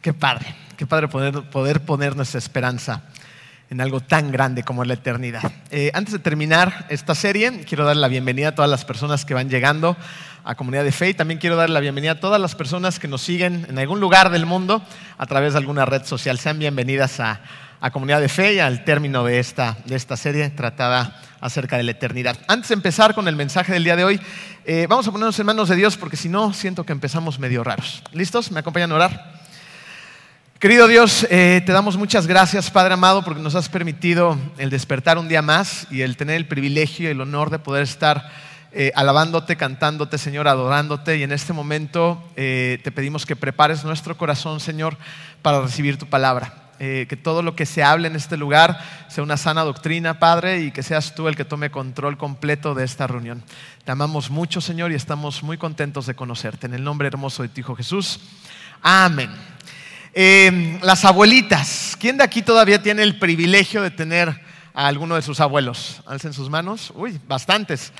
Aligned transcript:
Qué 0.00 0.14
padre, 0.14 0.54
qué 0.78 0.86
padre 0.86 1.08
poder, 1.08 1.42
poder 1.50 1.82
poner 1.82 2.16
nuestra 2.16 2.38
esperanza 2.38 3.02
en 3.68 3.82
algo 3.82 4.00
tan 4.00 4.32
grande 4.32 4.62
como 4.62 4.82
la 4.82 4.94
eternidad. 4.94 5.52
Eh, 5.70 5.90
antes 5.92 6.14
de 6.14 6.18
terminar 6.18 6.86
esta 6.88 7.14
serie, 7.14 7.64
quiero 7.68 7.84
dar 7.84 7.96
la 7.96 8.08
bienvenida 8.08 8.48
a 8.48 8.54
todas 8.54 8.70
las 8.70 8.86
personas 8.86 9.26
que 9.26 9.34
van 9.34 9.50
llegando 9.50 9.98
a 10.42 10.54
Comunidad 10.54 10.84
de 10.84 10.92
Fe 10.92 11.10
y 11.10 11.14
también 11.14 11.38
quiero 11.38 11.54
dar 11.54 11.68
la 11.68 11.80
bienvenida 11.80 12.12
a 12.12 12.20
todas 12.20 12.40
las 12.40 12.54
personas 12.54 12.98
que 12.98 13.08
nos 13.08 13.20
siguen 13.20 13.66
en 13.68 13.78
algún 13.78 14.00
lugar 14.00 14.30
del 14.30 14.46
mundo 14.46 14.82
a 15.18 15.26
través 15.26 15.52
de 15.52 15.58
alguna 15.58 15.84
red 15.84 16.04
social. 16.06 16.38
Sean 16.38 16.58
bienvenidas 16.58 17.20
a, 17.20 17.40
Comunidad 17.92 18.20
de 18.20 18.28
Fe 18.28 18.54
y 18.54 18.58
al 18.58 18.84
término 18.84 19.24
de 19.24 19.38
esta, 19.38 19.76
de 19.84 19.96
esta 19.96 20.16
serie 20.16 20.48
tratada 20.50 21.18
acerca 21.40 21.76
de 21.76 21.82
la 21.82 21.90
eternidad. 21.92 22.38
Antes 22.46 22.68
de 22.68 22.74
empezar 22.74 23.14
con 23.14 23.28
el 23.28 23.36
mensaje 23.36 23.72
del 23.72 23.84
día 23.84 23.96
de 23.96 24.04
hoy, 24.04 24.20
eh, 24.64 24.86
vamos 24.88 25.08
a 25.08 25.12
ponernos 25.12 25.38
en 25.38 25.46
manos 25.46 25.68
de 25.68 25.76
Dios 25.76 25.96
porque 25.96 26.16
si 26.16 26.28
no, 26.28 26.54
siento 26.54 26.84
que 26.84 26.92
empezamos 26.92 27.38
medio 27.38 27.64
raros. 27.64 28.02
¿Listos? 28.12 28.50
¿Me 28.50 28.60
acompañan 28.60 28.92
a 28.92 28.94
orar? 28.96 29.39
Querido 30.60 30.88
Dios, 30.88 31.26
eh, 31.30 31.62
te 31.64 31.72
damos 31.72 31.96
muchas 31.96 32.26
gracias, 32.26 32.70
Padre 32.70 32.92
amado, 32.92 33.24
porque 33.24 33.40
nos 33.40 33.54
has 33.54 33.70
permitido 33.70 34.36
el 34.58 34.68
despertar 34.68 35.16
un 35.16 35.26
día 35.26 35.40
más 35.40 35.86
y 35.90 36.02
el 36.02 36.18
tener 36.18 36.36
el 36.36 36.46
privilegio 36.46 37.08
y 37.08 37.12
el 37.12 37.20
honor 37.22 37.48
de 37.48 37.58
poder 37.58 37.82
estar 37.82 38.30
eh, 38.70 38.92
alabándote, 38.94 39.56
cantándote, 39.56 40.18
Señor, 40.18 40.48
adorándote. 40.48 41.16
Y 41.16 41.22
en 41.22 41.32
este 41.32 41.54
momento 41.54 42.22
eh, 42.36 42.78
te 42.84 42.92
pedimos 42.92 43.24
que 43.24 43.36
prepares 43.36 43.84
nuestro 43.84 44.18
corazón, 44.18 44.60
Señor, 44.60 44.98
para 45.40 45.62
recibir 45.62 45.96
tu 45.96 46.04
palabra. 46.04 46.52
que 46.78 47.18
todo 47.22 47.40
lo 47.42 47.54
que 47.54 47.64
se 47.64 47.82
hable 47.82 48.08
en 48.08 48.16
este 48.16 48.36
lugar 48.36 48.78
sea 49.08 49.24
una 49.24 49.38
sana 49.38 49.64
doctrina, 49.64 50.18
Padre, 50.18 50.60
y 50.60 50.72
que 50.72 50.82
seas 50.82 51.14
tú 51.14 51.28
el 51.28 51.36
que 51.36 51.46
tome 51.46 51.70
control 51.70 52.18
completo 52.18 52.74
de 52.74 52.84
esta 52.84 53.06
reunión. 53.06 53.42
Te 53.84 53.92
amamos 53.92 54.28
mucho, 54.30 54.60
Señor, 54.60 54.92
y 54.92 54.94
estamos 54.94 55.42
muy 55.42 55.56
contentos 55.56 56.04
de 56.04 56.14
conocerte. 56.14 56.66
En 56.66 56.74
el 56.74 56.84
nombre 56.84 57.08
hermoso 57.08 57.42
de 57.42 57.48
tu 57.48 57.60
Hijo 57.60 57.76
Jesús. 57.76 58.20
Amén. 58.82 59.30
Eh, 60.12 60.80
las 60.82 61.04
abuelitas. 61.04 61.96
¿Quién 61.98 62.16
de 62.16 62.24
aquí 62.24 62.42
todavía 62.42 62.82
tiene 62.82 63.04
el 63.04 63.18
privilegio 63.20 63.80
de 63.80 63.92
tener 63.92 64.28
a 64.74 64.86
alguno 64.88 65.14
de 65.14 65.22
sus 65.22 65.38
abuelos? 65.38 66.02
Alcen 66.04 66.32
sus 66.32 66.50
manos. 66.50 66.92
Uy, 66.96 67.20
bastantes. 67.28 67.92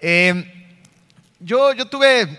Eh, 0.00 0.76
yo, 1.40 1.74
yo, 1.74 1.84
tuve 1.84 2.38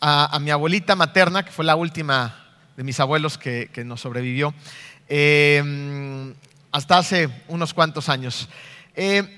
a, 0.00 0.38
mi 0.40 0.50
abuelita 0.50 0.94
materna, 0.94 1.44
que 1.44 1.50
fue 1.50 1.64
la 1.64 1.74
última 1.74 2.46
de 2.76 2.84
mis 2.84 3.00
abuelos 3.00 3.36
que, 3.36 3.68
nos 3.84 4.00
sobrevivió, 4.00 4.54
eh, 5.08 6.32
hasta 6.70 6.98
hace 6.98 7.28
unos 7.48 7.74
cuantos 7.74 8.08
años. 8.08 8.48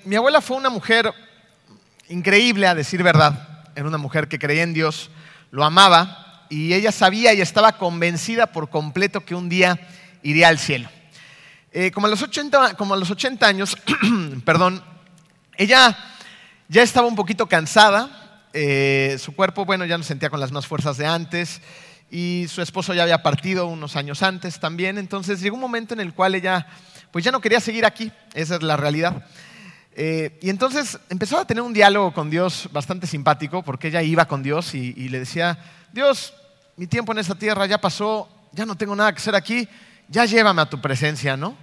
mi 0.04 0.16
abuela 0.16 0.42
fue 0.42 0.58
una 0.58 0.68
mujer 0.68 1.10
increíble, 2.08 2.66
a 2.66 2.74
decir 2.74 3.02
verdad. 3.02 3.64
Era 3.74 3.88
una 3.88 3.98
mujer 3.98 4.28
que 4.28 4.38
creía 4.38 4.64
en 4.64 4.74
Dios, 4.74 5.10
lo 5.50 5.64
amaba 5.64 6.27
y 6.48 6.74
ella 6.74 6.92
sabía 6.92 7.32
y 7.34 7.40
estaba 7.40 7.72
convencida 7.72 8.46
por 8.48 8.70
completo 8.70 9.24
que 9.24 9.34
un 9.34 9.48
día 9.48 9.78
iría 10.22 10.48
al 10.48 10.58
cielo. 10.58 10.88
Eh, 11.72 11.90
como, 11.90 12.06
a 12.06 12.10
los 12.10 12.22
80, 12.22 12.74
como 12.74 12.94
a 12.94 12.96
los 12.96 13.10
80 13.10 13.46
años, 13.46 13.76
perdón, 14.44 14.82
ella 15.56 15.96
ya 16.68 16.82
estaba 16.82 17.06
un 17.06 17.16
poquito 17.16 17.46
cansada, 17.46 18.46
eh, 18.52 19.16
su 19.18 19.34
cuerpo, 19.34 19.64
bueno, 19.64 19.84
ya 19.84 19.98
no 19.98 20.04
sentía 20.04 20.30
con 20.30 20.40
las 20.40 20.52
más 20.52 20.66
fuerzas 20.66 20.96
de 20.96 21.06
antes 21.06 21.60
y 22.10 22.46
su 22.48 22.62
esposo 22.62 22.94
ya 22.94 23.02
había 23.02 23.22
partido 23.22 23.66
unos 23.66 23.96
años 23.96 24.22
antes 24.22 24.58
también, 24.58 24.96
entonces 24.96 25.40
llegó 25.40 25.56
un 25.56 25.60
momento 25.60 25.92
en 25.92 26.00
el 26.00 26.14
cual 26.14 26.34
ella 26.34 26.66
pues 27.10 27.24
ya 27.24 27.30
no 27.30 27.40
quería 27.40 27.60
seguir 27.60 27.84
aquí, 27.84 28.10
esa 28.34 28.56
es 28.56 28.62
la 28.62 28.76
realidad. 28.76 29.26
Eh, 30.00 30.38
y 30.40 30.48
entonces 30.48 30.98
empezó 31.10 31.38
a 31.38 31.46
tener 31.46 31.62
un 31.62 31.72
diálogo 31.72 32.14
con 32.14 32.30
Dios 32.30 32.68
bastante 32.72 33.06
simpático, 33.06 33.62
porque 33.62 33.88
ella 33.88 34.02
iba 34.02 34.26
con 34.26 34.42
Dios 34.42 34.74
y 34.74 35.08
le 35.08 35.18
decía, 35.18 35.58
Dios, 35.92 36.34
mi 36.76 36.86
tiempo 36.86 37.12
en 37.12 37.18
esta 37.18 37.34
tierra 37.34 37.66
ya 37.66 37.78
pasó, 37.78 38.28
ya 38.52 38.66
no 38.66 38.76
tengo 38.76 38.94
nada 38.94 39.12
que 39.12 39.18
hacer 39.18 39.34
aquí, 39.34 39.68
ya 40.08 40.24
llévame 40.24 40.62
a 40.62 40.70
tu 40.70 40.80
presencia, 40.80 41.36
¿no? 41.36 41.56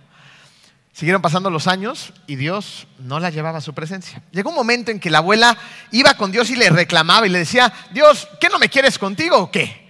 Siguieron 0.93 1.21
pasando 1.21 1.49
los 1.49 1.67
años 1.67 2.13
y 2.25 2.37
Dios 2.37 2.87
no 2.99 3.19
la 3.19 3.29
llevaba 3.29 3.57
a 3.57 3.61
su 3.61 3.73
presencia. 3.73 4.23
Llegó 4.31 4.51
un 4.51 4.55
momento 4.55 4.91
en 4.91 4.99
que 4.99 5.09
la 5.09 5.17
abuela 5.17 5.57
iba 5.91 6.15
con 6.15 6.31
Dios 6.31 6.49
y 6.49 6.55
le 6.55 6.69
reclamaba 6.69 7.27
y 7.27 7.29
le 7.29 7.39
decía, 7.39 7.71
Dios, 7.91 8.27
¿qué 8.39 8.47
no 8.47 8.59
me 8.59 8.69
quieres 8.69 8.97
contigo 8.97 9.37
o 9.37 9.51
qué? 9.51 9.83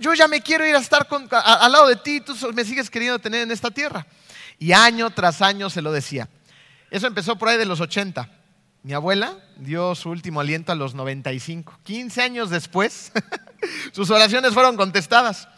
yo 0.00 0.14
ya 0.14 0.28
me 0.28 0.40
quiero 0.40 0.66
ir 0.66 0.74
a 0.74 0.78
estar 0.78 1.06
al 1.30 1.72
lado 1.72 1.88
de 1.88 1.96
ti, 1.96 2.20
tú 2.20 2.34
me 2.54 2.64
sigues 2.64 2.88
queriendo 2.88 3.18
tener 3.18 3.42
en 3.42 3.50
esta 3.50 3.70
tierra. 3.70 4.06
Y 4.58 4.72
año 4.72 5.10
tras 5.10 5.42
año 5.42 5.68
se 5.68 5.82
lo 5.82 5.92
decía. 5.92 6.28
Eso 6.90 7.06
empezó 7.06 7.36
por 7.36 7.48
ahí 7.48 7.58
de 7.58 7.66
los 7.66 7.80
80. 7.80 8.28
Mi 8.84 8.92
abuela 8.92 9.38
dio 9.56 9.94
su 9.94 10.10
último 10.10 10.40
aliento 10.40 10.70
a 10.70 10.74
los 10.74 10.94
95. 10.94 11.80
15 11.84 12.20
años 12.20 12.50
después, 12.50 13.12
sus 13.92 14.10
oraciones 14.10 14.52
fueron 14.52 14.76
contestadas. 14.76 15.48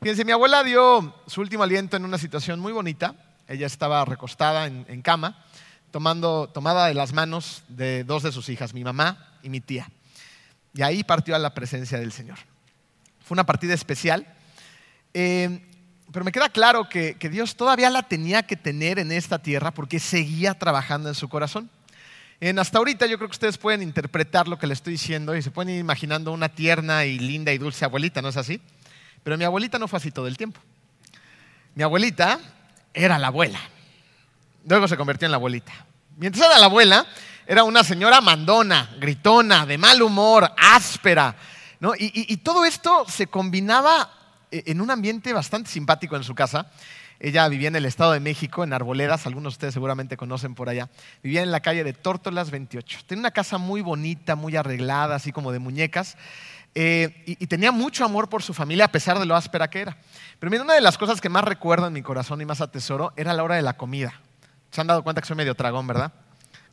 Fíjense, 0.00 0.24
mi 0.24 0.30
abuela 0.30 0.62
dio 0.62 1.12
su 1.26 1.40
último 1.40 1.64
aliento 1.64 1.96
en 1.96 2.04
una 2.04 2.18
situación 2.18 2.60
muy 2.60 2.72
bonita. 2.72 3.16
Ella 3.48 3.66
estaba 3.66 4.04
recostada 4.04 4.66
en, 4.66 5.02
cama, 5.02 5.44
tomando, 5.90 6.50
tomada 6.54 6.86
de 6.86 6.94
las 6.94 7.12
manos 7.12 7.64
de 7.66 8.04
dos 8.04 8.22
de 8.22 8.30
sus 8.30 8.48
hijas, 8.48 8.72
mi 8.72 8.84
mamá 8.84 9.26
y 9.42 9.48
mi 9.48 9.60
tía. 9.60 9.90
Y 10.72 10.82
ahí 10.82 11.02
partió 11.02 11.34
a 11.34 11.40
la 11.40 11.54
presencia 11.54 11.98
del 11.98 12.12
Señor. 12.12 12.38
Fue 13.24 13.34
una 13.34 13.44
partida 13.44 13.74
especial. 13.74 14.24
Eh, 15.14 15.66
pero 16.12 16.24
me 16.24 16.30
queda 16.30 16.48
claro 16.48 16.88
que, 16.88 17.16
que 17.16 17.28
Dios 17.28 17.56
todavía 17.56 17.90
la 17.90 18.04
tenía 18.04 18.44
que 18.44 18.54
tener 18.54 19.00
en 19.00 19.10
esta 19.10 19.40
tierra 19.40 19.72
porque 19.72 19.98
seguía 19.98 20.56
trabajando 20.56 21.08
en 21.08 21.16
su 21.16 21.28
corazón. 21.28 21.68
En 22.40 22.58
hasta 22.60 22.78
ahorita 22.78 23.06
yo 23.06 23.18
creo 23.18 23.28
que 23.28 23.34
ustedes 23.34 23.58
pueden 23.58 23.82
interpretar 23.82 24.46
lo 24.46 24.58
que 24.58 24.68
le 24.68 24.74
estoy 24.74 24.92
diciendo 24.92 25.34
y 25.34 25.42
se 25.42 25.50
pueden 25.50 25.74
ir 25.74 25.80
imaginando 25.80 26.30
una 26.30 26.48
tierna 26.48 27.04
y 27.04 27.18
linda 27.18 27.52
y 27.52 27.58
dulce 27.58 27.84
abuelita, 27.84 28.22
¿no 28.22 28.28
es 28.28 28.36
así? 28.36 28.60
Pero 29.24 29.36
mi 29.36 29.44
abuelita 29.44 29.78
no 29.78 29.88
fue 29.88 29.96
así 29.96 30.12
todo 30.12 30.28
el 30.28 30.36
tiempo. 30.36 30.60
Mi 31.74 31.82
abuelita 31.82 32.38
era 32.94 33.18
la 33.18 33.26
abuela. 33.26 33.58
Luego 34.68 34.86
se 34.86 34.96
convirtió 34.96 35.26
en 35.26 35.32
la 35.32 35.36
abuelita. 35.36 35.72
Mientras 36.16 36.46
era 36.46 36.60
la 36.60 36.66
abuela, 36.66 37.06
era 37.44 37.64
una 37.64 37.82
señora 37.82 38.20
mandona, 38.20 38.94
gritona, 39.00 39.66
de 39.66 39.76
mal 39.76 40.00
humor, 40.00 40.48
áspera. 40.56 41.34
¿no? 41.80 41.92
y 41.96 42.36
todo 42.38 42.64
esto 42.64 43.04
se 43.08 43.26
combinaba 43.26 44.10
en 44.50 44.80
un 44.80 44.90
ambiente 44.90 45.32
bastante 45.32 45.70
simpático 45.70 46.16
en 46.16 46.24
su 46.24 46.34
casa. 46.34 46.70
Ella 47.20 47.48
vivía 47.48 47.68
en 47.68 47.76
el 47.76 47.84
Estado 47.84 48.12
de 48.12 48.20
México, 48.20 48.62
en 48.62 48.72
Arboledas, 48.72 49.26
algunos 49.26 49.54
de 49.54 49.56
ustedes 49.56 49.74
seguramente 49.74 50.16
conocen 50.16 50.54
por 50.54 50.68
allá. 50.68 50.88
Vivía 51.22 51.42
en 51.42 51.50
la 51.50 51.60
calle 51.60 51.82
de 51.82 51.92
Tórtolas 51.92 52.50
28. 52.50 53.00
Tenía 53.06 53.20
una 53.20 53.30
casa 53.32 53.58
muy 53.58 53.80
bonita, 53.80 54.36
muy 54.36 54.54
arreglada, 54.54 55.16
así 55.16 55.32
como 55.32 55.50
de 55.50 55.58
muñecas. 55.58 56.16
Eh, 56.74 57.24
y, 57.26 57.46
tenía 57.48 57.72
mucho 57.72 58.04
amor 58.04 58.28
por 58.28 58.42
su 58.42 58.54
familia 58.54 58.84
a 58.84 58.92
pesar 58.92 59.18
de 59.18 59.26
lo 59.26 59.34
áspera 59.34 59.68
que 59.68 59.80
era. 59.80 59.96
Pero 60.38 60.50
mira, 60.50 60.62
una 60.62 60.74
de 60.74 60.80
las 60.80 60.96
cosas 60.96 61.20
que 61.20 61.28
más 61.28 61.42
recuerdo 61.42 61.88
en 61.88 61.92
mi 61.92 62.02
corazón 62.02 62.40
y 62.40 62.44
más 62.44 62.60
atesoro 62.60 63.12
era 63.16 63.32
la 63.32 63.42
hora 63.42 63.56
de 63.56 63.62
la 63.62 63.76
comida. 63.76 64.20
Se 64.70 64.80
han 64.80 64.86
dado 64.86 65.02
cuenta 65.02 65.20
que 65.20 65.26
soy 65.26 65.36
medio 65.36 65.56
tragón, 65.56 65.88
¿verdad? 65.88 66.12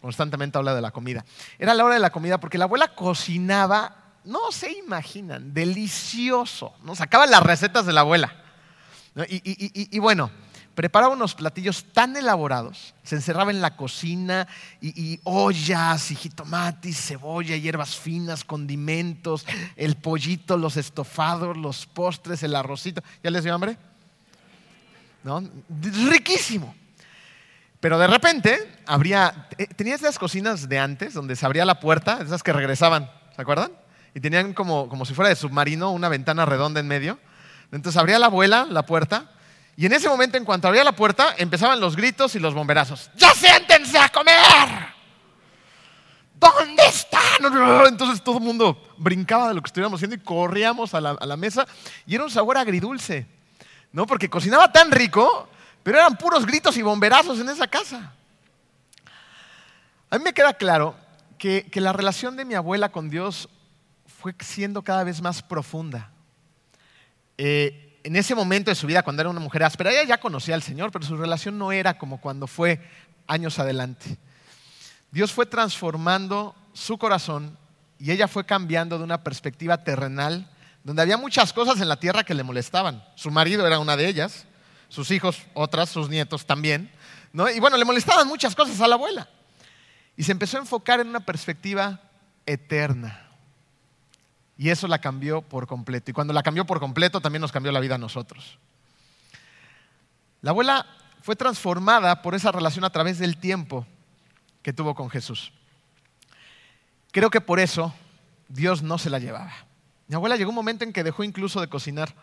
Constantemente 0.02 0.60
habla 0.60 0.76
de 0.76 0.82
la 0.82 0.92
comida. 0.92 1.26
Era 1.58 1.74
la 1.74 1.84
hora 1.84 1.96
de 1.96 2.02
la 2.02 2.12
comida 2.12 2.40
porque 2.40 2.60
la 2.60 2.66
abuela 2.66 2.90
cocinaba, 2.90 3.96
no 4.26 4.52
se 4.52 4.72
imaginan, 4.72 5.56
delicioso. 5.56 6.76
¿no? 6.84 6.94
Sacaba 6.94 7.26
las 7.26 7.42
recetas 7.42 7.88
de 7.88 7.94
la 7.94 8.02
abuela. 8.02 8.45
Y, 9.30 9.98
bueno, 10.00 10.30
preparaba 10.74 11.14
unos 11.14 11.36
platillos 11.36 11.86
tan 11.94 12.18
elaborados, 12.18 12.94
se 13.04 13.16
encerraba 13.16 13.50
en 13.50 13.62
la 13.62 13.78
cocina 13.78 14.46
y, 14.82 15.22
ollas 15.24 16.12
y 16.12 16.16
jitomates, 16.16 16.98
cebolla, 16.98 17.56
hierbas 17.56 17.96
finas, 17.96 18.44
condimentos, 18.44 19.46
el 19.78 19.96
pollito, 19.96 20.58
los 20.58 20.76
estofados, 20.76 21.56
los 21.56 21.86
postres, 21.86 22.44
el 22.44 22.56
arrocito. 22.56 23.02
¿Ya 23.24 23.32
les 23.32 23.46
dio 23.46 23.54
hambre? 23.54 23.78
¿No? 25.24 25.42
Riquísimo. 26.12 26.76
Pero 27.80 27.98
de 27.98 28.08
repente 28.08 28.80
habría, 28.86 29.48
eh, 29.58 29.68
tenía 29.68 29.96
esas 29.96 30.20
cocinas 30.20 30.68
de 30.68 30.80
antes 30.80 31.14
donde 31.14 31.38
se 31.38 31.46
abría 31.46 31.64
la 31.64 31.80
puerta, 31.80 32.20
esas 32.22 32.44
que 32.44 32.52
regresaban, 32.52 33.10
¿se 33.34 33.42
acuerdan? 33.42 33.72
Y 34.14 34.20
tenían 34.20 34.54
como, 34.54 34.90
como 34.90 35.06
si 35.06 35.14
fuera 35.14 35.30
de 35.30 35.36
submarino 35.36 35.92
una 35.92 36.10
ventana 36.10 36.46
redonda 36.46 36.82
en 36.82 36.88
medio 36.88 37.18
entonces 37.72 38.00
abría 38.00 38.20
la 38.20 38.28
abuela 38.28 38.68
la 38.70 38.86
puerta 38.86 39.30
y 39.78 39.86
en 39.86 39.94
ese 39.94 40.08
momento, 40.08 40.38
en 40.38 40.46
cuanto 40.46 40.68
abría 40.68 40.84
la 40.84 40.94
puerta, 40.94 41.36
empezaban 41.38 41.80
los 41.80 41.96
gritos 41.96 42.36
y 42.36 42.40
los 42.40 42.54
bomberazos. 42.54 43.10
¡Ya 43.16 43.32
siéntense 43.32 43.98
a 43.98 44.10
comer! 44.10 44.96
¿Dónde 46.36 46.86
están? 46.86 47.22
Entonces 47.88 48.24
todo 48.24 48.38
el 48.38 48.44
mundo 48.44 48.82
brincaba 48.98 49.50
de 49.50 49.54
lo 49.54 49.62
que 49.62 49.68
estuviéramos 49.68 49.98
haciendo 49.98 50.16
y 50.16 50.20
corríamos 50.20 50.94
a 50.94 51.02
la, 51.02 51.38
mesa 51.38 51.66
y 52.06 52.16
era 52.16 52.24
un 52.24 52.30
sabor 52.30 52.58
agridulce, 52.58 53.28
¿no? 53.92 54.06
Porque 54.06 54.30
cocinaba 54.30 54.72
tan 54.72 54.92
rico, 54.92 55.50
pero 55.84 55.98
eran 55.98 56.18
puros 56.18 56.46
gritos 56.46 56.78
y 56.78 56.82
bomberazos 56.82 57.40
en 57.40 57.50
esa 57.50 57.68
casa. 57.68 58.14
A 60.10 60.18
mí 60.18 60.24
me 60.24 60.34
queda 60.34 60.54
claro 60.54 60.96
que 61.38 61.70
la 61.76 61.94
relación 61.94 62.36
de 62.38 62.46
mi 62.46 62.54
abuela 62.54 62.90
con 62.90 63.10
Dios 63.10 63.50
fue 64.08 64.36
siendo 64.40 64.84
cada 64.84 65.04
vez 65.04 65.22
más 65.22 65.42
profunda. 65.42 66.12
Eh, 67.38 68.00
en 68.04 68.16
ese 68.16 68.36
momento 68.36 68.70
de 68.70 68.76
su 68.76 68.88
vida, 68.88 69.04
cuando 69.04 69.22
era 69.22 69.30
una 69.30 69.40
mujer 69.40 69.64
áspera, 69.64 69.92
ella 69.92 70.04
ya 70.04 70.20
conocía 70.20 70.56
al 70.56 70.62
Señor, 70.62 70.92
pero 70.92 71.06
su 71.06 71.18
relación 71.18 71.58
no 71.58 71.72
era 71.72 71.98
como 71.98 72.22
cuando 72.22 72.48
fue 72.48 72.80
años 73.28 73.58
adelante. 73.58 74.18
Dios 75.12 75.32
fue 75.32 75.46
transformando 75.46 76.56
su 76.74 76.98
corazón 76.98 77.58
y 77.98 78.12
ella 78.12 78.28
fue 78.28 78.46
cambiando 78.46 78.98
de 78.98 79.04
una 79.04 79.24
perspectiva 79.24 79.84
terrenal 79.84 80.50
donde 80.84 81.02
había 81.02 81.18
muchas 81.18 81.52
cosas 81.52 81.82
en 81.82 81.90
la 81.90 82.00
tierra 82.00 82.24
que 82.24 82.36
le 82.36 82.44
molestaban. 82.44 83.04
Su 83.16 83.32
marido 83.32 83.66
era 83.66 83.80
una 83.80 83.98
de 83.98 84.08
ellas, 84.08 84.46
sus 84.88 85.10
hijos 85.10 85.42
otras, 85.56 85.90
sus 85.90 86.10
nietos 86.10 86.46
también. 86.46 86.92
Y 87.56 87.60
bueno, 87.60 87.76
le 87.76 87.86
molestaban 87.86 88.28
muchas 88.28 88.56
cosas 88.56 88.80
a 88.82 88.88
la 88.88 88.96
abuela. 88.96 89.28
Y 90.16 90.24
se 90.24 90.32
empezó 90.32 90.58
a 90.58 90.62
enfocar 90.62 91.00
en 91.00 91.08
una 91.08 91.22
perspectiva 91.22 92.02
eterna. 92.46 93.25
Y 94.58 94.70
eso 94.70 94.88
la 94.88 95.00
cambió 95.00 95.42
por 95.42 95.68
completo. 95.68 96.12
Y 96.12 96.14
cuando 96.14 96.34
la 96.34 96.44
cambió 96.44 96.66
por 96.66 96.80
completo, 96.80 97.22
también 97.22 97.42
nos 97.42 97.52
cambió 97.52 97.72
la 97.72 97.80
vida 97.80 97.96
a 97.96 97.98
nosotros. 97.98 98.58
La 100.42 100.52
abuela 100.52 100.86
fue 101.22 101.36
transformada 101.36 102.22
por 102.22 102.36
esa 102.36 102.52
relación 102.52 102.86
a 102.86 102.92
través 102.92 103.20
del 103.20 103.38
tiempo 103.38 103.86
que 104.62 104.74
tuvo 104.74 104.96
con 104.96 105.10
Jesús. 105.10 105.52
Creo 107.12 107.30
que 107.30 107.42
por 107.42 107.60
eso 107.60 107.94
Dios 108.48 108.84
no 108.84 108.98
se 108.98 109.10
la 109.10 109.20
llevaba. 109.20 109.54
Mi 110.08 110.16
abuela 110.16 110.38
llegó 110.38 110.50
un 110.50 110.56
momento 110.56 110.84
en 110.84 110.94
que 110.94 111.04
dejó 111.04 111.24
incluso 111.24 111.60
de 111.62 111.68
cocinar, 111.68 112.14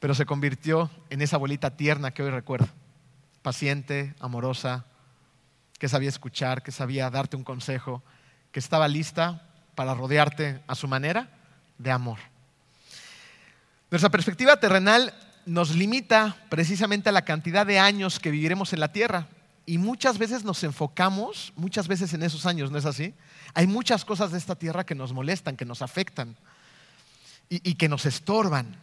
pero 0.00 0.14
se 0.14 0.26
convirtió 0.26 0.90
en 1.10 1.22
esa 1.22 1.36
abuelita 1.36 1.76
tierna 1.76 2.10
que 2.10 2.22
hoy 2.22 2.30
recuerdo, 2.30 2.68
paciente, 3.42 4.14
amorosa, 4.18 4.84
que 5.78 5.88
sabía 5.88 6.08
escuchar, 6.08 6.62
que 6.62 6.72
sabía 6.72 7.08
darte 7.10 7.36
un 7.36 7.44
consejo, 7.44 8.02
que 8.50 8.58
estaba 8.58 8.88
lista 8.88 9.49
para 9.80 9.94
rodearte 9.94 10.60
a 10.66 10.74
su 10.74 10.86
manera 10.86 11.30
de 11.78 11.90
amor. 11.90 12.18
Nuestra 13.90 14.10
perspectiva 14.10 14.60
terrenal 14.60 15.14
nos 15.46 15.74
limita 15.74 16.36
precisamente 16.50 17.08
a 17.08 17.12
la 17.12 17.24
cantidad 17.24 17.64
de 17.64 17.78
años 17.78 18.20
que 18.20 18.30
viviremos 18.30 18.74
en 18.74 18.80
la 18.80 18.92
tierra. 18.92 19.28
Y 19.64 19.78
muchas 19.78 20.18
veces 20.18 20.44
nos 20.44 20.62
enfocamos, 20.64 21.54
muchas 21.56 21.88
veces 21.88 22.12
en 22.12 22.22
esos 22.22 22.44
años, 22.44 22.70
¿no 22.70 22.76
es 22.76 22.84
así? 22.84 23.14
Hay 23.54 23.66
muchas 23.66 24.04
cosas 24.04 24.32
de 24.32 24.36
esta 24.36 24.54
tierra 24.54 24.84
que 24.84 24.94
nos 24.94 25.14
molestan, 25.14 25.56
que 25.56 25.64
nos 25.64 25.80
afectan 25.80 26.36
y, 27.48 27.72
que 27.76 27.88
nos 27.88 28.04
estorban. 28.04 28.76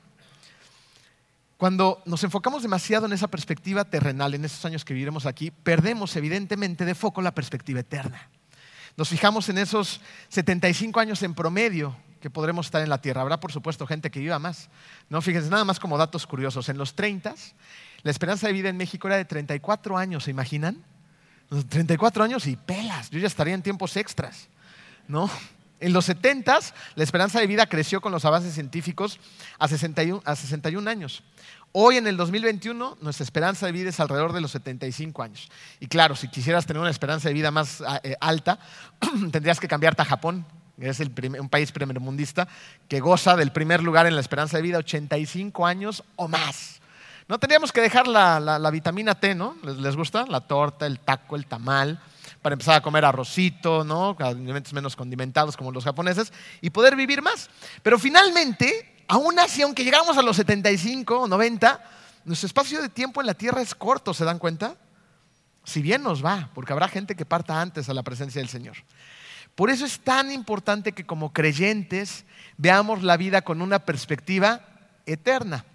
Cuando 1.58 2.02
nos 2.08 2.24
enfocamos 2.24 2.64
demasiado 2.64 3.06
en 3.06 3.14
esa 3.14 3.28
perspectiva 3.28 3.86
terrenal, 3.86 4.34
en 4.34 4.46
esos 4.46 4.66
años 4.66 4.84
que 4.84 4.96
viviremos 4.96 5.28
aquí, 5.28 5.52
perdemos 5.52 6.16
evidentemente 6.16 6.86
de 6.86 6.96
foco 6.96 7.22
la 7.22 7.36
perspectiva 7.36 7.82
eterna. 7.82 8.32
Nos 8.98 9.10
fijamos 9.10 9.48
en 9.50 9.60
esos 9.60 10.02
75 10.30 11.00
años 11.00 11.22
en 11.22 11.36
promedio 11.36 11.96
que 12.20 12.32
podremos 12.32 12.66
estar 12.66 12.82
en 12.82 12.90
la 12.90 13.00
tierra. 13.00 13.22
Habrá, 13.22 13.40
por 13.40 13.52
supuesto, 13.52 13.86
gente 13.86 14.10
que 14.10 14.20
viva 14.20 14.40
más. 14.40 14.70
No, 15.08 15.22
fíjense, 15.22 15.52
nada 15.52 15.64
más 15.64 15.80
como 15.80 16.00
datos 16.00 16.26
curiosos. 16.26 16.68
En 16.68 16.80
los 16.80 16.96
30, 16.96 17.36
la 18.02 18.12
esperanza 18.12 18.48
de 18.48 18.54
vida 18.54 18.70
en 18.70 18.78
México 18.78 19.08
era 19.08 19.18
de 19.18 19.26
34 19.26 19.96
años, 20.00 20.24
¿se 20.24 20.32
imaginan? 20.32 20.84
34 21.70 22.24
años 22.24 22.48
y 22.48 22.56
pelas, 22.56 23.12
yo 23.12 23.20
ya 23.20 23.28
estaría 23.28 23.54
en 23.54 23.62
tiempos 23.62 23.96
extras, 23.98 24.50
¿no? 25.08 25.30
En 25.80 25.94
los 25.94 26.06
70 26.06 26.60
la 26.96 27.04
esperanza 27.04 27.40
de 27.40 27.46
vida 27.46 27.68
creció 27.68 28.02
con 28.02 28.12
los 28.12 28.26
avances 28.26 28.56
científicos 28.56 29.20
a 29.60 29.68
61, 29.68 30.24
a 30.26 30.36
61 30.36 30.90
años. 30.90 31.24
Hoy 31.80 31.98
en 31.98 32.08
el 32.08 32.18
2021 32.18 32.98
nuestra 33.02 33.24
esperanza 33.24 33.68
de 33.68 33.72
vida 33.72 33.90
es 33.90 34.00
alrededor 34.00 34.34
de 34.34 34.42
los 34.42 34.50
75 34.50 35.22
años. 35.22 35.48
Y 35.80 35.86
claro, 35.86 36.16
si 36.16 36.28
quisieras 36.28 36.66
tener 36.66 36.82
una 36.82 36.90
esperanza 36.90 37.28
de 37.28 37.36
vida 37.36 37.52
más 37.52 37.84
eh, 38.02 38.16
alta, 38.20 38.58
tendrías 39.32 39.60
que 39.60 39.68
cambiarte 39.68 40.02
a 40.02 40.06
Japón, 40.06 40.44
es 40.80 41.00
un 41.00 41.50
país 41.50 41.72
primermundista 41.72 42.48
que 42.88 43.00
goza 43.00 43.36
del 43.36 43.52
primer 43.52 43.84
lugar 43.84 44.08
en 44.08 44.16
la 44.16 44.22
esperanza 44.22 44.58
de 44.58 44.64
vida, 44.64 44.80
85 44.80 45.68
años 45.68 46.04
o 46.16 46.28
más. 46.28 46.82
No 47.28 47.38
tendríamos 47.38 47.72
que 47.72 47.82
dejar 47.82 48.08
la, 48.08 48.70
vitamina 48.72 49.14
T, 49.14 49.36
¿no? 49.36 49.56
¿Les, 49.62 49.96
gusta? 49.96 50.26
La 50.26 50.42
torta, 50.42 50.88
el 50.88 51.00
taco, 51.00 51.36
el 51.36 51.46
tamal, 51.46 52.02
para 52.42 52.54
empezar 52.54 52.78
a 52.78 52.82
comer 52.82 53.06
arrocito, 53.06 53.84
¿no? 53.84 54.18
Alimentos 54.18 54.74
menos 54.74 54.96
condimentados 54.96 55.56
como 55.56 55.72
los 55.72 55.84
japoneses 55.84 56.34
y 56.60 56.72
poder 56.72 56.96
vivir 56.96 57.22
más. 57.22 57.52
Pero 57.84 58.00
finalmente, 58.00 58.97
aún 59.08 59.40
así, 59.40 59.62
aunque 59.62 59.84
llegamos 59.84 60.18
a 60.18 60.22
los 60.22 60.36
75 60.38 61.22
o 61.22 61.28
90, 61.28 61.82
nuestro 62.26 62.48
espacio 62.48 62.82
de 62.82 62.90
tiempo 62.90 63.22
en 63.22 63.28
la 63.28 63.34
Tierra 63.34 63.62
es 63.62 63.74
corto, 63.74 64.14
¿se 64.14 64.26
dan 64.26 64.40
cuenta? 64.40 64.76
Si 65.64 65.82
bien 65.82 66.04
nos 66.04 66.24
va, 66.24 66.50
porque 66.54 66.74
habrá 66.74 66.88
gente 66.88 67.16
que 67.16 67.26
parta 67.26 67.62
antes 67.62 67.90
a 67.90 67.94
la 67.94 68.04
presencia 68.04 68.42
del 68.42 68.50
Señor. 68.50 68.78
Por 69.56 69.70
eso 69.70 69.86
es 69.86 70.00
tan 70.00 70.32
importante 70.32 70.92
que 70.92 71.06
como 71.06 71.34
creyentes 71.34 72.26
veamos 72.58 73.02
la 73.02 73.18
vida 73.18 73.42
con 73.42 73.62
una 73.62 73.80
perspectiva 73.80 74.62
eterna. 75.06 75.66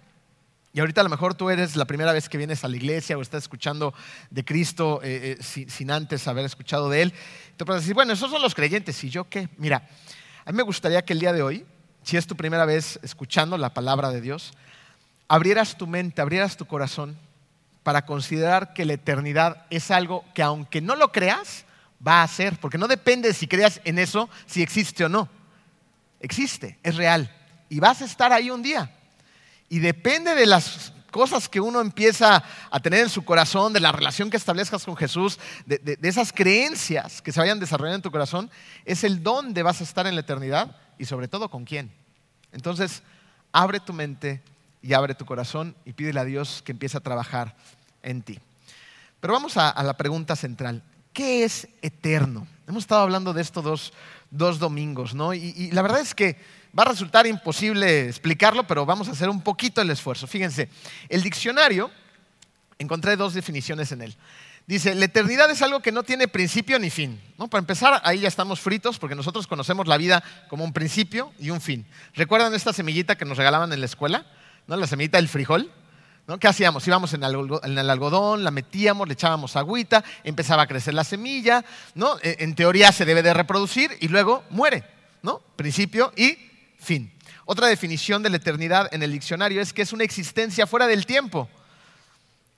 Y 0.71 0.79
ahorita 0.79 1.01
a 1.01 1.03
lo 1.03 1.09
mejor 1.09 1.35
tú 1.35 1.49
eres 1.49 1.75
la 1.75 1.85
primera 1.85 2.13
vez 2.13 2.29
que 2.29 2.37
vienes 2.37 2.63
a 2.63 2.67
la 2.67 2.77
iglesia 2.77 3.17
o 3.17 3.21
estás 3.21 3.43
escuchando 3.43 3.93
de 4.31 4.43
Cristo 4.43 5.01
eh, 5.03 5.37
eh, 5.37 5.67
sin, 5.69 5.91
antes 5.91 6.27
haber 6.27 6.45
escuchado 6.45 6.89
de 6.89 7.03
Él. 7.03 7.13
Te 7.57 7.65
puedes 7.65 7.83
decir, 7.83 7.93
bueno, 7.93 8.13
esos 8.13 8.31
son 8.31 8.41
los 8.41 8.55
creyentes. 8.55 9.03
¿Y 9.03 9.09
yo 9.09 9.29
qué? 9.29 9.49
Mira, 9.57 9.87
a 10.45 10.51
mí 10.51 10.57
me 10.57 10.63
gustaría 10.63 11.03
que 11.03 11.13
el 11.13 11.19
día 11.19 11.31
de 11.31 11.43
hoy, 11.43 11.65
si 12.03 12.17
es 12.17 12.27
tu 12.27 12.35
primera 12.35 12.65
vez 12.65 12.99
escuchando 13.01 13.57
la 13.57 13.73
palabra 13.73 14.09
de 14.09 14.21
Dios, 14.21 14.53
abrieras 15.27 15.77
tu 15.77 15.87
mente, 15.87 16.21
abrieras 16.21 16.57
tu 16.57 16.65
corazón 16.65 17.17
para 17.83 18.05
considerar 18.05 18.73
que 18.73 18.85
la 18.85 18.93
eternidad 18.93 19.65
es 19.69 19.91
algo 19.91 20.23
que 20.33 20.43
aunque 20.43 20.81
no 20.81 20.95
lo 20.95 21.11
creas, 21.11 21.65
va 22.05 22.23
a 22.23 22.27
ser, 22.27 22.57
porque 22.59 22.77
no 22.77 22.87
depende 22.87 23.29
de 23.29 23.33
si 23.33 23.47
creas 23.47 23.81
en 23.83 23.99
eso, 23.99 24.29
si 24.45 24.61
existe 24.61 25.05
o 25.05 25.09
no. 25.09 25.29
Existe, 26.19 26.77
es 26.83 26.95
real. 26.95 27.33
Y 27.69 27.79
vas 27.79 28.01
a 28.01 28.05
estar 28.05 28.31
ahí 28.31 28.49
un 28.49 28.61
día. 28.61 28.91
Y 29.69 29.79
depende 29.79 30.35
de 30.35 30.45
las 30.45 30.93
cosas 31.11 31.47
que 31.47 31.61
uno 31.61 31.79
empieza 31.79 32.43
a 32.69 32.79
tener 32.79 33.01
en 33.01 33.09
su 33.09 33.23
corazón, 33.23 33.71
de 33.71 33.79
la 33.79 33.91
relación 33.91 34.29
que 34.29 34.37
establezcas 34.37 34.83
con 34.83 34.97
Jesús, 34.97 35.39
de, 35.65 35.97
esas 36.01 36.33
creencias 36.33 37.21
que 37.21 37.31
se 37.31 37.39
vayan 37.39 37.59
desarrollando 37.59 37.97
en 37.97 38.01
tu 38.01 38.11
corazón, 38.11 38.49
es 38.83 39.03
el 39.03 39.23
dónde 39.23 39.63
vas 39.63 39.79
a 39.79 39.83
estar 39.83 40.07
en 40.07 40.15
la 40.15 40.21
eternidad 40.21 40.75
y 40.97 41.05
sobre 41.05 41.27
todo 41.27 41.49
con 41.49 41.65
quién. 41.65 41.91
Entonces, 42.51 43.03
abre 43.51 43.79
tu 43.79 43.93
mente 43.93 44.41
y 44.81 44.93
abre 44.93 45.15
tu 45.15 45.25
corazón 45.25 45.75
y 45.85 45.93
pídele 45.93 46.19
a 46.19 46.25
Dios 46.25 46.61
que 46.63 46.71
empiece 46.71 46.97
a 46.97 47.01
trabajar 47.01 47.55
en 48.01 48.21
ti. 48.21 48.39
Pero 49.19 49.33
vamos 49.33 49.57
a 49.57 49.81
la 49.83 49.95
pregunta 49.95 50.35
central. 50.35 50.83
¿Qué 51.13 51.43
es 51.43 51.67
eterno? 51.81 52.47
Hemos 52.67 52.83
estado 52.83 53.01
hablando 53.01 53.33
de 53.33 53.41
esto 53.41 53.61
dos, 53.61 53.91
domingos, 54.59 55.13
¿no? 55.13 55.33
Y, 55.33 55.69
la 55.71 55.81
verdad 55.81 56.01
es 56.01 56.15
que 56.15 56.37
va 56.77 56.83
a 56.83 56.87
resultar 56.87 57.27
imposible 57.27 58.07
explicarlo, 58.07 58.65
pero 58.65 58.85
vamos 58.85 59.07
a 59.07 59.11
hacer 59.11 59.29
un 59.29 59.41
poquito 59.41 59.81
el 59.81 59.91
esfuerzo. 59.91 60.25
Fíjense, 60.27 60.69
el 61.09 61.21
diccionario, 61.21 61.91
encontré 62.79 63.15
dos 63.15 63.33
definiciones 63.33 63.91
en 63.91 64.01
él. 64.01 64.15
Dice, 64.65 64.95
la 64.95 65.05
eternidad 65.05 65.51
es 65.51 65.61
algo 65.61 65.81
que 65.81 65.91
no 65.91 66.03
tiene 66.03 66.27
principio 66.27 66.79
ni 66.79 66.89
fin. 66.89 67.21
¿no? 67.37 67.49
Para 67.49 67.59
empezar, 67.59 68.01
ahí 68.05 68.19
ya 68.19 68.29
estamos 68.29 68.61
fritos 68.61 68.97
porque 68.97 69.15
nosotros 69.15 69.45
conocemos 69.45 69.87
la 69.87 69.97
vida 69.97 70.23
como 70.49 70.63
un 70.63 70.71
principio 70.71 71.33
y 71.37 71.49
un 71.49 71.59
fin. 71.59 71.85
¿Recuerdan 72.13 72.53
esta 72.53 72.71
semillita 72.71 73.17
que 73.17 73.25
nos 73.25 73.37
regalaban 73.37 73.73
en 73.73 73.81
la 73.81 73.85
escuela? 73.85 74.25
¿No? 74.67 74.77
La 74.77 74.87
semillita 74.87 75.17
del 75.17 75.27
frijol. 75.27 75.69
¿Qué 76.39 76.47
hacíamos? 76.47 76.87
Íbamos 76.87 77.13
en 77.13 77.23
el 77.23 77.89
algodón, 77.89 78.45
la 78.45 78.51
metíamos, 78.51 79.07
le 79.09 79.13
echábamos 79.13 79.57
agüita, 79.57 80.05
empezaba 80.23 80.61
a 80.63 80.67
crecer 80.67 80.93
la 80.93 81.03
semilla, 81.03 81.65
¿no? 81.95 82.17
E, 82.21 82.37
en 82.39 82.55
teoría 82.55 82.93
se 82.93 83.03
debe 83.03 83.21
de 83.21 83.33
reproducir 83.33 83.97
y 83.99 84.07
luego 84.07 84.45
muere, 84.49 84.85
¿no? 85.21 85.41
Principio 85.57 86.13
y 86.15 86.37
fin. 86.79 87.11
Otra 87.43 87.67
definición 87.67 88.23
de 88.23 88.29
la 88.29 88.37
eternidad 88.37 88.87
en 88.93 89.03
el 89.03 89.11
diccionario 89.11 89.61
es 89.61 89.73
que 89.73 89.81
es 89.81 89.91
una 89.91 90.05
existencia 90.05 90.65
fuera 90.65 90.87
del 90.87 91.05
tiempo. 91.05 91.49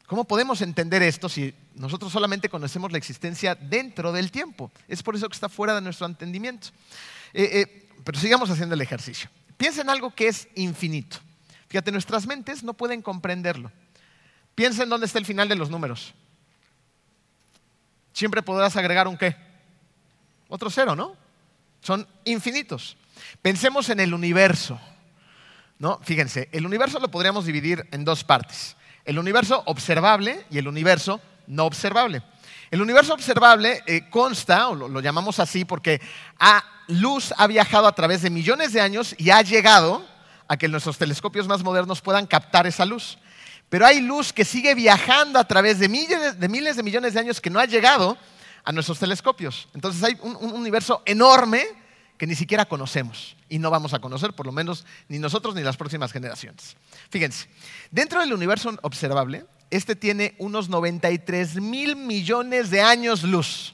¿Cómo 0.07 0.25
podemos 0.25 0.61
entender 0.61 1.01
esto 1.01 1.29
si 1.29 1.53
nosotros 1.73 2.11
solamente 2.11 2.49
conocemos 2.49 2.91
la 2.91 2.97
existencia 2.97 3.55
dentro 3.55 4.11
del 4.11 4.31
tiempo? 4.31 4.71
Es 4.87 5.01
por 5.01 5.15
eso 5.15 5.27
que 5.27 5.33
está 5.33 5.49
fuera 5.49 5.73
de 5.73 5.81
nuestro 5.81 6.05
entendimiento. 6.05 6.67
Eh, 7.33 7.49
eh, 7.53 7.89
pero 8.03 8.19
sigamos 8.19 8.49
haciendo 8.49 8.75
el 8.75 8.81
ejercicio. 8.81 9.29
Piensa 9.57 9.81
en 9.81 9.89
algo 9.89 10.13
que 10.13 10.27
es 10.27 10.47
infinito. 10.55 11.17
Fíjate, 11.67 11.91
nuestras 11.91 12.27
mentes 12.27 12.63
no 12.63 12.73
pueden 12.73 13.01
comprenderlo. 13.01 13.71
Piensa 14.53 14.83
en 14.83 14.89
dónde 14.89 15.07
está 15.07 15.17
el 15.17 15.25
final 15.25 15.49
de 15.49 15.55
los 15.55 15.69
números. 15.69 16.13
Siempre 18.13 18.43
podrás 18.43 18.77
agregar 18.77 19.07
un 19.07 19.17
qué. 19.17 19.35
Otro 20.47 20.69
cero, 20.69 20.95
¿no? 20.95 21.15
Son 21.81 22.07
infinitos. 22.23 22.95
Pensemos 23.41 23.89
en 23.89 23.99
el 23.99 24.13
universo. 24.13 24.79
¿no? 25.79 25.99
Fíjense, 26.03 26.47
el 26.51 26.65
universo 26.65 26.99
lo 26.99 27.11
podríamos 27.11 27.45
dividir 27.45 27.87
en 27.91 28.05
dos 28.05 28.23
partes. 28.23 28.75
El 29.05 29.19
universo 29.19 29.61
observable 29.67 30.45
y 30.49 30.57
el 30.57 30.67
universo 30.67 31.21
no 31.47 31.65
observable. 31.65 32.23
El 32.71 32.81
universo 32.81 33.13
observable 33.13 33.83
eh, 33.85 34.09
consta, 34.09 34.69
o 34.69 34.75
lo, 34.75 34.99
llamamos 34.99 35.39
así, 35.39 35.63
porque 35.63 36.01
a 36.39 36.63
luz 36.87 37.33
ha 37.37 37.47
viajado 37.47 37.87
a 37.87 37.93
través 37.93 38.23
de 38.23 38.29
millones 38.29 38.73
de 38.73 38.81
años 38.81 39.15
y 39.17 39.29
ha 39.29 39.41
llegado 39.41 40.05
a 40.47 40.57
que 40.57 40.67
nuestros 40.67 40.97
telescopios 40.97 41.47
más 41.47 41.63
modernos 41.63 42.01
puedan 42.01 42.25
captar 42.25 42.65
esa 42.67 42.85
luz. 42.85 43.17
Pero 43.69 43.85
hay 43.85 44.01
luz 44.01 44.33
que 44.33 44.45
sigue 44.45 44.75
viajando 44.75 45.39
a 45.39 45.47
través 45.47 45.79
de 45.79 45.89
miles 45.89 46.39
de, 46.39 46.49
miles 46.49 46.75
de 46.75 46.83
millones 46.83 47.13
de 47.13 47.19
años 47.19 47.41
que 47.41 47.49
no 47.49 47.59
ha 47.59 47.65
llegado 47.65 48.17
a 48.63 48.71
nuestros 48.71 48.99
telescopios. 48.99 49.67
Entonces 49.73 50.03
hay 50.03 50.17
un, 50.21 50.35
universo 50.35 51.01
enorme 51.05 51.65
que 52.17 52.27
ni 52.27 52.35
siquiera 52.35 52.65
conocemos 52.65 53.35
y 53.49 53.59
no 53.59 53.69
vamos 53.69 53.93
a 53.93 53.99
conocer, 53.99 54.33
por 54.33 54.45
lo 54.45 54.51
menos 54.51 54.85
ni 55.09 55.19
nosotros 55.19 55.55
ni 55.55 55.61
las 55.61 55.77
próximas 55.77 56.11
generaciones. 56.11 56.75
Fíjense, 57.09 57.47
dentro 57.91 58.19
del 58.19 58.33
universo 58.33 58.77
observable, 58.81 59.45
este 59.69 59.95
tiene 59.95 60.35
unos 60.37 60.69
93 60.69 61.55
mil 61.55 61.95
millones 61.95 62.69
de 62.69 62.81
años 62.81 63.23
luz. 63.23 63.73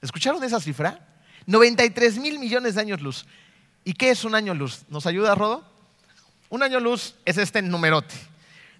¿Escucharon 0.00 0.42
esa 0.42 0.60
cifra? 0.60 1.06
93 1.46 2.18
mil 2.18 2.38
millones 2.38 2.74
de 2.74 2.80
años 2.80 3.00
luz. 3.00 3.26
¿Y 3.84 3.94
qué 3.94 4.10
es 4.10 4.24
un 4.24 4.34
año 4.34 4.54
luz? 4.54 4.82
¿Nos 4.88 5.06
ayuda, 5.06 5.34
Rodo? 5.34 5.64
Un 6.48 6.62
año 6.62 6.80
luz 6.80 7.16
es 7.24 7.38
este 7.38 7.62
numerote. 7.62 8.14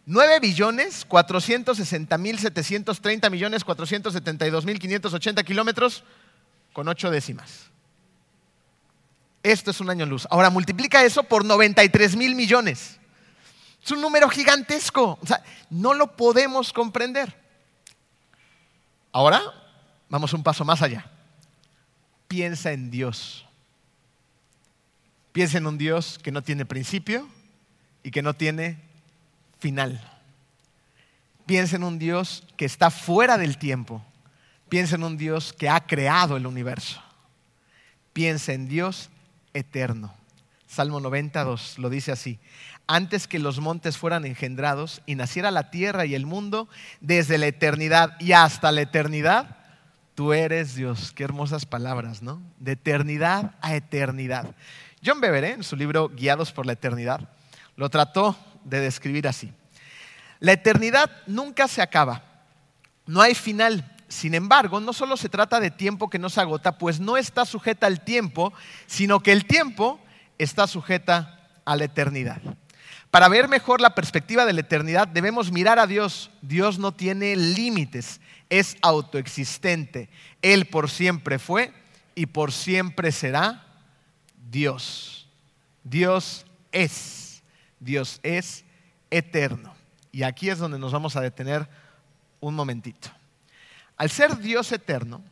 9 0.07 0.41
billones 0.41 1.05
460 1.05 2.19
mil 2.19 2.39
730 2.39 3.31
millones 3.31 3.65
472 3.65 4.65
mil 4.65 4.79
580 4.79 5.43
kilómetros 5.45 6.03
con 6.73 6.89
8 6.89 7.11
décimas. 7.11 7.72
Esto 9.43 9.71
es 9.73 9.81
un 9.81 9.91
año 9.91 10.07
luz. 10.07 10.27
Ahora 10.31 10.51
multiplica 10.51 11.03
eso 11.03 11.25
por 11.25 11.45
93 11.45 12.17
mil 12.17 12.35
millones. 12.35 12.99
Es 13.85 13.91
un 13.91 14.01
número 14.01 14.29
gigantesco. 14.29 15.19
O 15.21 15.27
sea, 15.27 15.43
no 15.71 15.95
lo 15.95 16.17
podemos 16.17 16.73
comprender. 16.73 17.35
Ahora 19.11 19.43
vamos 20.09 20.33
un 20.33 20.43
paso 20.43 20.65
más 20.65 20.81
allá. 20.83 21.11
Piensa 22.29 22.73
en 22.73 22.91
Dios. 22.91 23.45
Piensa 25.33 25.59
en 25.59 25.67
un 25.67 25.79
Dios 25.79 26.19
que 26.23 26.31
no 26.31 26.43
tiene 26.43 26.65
principio 26.65 27.29
y 28.03 28.11
que 28.11 28.23
no 28.23 28.35
tiene 28.35 28.79
final. 29.59 30.01
Piensa 31.47 31.77
en 31.77 31.85
un 31.85 31.99
Dios 31.99 32.45
que 32.57 32.65
está 32.65 32.91
fuera 32.91 33.39
del 33.39 33.59
tiempo. 33.59 34.05
Piensa 34.69 34.95
en 34.95 35.05
un 35.05 35.17
Dios 35.17 35.53
que 35.53 35.69
ha 35.69 35.81
creado 35.81 36.37
el 36.37 36.47
universo. 36.47 37.03
Piensa 38.13 38.53
en 38.53 38.69
Dios 38.69 39.11
eterno. 39.55 40.15
Salmo 40.67 41.01
92 41.01 41.79
lo 41.79 41.91
dice 41.91 42.13
así. 42.13 42.39
Antes 42.87 43.29
que 43.29 43.39
los 43.39 43.61
montes 43.61 43.99
fueran 43.99 44.25
engendrados 44.25 45.03
y 45.07 45.15
naciera 45.15 45.51
la 45.51 45.71
tierra 45.71 46.07
y 46.07 46.15
el 46.15 46.27
mundo, 46.27 46.69
desde 47.01 47.39
la 47.39 47.47
eternidad 47.47 48.19
y 48.19 48.33
hasta 48.33 48.73
la 48.73 48.81
eternidad, 48.81 49.57
tú 50.15 50.33
eres 50.33 50.75
Dios. 50.75 51.13
Qué 51.13 51.25
hermosas 51.25 51.67
palabras, 51.67 52.23
¿no? 52.23 52.43
De 52.59 52.73
eternidad 52.73 53.55
a 53.61 53.75
eternidad. 53.75 54.55
John 55.05 55.21
Beveré, 55.21 55.51
en 55.53 55.65
su 55.65 55.77
libro 55.77 56.09
Guiados 56.09 56.53
por 56.53 56.65
la 56.65 56.73
Eternidad, 56.75 57.29
lo 57.77 57.91
trató 57.91 58.37
de 58.65 58.81
describir 58.81 59.27
así. 59.27 59.53
La 60.39 60.53
eternidad 60.53 61.11
nunca 61.27 61.67
se 61.69 61.83
acaba, 61.83 62.23
no 63.07 63.21
hay 63.21 63.35
final. 63.35 63.92
Sin 64.13 64.35
embargo, 64.35 64.79
no 64.79 64.93
solo 64.93 65.17
se 65.17 65.31
trata 65.31 65.59
de 65.59 65.71
tiempo 65.71 66.11
que 66.11 66.19
no 66.19 66.29
se 66.29 66.43
agota, 66.43 66.77
pues 66.77 67.01
no 67.01 67.17
está 67.17 67.47
sujeta 67.47 67.87
al 67.87 68.05
tiempo, 68.05 68.53
sino 68.87 69.21
que 69.21 69.33
el 69.33 69.47
tiempo 69.47 69.99
está 70.37 70.67
sujeta 70.67 71.49
a 71.65 71.77
la 71.77 71.85
eternidad. 71.85 72.43
Para 73.11 73.29
ver 73.29 73.49
mejor 73.49 73.81
la 73.81 73.95
perspectiva 73.95 74.45
de 74.45 74.53
la 74.53 74.61
eternidad 74.61 75.09
debemos 75.09 75.51
mirar 75.51 75.79
a 75.79 75.87
Dios. 75.87 76.31
Dios 76.43 76.79
no 76.79 76.93
tiene 76.93 77.37
límites, 77.37 78.21
es 78.51 78.77
autoexistente. 78.83 80.11
Él 80.43 80.67
por 80.67 80.91
siempre 80.91 81.39
fue 81.39 81.73
y 82.15 82.27
por 82.27 82.53
siempre 82.53 83.13
será 83.13 83.65
Dios. 84.51 85.27
Dios 85.85 86.45
es. 86.71 87.43
Dios 87.81 88.21
es 88.23 88.67
eterno. 89.11 89.75
Y 90.13 90.23
aquí 90.25 90.51
es 90.51 90.59
donde 90.59 90.79
nos 90.79 90.93
vamos 90.93 91.17
a 91.17 91.23
detener 91.23 91.67
un 92.41 92.55
momentito. 92.55 93.11
Al 94.03 94.11
ser 94.11 94.39
Dios 94.39 94.73
eterno, 94.73 95.23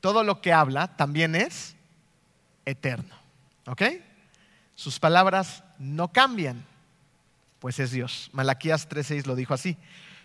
todo 0.00 0.24
lo 0.24 0.40
que 0.40 0.52
habla 0.52 0.96
también 0.96 1.36
es 1.36 1.76
eterno. 2.64 3.14
¿Ok? 3.68 3.82
Sus 4.74 4.98
palabras 4.98 5.62
no 5.78 6.08
cambian, 6.08 6.64
pues 7.60 7.78
es 7.78 7.92
Dios. 7.92 8.28
Malaquías 8.32 8.88
3:6 8.88 9.26
lo 9.26 9.36
dijo 9.36 9.54
así. 9.54 9.76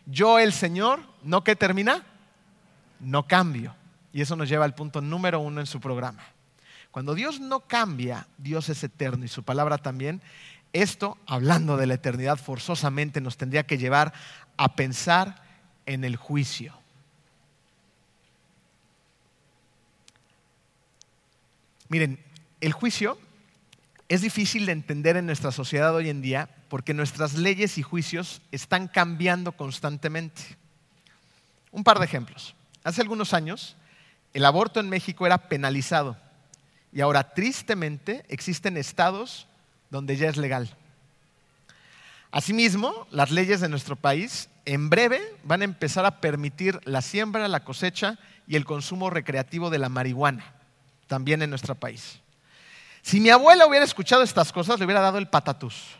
Yo 0.08 0.40
el 0.40 0.52
Señor, 0.52 1.00
¿no 1.22 1.44
que 1.44 1.56
termina? 1.56 2.04
No 3.00 3.28
cambio. 3.28 3.76
Y 4.12 4.22
eso 4.22 4.36
nos 4.36 4.50
lleva 4.50 4.66
al 4.66 4.74
punto 4.74 5.00
número 5.00 5.40
uno 5.40 5.60
en 5.60 5.68
su 5.68 5.80
programa. 5.80 6.24
Cuando 6.90 7.14
Dios 7.14 7.40
no 7.40 7.60
cambia, 7.60 8.26
Dios 8.40 8.68
es 8.70 8.84
eterno 8.84 9.26
y 9.26 9.28
su 9.28 9.44
palabra 9.44 9.78
también. 9.78 10.24
Esto, 10.74 11.20
hablando 11.28 11.78
de 11.78 11.86
la 11.86 11.94
eternidad, 11.94 12.38
forzosamente 12.38 13.22
nos 13.22 13.38
tendría 13.38 13.68
que 13.68 13.78
llevar 13.78 14.12
a 14.58 14.76
pensar 14.76 15.44
en 15.86 16.04
el 16.04 16.16
juicio. 16.16 16.84
Miren, 21.90 22.20
el 22.62 22.74
juicio 22.74 23.18
es 24.08 24.22
difícil 24.22 24.66
de 24.66 24.72
entender 24.72 25.18
en 25.18 25.26
nuestra 25.26 25.52
sociedad 25.52 25.94
hoy 25.96 26.10
en 26.10 26.22
día 26.22 26.50
porque 26.70 26.94
nuestras 26.94 27.36
leyes 27.36 27.78
y 27.78 27.84
juicios 27.84 28.42
están 28.52 28.88
cambiando 28.88 29.52
constantemente. 29.52 30.42
Un 31.72 31.84
par 31.84 32.00
de 32.00 32.06
ejemplos. 32.06 32.56
Hace 32.84 33.02
algunos 33.02 33.34
años, 33.34 33.76
el 34.34 34.46
aborto 34.46 34.80
en 34.80 34.90
México 34.90 35.26
era 35.26 35.50
penalizado 35.50 36.18
y 36.92 37.02
ahora, 37.02 37.34
tristemente, 37.34 38.26
existen 38.30 38.78
estados 38.78 39.48
donde 39.90 40.16
ya 40.16 40.30
es 40.30 40.38
legal. 40.38 40.76
Asimismo, 42.32 43.08
las 43.12 43.32
leyes 43.32 43.62
de 43.62 43.70
nuestro 43.70 43.96
país 43.96 44.50
en 44.66 44.90
breve 44.90 45.22
van 45.44 45.62
a 45.62 45.66
empezar 45.66 46.06
a 46.06 46.22
permitir 46.22 46.80
la 46.86 47.02
siembra, 47.02 47.48
la 47.48 47.64
cosecha 47.64 48.18
y 48.48 48.56
el 48.56 48.66
consumo 48.66 49.10
recreativo 49.10 49.70
de 49.70 49.80
la 49.80 49.90
marihuana, 49.90 50.55
también 51.08 51.42
en 51.42 51.50
nuestro 51.50 51.76
país. 51.76 52.20
Si 53.02 53.20
mi 53.20 53.30
abuela 53.30 53.68
hubiera 53.68 53.86
escuchado 53.86 54.24
estas 54.24 54.52
cosas, 54.52 54.80
le 54.80 54.86
hubiera 54.86 55.02
dado 55.02 55.18
el 55.18 55.28
patatús. 55.28 55.96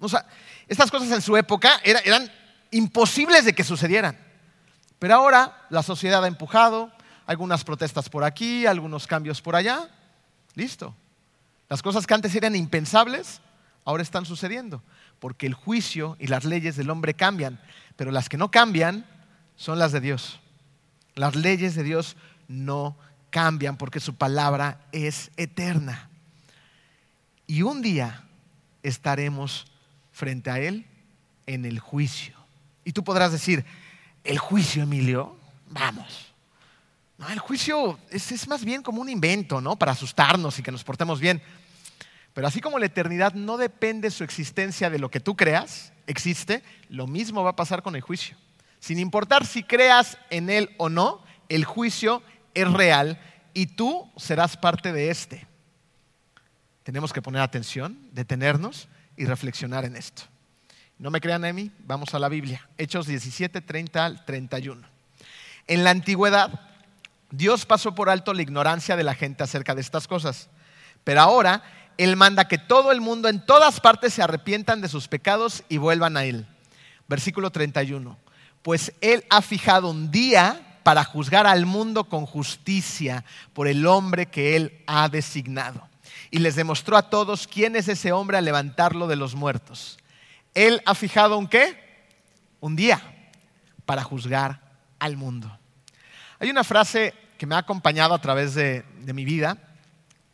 O 0.00 0.08
sea, 0.08 0.26
estas 0.68 0.90
cosas 0.90 1.10
en 1.12 1.22
su 1.22 1.36
época 1.36 1.80
eran 1.84 2.30
imposibles 2.70 3.44
de 3.44 3.54
que 3.54 3.64
sucedieran. 3.64 4.18
Pero 4.98 5.14
ahora 5.14 5.66
la 5.70 5.82
sociedad 5.82 6.24
ha 6.24 6.28
empujado, 6.28 6.90
algunas 7.26 7.64
protestas 7.64 8.08
por 8.08 8.24
aquí, 8.24 8.66
algunos 8.66 9.06
cambios 9.06 9.40
por 9.40 9.56
allá, 9.56 9.88
Listo. 10.54 10.94
Las 11.68 11.82
cosas 11.82 12.06
que 12.06 12.14
antes 12.14 12.34
eran 12.34 12.54
impensables, 12.54 13.40
ahora 13.84 14.02
están 14.02 14.24
sucediendo, 14.24 14.82
porque 15.18 15.46
el 15.46 15.54
juicio 15.54 16.16
y 16.18 16.28
las 16.28 16.44
leyes 16.44 16.76
del 16.76 16.90
hombre 16.90 17.14
cambian, 17.14 17.60
pero 17.96 18.12
las 18.12 18.28
que 18.28 18.36
no 18.36 18.50
cambian 18.50 19.06
son 19.56 19.78
las 19.78 19.92
de 19.92 20.00
Dios. 20.00 20.40
Las 21.14 21.34
leyes 21.36 21.74
de 21.74 21.82
Dios 21.82 22.16
no 22.48 22.96
cambian 23.34 23.76
porque 23.76 23.98
su 23.98 24.14
palabra 24.14 24.78
es 24.92 25.32
eterna. 25.36 26.08
Y 27.48 27.62
un 27.62 27.82
día 27.82 28.22
estaremos 28.84 29.66
frente 30.12 30.50
a 30.50 30.60
Él 30.60 30.86
en 31.44 31.64
el 31.64 31.80
juicio. 31.80 32.36
Y 32.84 32.92
tú 32.92 33.02
podrás 33.02 33.32
decir, 33.32 33.64
¿el 34.22 34.38
juicio, 34.38 34.84
Emilio? 34.84 35.36
Vamos. 35.68 36.32
No, 37.18 37.28
el 37.28 37.40
juicio 37.40 37.98
es, 38.08 38.46
más 38.46 38.64
bien 38.64 38.84
como 38.84 39.00
un 39.00 39.08
invento, 39.08 39.60
¿no? 39.60 39.74
Para 39.74 39.90
asustarnos 39.90 40.56
y 40.60 40.62
que 40.62 40.70
nos 40.70 40.84
portemos 40.84 41.18
bien. 41.18 41.42
Pero 42.34 42.46
así 42.46 42.60
como 42.60 42.78
la 42.78 42.86
eternidad 42.86 43.34
no 43.34 43.56
depende 43.56 44.12
su 44.12 44.22
existencia 44.22 44.90
de 44.90 45.00
lo 45.00 45.10
que 45.10 45.18
tú 45.18 45.34
creas, 45.34 45.92
existe, 46.06 46.62
lo 46.88 47.08
mismo 47.08 47.42
va 47.42 47.50
a 47.50 47.56
pasar 47.56 47.82
con 47.82 47.96
el 47.96 48.00
juicio. 48.00 48.36
Sin 48.78 49.00
importar 49.00 49.44
si 49.44 49.64
creas 49.64 50.18
en 50.30 50.50
él 50.50 50.70
o 50.76 50.88
no, 50.88 51.20
el 51.48 51.64
juicio 51.64 52.22
es 52.54 52.72
real 52.72 53.20
y 53.52 53.66
tú 53.66 54.10
serás 54.16 54.56
parte 54.56 54.92
de 54.92 55.10
este. 55.10 55.46
Tenemos 56.82 57.12
que 57.12 57.22
poner 57.22 57.42
atención, 57.42 57.98
detenernos 58.12 58.88
y 59.16 59.24
reflexionar 59.24 59.84
en 59.84 59.96
esto. 59.96 60.22
No 60.98 61.10
me 61.10 61.20
crean, 61.20 61.44
Emi, 61.44 61.70
vamos 61.80 62.14
a 62.14 62.18
la 62.18 62.28
Biblia. 62.28 62.68
Hechos 62.78 63.06
17, 63.06 63.60
30 63.60 64.04
al 64.04 64.24
31. 64.24 64.86
En 65.66 65.82
la 65.82 65.90
antigüedad, 65.90 66.60
Dios 67.30 67.66
pasó 67.66 67.94
por 67.94 68.08
alto 68.08 68.32
la 68.32 68.42
ignorancia 68.42 68.96
de 68.96 69.02
la 69.02 69.14
gente 69.14 69.42
acerca 69.42 69.74
de 69.74 69.80
estas 69.80 70.06
cosas. 70.06 70.48
Pero 71.02 71.20
ahora 71.20 71.62
Él 71.96 72.16
manda 72.16 72.46
que 72.46 72.58
todo 72.58 72.92
el 72.92 73.00
mundo 73.00 73.28
en 73.28 73.44
todas 73.44 73.80
partes 73.80 74.14
se 74.14 74.22
arrepientan 74.22 74.80
de 74.80 74.88
sus 74.88 75.08
pecados 75.08 75.64
y 75.68 75.78
vuelvan 75.78 76.16
a 76.16 76.24
Él. 76.24 76.46
Versículo 77.08 77.50
31. 77.50 78.16
Pues 78.62 78.92
Él 79.00 79.24
ha 79.30 79.42
fijado 79.42 79.90
un 79.90 80.10
día 80.10 80.73
para 80.84 81.02
juzgar 81.02 81.48
al 81.48 81.66
mundo 81.66 82.04
con 82.04 82.26
justicia 82.26 83.24
por 83.54 83.66
el 83.66 83.86
hombre 83.86 84.26
que 84.26 84.54
Él 84.54 84.84
ha 84.86 85.08
designado. 85.08 85.88
Y 86.30 86.38
les 86.38 86.54
demostró 86.54 86.96
a 86.96 87.10
todos 87.10 87.48
quién 87.48 87.74
es 87.74 87.88
ese 87.88 88.12
hombre 88.12 88.36
a 88.36 88.42
levantarlo 88.42 89.08
de 89.08 89.16
los 89.16 89.34
muertos. 89.34 89.98
Él 90.52 90.82
ha 90.86 90.94
fijado 90.94 91.38
un 91.38 91.48
qué? 91.48 92.06
Un 92.60 92.76
día 92.76 93.00
para 93.86 94.04
juzgar 94.04 94.60
al 94.98 95.16
mundo. 95.16 95.58
Hay 96.38 96.50
una 96.50 96.64
frase 96.64 97.14
que 97.38 97.46
me 97.46 97.54
ha 97.54 97.58
acompañado 97.58 98.14
a 98.14 98.20
través 98.20 98.54
de, 98.54 98.84
mi 99.12 99.24
vida 99.24 99.56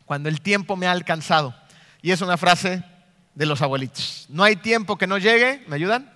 cuando 0.05 0.27
el 0.27 0.41
tiempo 0.41 0.75
me 0.75 0.87
ha 0.87 0.91
alcanzado. 0.91 1.55
Y 2.01 2.11
es 2.11 2.21
una 2.21 2.37
frase 2.37 2.83
de 3.35 3.45
los 3.45 3.61
abuelitos. 3.61 4.25
No 4.27 4.43
hay 4.43 4.57
tiempo 4.57 4.97
que 4.97 5.07
no 5.07 5.17
llegue, 5.17 5.63
¿me 5.67 5.75
ayudan? 5.77 6.11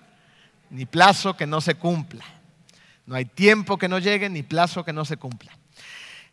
Ni 0.68 0.84
plazo 0.84 1.36
que 1.36 1.46
no 1.46 1.62
se 1.62 1.76
cumpla. 1.76 2.24
No 3.06 3.14
hay 3.14 3.24
tiempo 3.24 3.78
que 3.78 3.88
no 3.88 3.98
llegue, 3.98 4.28
ni 4.28 4.42
plazo 4.42 4.84
que 4.84 4.92
no 4.92 5.04
se 5.04 5.16
cumpla. 5.16 5.56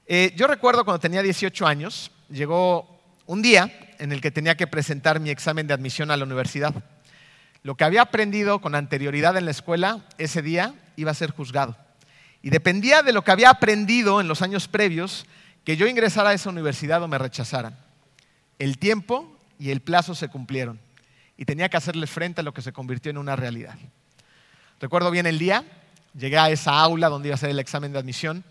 Eh, 0.05 0.33
yo 0.35 0.47
recuerdo 0.47 0.83
cuando 0.83 0.99
tenía 0.99 1.21
18 1.21 1.65
años, 1.65 2.11
llegó 2.29 2.99
un 3.25 3.41
día 3.41 3.71
en 3.99 4.11
el 4.11 4.21
que 4.21 4.31
tenía 4.31 4.57
que 4.57 4.67
presentar 4.67 5.19
mi 5.19 5.29
examen 5.29 5.67
de 5.67 5.73
admisión 5.73 6.11
a 6.11 6.17
la 6.17 6.25
universidad. 6.25 6.73
Lo 7.61 7.75
que 7.75 7.85
había 7.85 8.01
aprendido 8.01 8.59
con 8.59 8.75
anterioridad 8.75 9.37
en 9.37 9.45
la 9.45 9.51
escuela, 9.51 10.05
ese 10.17 10.41
día 10.41 10.73
iba 10.97 11.11
a 11.11 11.15
ser 11.15 11.31
juzgado. 11.31 11.77
Y 12.41 12.49
dependía 12.49 13.03
de 13.03 13.13
lo 13.13 13.23
que 13.23 13.31
había 13.31 13.49
aprendido 13.49 14.19
en 14.19 14.27
los 14.27 14.41
años 14.41 14.67
previos 14.67 15.25
que 15.63 15.77
yo 15.77 15.87
ingresara 15.87 16.31
a 16.31 16.33
esa 16.33 16.49
universidad 16.49 17.01
o 17.01 17.07
me 17.07 17.17
rechazaran. 17.17 17.77
El 18.59 18.77
tiempo 18.77 19.37
y 19.59 19.69
el 19.69 19.81
plazo 19.81 20.15
se 20.15 20.27
cumplieron. 20.27 20.79
y 21.35 21.45
tenía 21.45 21.67
que 21.67 21.77
hacerle 21.77 22.05
frente 22.05 22.41
a 22.41 22.43
lo 22.43 22.53
que 22.53 22.61
se 22.61 22.71
convirtió 22.71 23.09
en 23.09 23.17
una 23.17 23.35
realidad. 23.35 23.75
Recuerdo 24.79 25.09
bien 25.09 25.25
el 25.25 25.39
día, 25.39 25.63
llegué 26.13 26.37
a 26.37 26.49
esa 26.49 26.79
aula 26.79 27.09
donde 27.09 27.29
iba 27.29 27.35
a 27.35 27.37
ser 27.37 27.49
el 27.49 27.59
examen 27.59 27.91
de 27.91 27.99
admisión. 27.99 28.43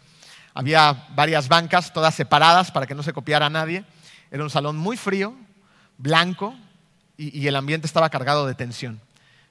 Había 0.55 1.09
varias 1.15 1.49
bancas, 1.49 1.93
todas 1.93 2.15
separadas 2.15 2.71
para 2.71 2.87
que 2.87 2.95
no 2.95 3.03
se 3.03 3.13
copiara 3.13 3.49
nadie. 3.49 3.85
Era 4.31 4.43
un 4.43 4.51
salón 4.51 4.77
muy 4.77 4.97
frío, 4.97 5.35
blanco, 5.99 6.55
y, 7.17 7.39
y 7.39 7.47
el 7.47 7.57
ambiente 7.57 7.87
estaba 7.87 8.11
cargado 8.11 8.47
de 8.47 8.55
tensión. 8.55 9.01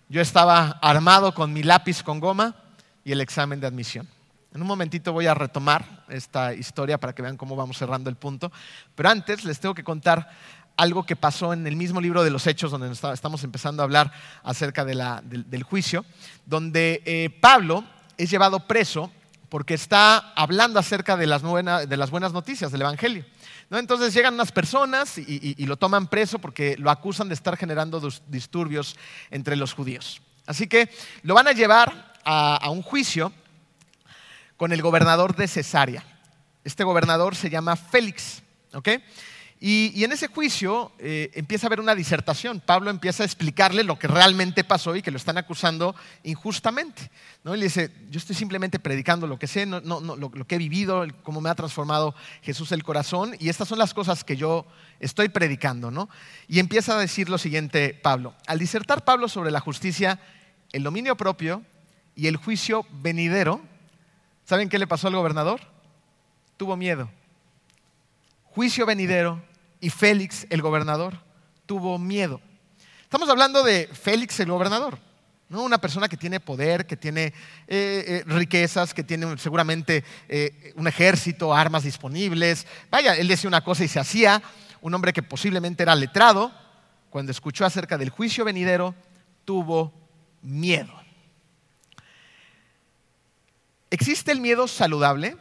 Yo 0.09 0.21
estaba 0.21 0.79
armado 0.81 1.33
con 1.33 1.53
mi 1.53 1.63
lápiz 1.63 2.03
con 2.03 2.19
goma 2.19 2.55
y 3.03 3.11
el 3.11 3.21
examen 3.21 3.59
de 3.59 3.67
admisión. 3.67 4.07
En 4.53 4.61
un 4.61 4.67
momentito 4.67 5.13
voy 5.13 5.27
a 5.27 5.33
retomar 5.33 6.03
esta 6.09 6.53
historia 6.53 6.99
para 6.99 7.15
que 7.15 7.21
vean 7.21 7.37
cómo 7.37 7.55
vamos 7.55 7.77
cerrando 7.77 8.09
el 8.09 8.17
punto. 8.17 8.51
Pero 8.95 9.09
antes 9.09 9.45
les 9.45 9.61
tengo 9.61 9.73
que 9.73 9.83
contar 9.83 10.29
algo 10.75 11.05
que 11.05 11.15
pasó 11.15 11.53
en 11.53 11.65
el 11.67 11.75
mismo 11.75 12.01
libro 12.01 12.23
de 12.23 12.31
los 12.31 12.45
Hechos, 12.47 12.71
donde 12.71 12.91
estamos 12.91 13.43
empezando 13.43 13.81
a 13.81 13.85
hablar 13.85 14.11
acerca 14.43 14.83
del, 14.83 15.63
juicio, 15.63 16.05
donde 16.45 17.01
eh, 17.05 17.29
Pablo 17.29 17.85
es 18.23 18.29
llevado 18.29 18.67
preso 18.67 19.11
porque 19.49 19.73
está 19.73 20.33
hablando 20.35 20.79
acerca 20.79 21.17
de 21.17 21.27
las, 21.27 21.41
buenas 21.41 22.33
noticias 22.33 22.71
del 22.71 22.81
Evangelio. 22.81 23.25
Entonces 23.69 24.13
llegan 24.13 24.33
unas 24.33 24.51
personas 24.51 25.17
y, 25.17 25.65
lo 25.65 25.77
toman 25.77 26.07
preso 26.07 26.39
porque 26.39 26.75
lo 26.77 26.89
acusan 26.89 27.27
de 27.27 27.33
estar 27.33 27.57
generando 27.57 28.01
disturbios 28.27 28.95
entre 29.29 29.55
los 29.55 29.73
judíos. 29.73 30.21
Así 30.45 30.67
que 30.67 30.89
lo 31.23 31.33
van 31.33 31.47
a 31.47 31.51
llevar 31.51 32.13
a 32.23 32.69
un 32.69 32.81
juicio 32.81 33.33
con 34.55 34.71
el 34.71 34.81
gobernador 34.81 35.35
de 35.35 35.47
Cesarea. 35.47 36.03
Este 36.63 36.83
gobernador 36.83 37.35
se 37.35 37.49
llama 37.49 37.75
Félix. 37.75 38.43
Y, 39.63 40.03
en 40.03 40.11
ese 40.11 40.27
juicio 40.27 40.91
eh, 40.97 41.29
empieza 41.35 41.65
a 41.65 41.69
haber 41.69 41.79
una 41.79 41.93
disertación. 41.93 42.59
Pablo 42.59 42.89
empieza 42.89 43.21
a 43.21 43.25
explicarle 43.27 43.83
lo 43.83 43.99
que 43.99 44.07
realmente 44.07 44.63
pasó 44.63 44.95
y 44.95 45.03
que 45.03 45.11
lo 45.11 45.17
están 45.17 45.37
acusando 45.37 45.95
injustamente. 46.23 47.11
¿no? 47.43 47.53
Y 47.53 47.59
le 47.59 47.65
dice, 47.65 47.91
yo 48.09 48.17
estoy 48.17 48.35
simplemente 48.35 48.79
predicando 48.79 49.27
lo 49.27 49.37
que 49.37 49.45
sé, 49.45 49.67
lo, 49.67 49.79
lo, 49.79 50.31
que 50.31 50.55
he 50.55 50.57
vivido, 50.57 51.05
cómo 51.21 51.41
me 51.41 51.51
ha 51.51 51.55
transformado 51.55 52.15
Jesús 52.41 52.71
el 52.71 52.83
corazón, 52.83 53.35
y 53.39 53.49
estas 53.49 53.67
son 53.67 53.77
las 53.77 53.93
cosas 53.93 54.23
que 54.23 54.35
yo 54.35 54.65
estoy 54.99 55.29
predicando. 55.29 55.91
¿no? 55.91 56.09
Y 56.47 56.57
empieza 56.57 56.95
a 56.95 56.99
decir 56.99 57.29
lo 57.29 57.37
siguiente 57.37 57.93
Pablo. 57.93 58.33
Al 58.47 58.57
disertar 58.57 59.05
Pablo 59.05 59.29
sobre 59.29 59.51
la 59.51 59.59
justicia, 59.59 60.19
el 60.71 60.81
dominio 60.81 61.15
propio 61.15 61.63
y 62.15 62.25
el 62.25 62.37
juicio 62.37 62.83
venidero, 62.91 63.61
¿Saben 64.51 64.67
qué 64.67 64.77
le 64.77 64.85
pasó 64.85 65.07
al 65.07 65.15
gobernador? 65.15 65.61
Tuvo 66.57 66.75
miedo. 66.75 67.09
Juicio 68.43 68.85
venidero 68.85 69.41
y 69.81 69.89
Félix, 69.89 70.45
el 70.49 70.61
gobernador, 70.61 71.17
tuvo 71.65 71.97
miedo. 71.97 72.39
Estamos 73.01 73.27
hablando 73.27 73.63
de 73.63 73.89
Félix, 73.91 74.39
el 74.39 74.51
gobernador. 74.51 74.97
¿no? 75.49 75.63
Una 75.63 75.79
persona 75.79 76.07
que 76.07 76.15
tiene 76.15 76.39
poder, 76.39 76.85
que 76.85 76.95
tiene 76.95 77.25
eh, 77.25 77.33
eh, 77.67 78.23
riquezas, 78.27 78.93
que 78.93 79.03
tiene 79.03 79.37
seguramente 79.37 80.05
eh, 80.29 80.71
un 80.77 80.87
ejército, 80.87 81.53
armas 81.53 81.83
disponibles. 81.83 82.65
Vaya, 82.89 83.15
él 83.15 83.27
decía 83.27 83.49
una 83.49 83.63
cosa 83.63 83.83
y 83.83 83.89
se 83.89 83.99
hacía. 83.99 84.41
Un 84.79 84.93
hombre 84.93 85.13
que 85.13 85.23
posiblemente 85.23 85.83
era 85.83 85.93
letrado, 85.93 86.51
cuando 87.09 87.31
escuchó 87.31 87.65
acerca 87.65 87.97
del 87.97 88.09
juicio 88.09 88.45
venidero, 88.45 88.95
tuvo 89.45 89.93
miedo. 90.41 90.93
Existe 93.89 94.31
el 94.31 94.39
miedo 94.39 94.67
saludable 94.67 95.37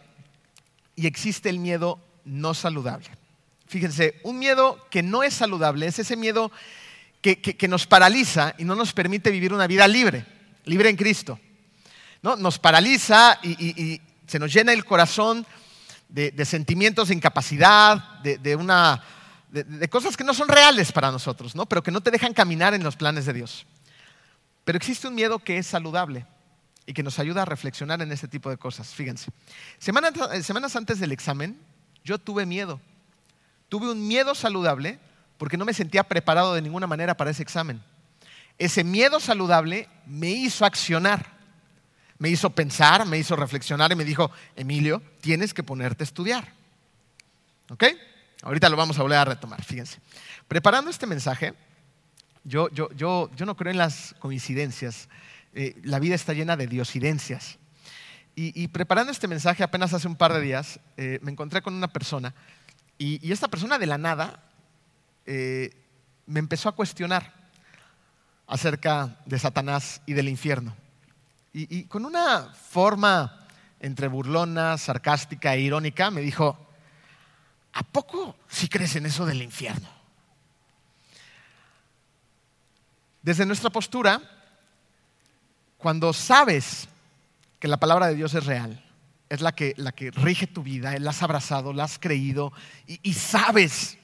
y 0.97 1.07
existe 1.07 1.49
el 1.49 1.59
miedo 1.59 2.01
no 2.25 2.53
saludable. 2.53 3.20
Fíjense, 3.71 4.19
un 4.25 4.37
miedo 4.37 4.85
que 4.91 5.01
no 5.01 5.23
es 5.23 5.33
saludable 5.33 5.87
es 5.87 6.01
ese 6.01 6.17
miedo 6.17 6.51
que, 7.23 7.69
nos 7.69 7.87
paraliza 7.87 8.53
y 8.59 8.65
no 8.65 8.75
nos 8.75 8.93
permite 8.93 9.31
vivir 9.31 9.53
una 9.53 9.69
vida 9.69 9.87
libre, 9.87 10.27
libre 10.65 10.89
en 10.89 10.97
Cristo. 10.97 11.39
¿No? 12.21 12.35
Nos 12.35 12.59
paraliza 12.59 13.39
y, 13.45 14.01
se 14.27 14.41
nos 14.41 14.53
llena 14.53 14.73
el 14.73 14.85
corazón 14.85 15.47
de, 16.09 16.45
sentimientos 16.45 17.09
de 17.09 17.15
incapacidad, 17.15 18.19
de, 18.25 18.57
una, 18.57 19.05
de, 19.51 19.89
cosas 19.89 20.17
que 20.17 20.25
no 20.25 20.35
son 20.35 20.49
reales 20.49 20.91
para 20.91 21.13
nosotros, 21.13 21.55
¿no? 21.55 21.65
pero 21.65 21.81
que 21.81 21.93
no 21.93 22.01
te 22.01 22.11
dejan 22.11 22.35
caminar 22.35 22.75
en 22.75 22.83
los 22.83 22.97
planes 22.97 23.25
de 23.25 23.35
Dios. 23.35 23.67
Pero 24.65 24.79
existe 24.79 25.07
un 25.07 25.15
miedo 25.15 25.39
que 25.39 25.59
es 25.59 25.69
saludable 25.69 26.27
y 26.87 26.93
que 26.93 27.05
nos 27.05 27.21
ayuda 27.21 27.43
a 27.43 27.45
reflexionar 27.45 28.03
en 28.03 28.11
este 28.11 28.27
tipo 28.27 28.51
de 28.51 28.57
cosas. 28.57 28.93
Fíjense, 28.93 29.31
semanas, 29.79 30.13
semanas 30.45 30.75
antes 30.75 30.99
del 30.99 31.13
examen 31.13 31.57
yo 32.03 32.19
tuve 32.19 32.47
miedo. 32.47 32.81
Tuve 33.71 33.91
un 33.91 34.07
miedo 34.07 34.35
saludable 34.35 34.99
porque 35.39 35.57
no 35.57 35.65
me 35.65 35.73
sentía 35.73 36.05
preparado 36.05 36.53
de 36.53 36.61
ninguna 36.61 36.87
manera 36.87 37.17
para 37.17 37.31
ese 37.31 37.43
examen. 37.43 37.81
Ese 38.59 38.85
miedo 38.85 39.21
saludable 39.21 39.89
me 40.05 40.29
hizo 40.29 40.67
accionar, 40.67 41.25
me 42.19 42.29
hizo 42.29 42.51
pensar, 42.51 43.07
me 43.07 43.17
hizo 43.17 43.37
reflexionar 43.37 43.91
y 43.93 43.95
me 43.95 44.05
dijo, 44.05 44.31
Emilio, 44.55 45.01
tienes 45.23 45.55
que 45.55 45.63
ponerte 45.63 46.03
a 46.03 46.05
estudiar. 46.05 46.53
¿Ok? 47.71 47.85
Ahorita 48.43 48.69
lo 48.69 48.77
vamos 48.77 48.99
a 48.99 49.03
volver 49.03 49.19
a 49.19 49.25
retomar, 49.25 49.63
fíjense. 49.63 50.01
Preparando 50.49 50.91
este 50.91 51.07
mensaje, 51.07 51.55
yo, 52.43 52.69
yo, 52.71 52.91
yo, 52.97 53.31
yo 53.37 53.47
no 53.47 53.57
creo 53.57 53.71
en 53.71 53.79
las 53.79 54.17
coincidencias. 54.19 55.09
Eh, 55.55 55.81
la 55.85 56.01
vida 56.01 56.17
está 56.17 56.33
llena 56.33 56.57
de 56.57 56.67
diosidencias. 56.67 57.59
Y, 58.43 58.69
preparando 58.69 59.13
este 59.13 59.29
mensaje 59.29 59.63
apenas 59.63 59.93
hace 59.93 60.09
un 60.09 60.17
par 60.17 60.33
de 60.33 60.41
días, 60.41 60.81
eh, 60.97 61.19
me 61.21 61.31
encontré 61.31 61.61
con 61.61 61.75
una 61.75 61.89
persona 61.89 62.35
y, 63.03 63.33
esta 63.33 63.49
persona 63.49 63.79
de 63.79 63.87
la 63.87 63.97
nada 63.97 64.43
eh, 65.25 65.75
me 66.27 66.39
empezó 66.39 66.69
a 66.69 66.77
cuestionar 66.77 67.33
acerca 68.47 69.17
de 69.25 69.39
Satanás 69.39 70.03
y 70.05 70.13
del 70.13 70.29
infierno. 70.29 70.77
Y, 71.55 71.85
con 71.85 72.05
una 72.05 72.53
forma 72.53 73.47
entre 73.81 74.07
burlona, 74.07 74.77
sarcástica 74.77 75.55
e 75.55 75.61
irónica 75.61 76.11
me 76.11 76.21
dijo, 76.21 76.69
¿a 77.73 77.83
poco 77.85 78.37
si 78.49 78.69
crees 78.69 78.95
en 78.97 79.07
eso 79.07 79.25
del 79.25 79.41
infierno? 79.41 79.89
Desde 83.23 83.47
nuestra 83.47 83.71
postura, 83.71 84.21
cuando 85.79 86.13
sabes 86.13 86.87
que 87.59 87.67
la 87.67 87.81
palabra 87.81 88.09
de 88.09 88.15
Dios 88.15 88.35
es 88.35 88.45
real, 88.45 88.85
es 89.31 89.41
la 89.41 89.53
que, 89.53 89.75
la 89.77 89.93
que 89.93 90.11
rige 90.11 90.49
tu 90.49 90.63
vida, 90.63 90.99
la 90.99 91.11
has 91.11 91.23
abrazado, 91.23 91.73
la 91.73 91.85
has 91.85 91.99
creído 91.99 92.53
y, 92.87 93.15
sabes 93.15 93.97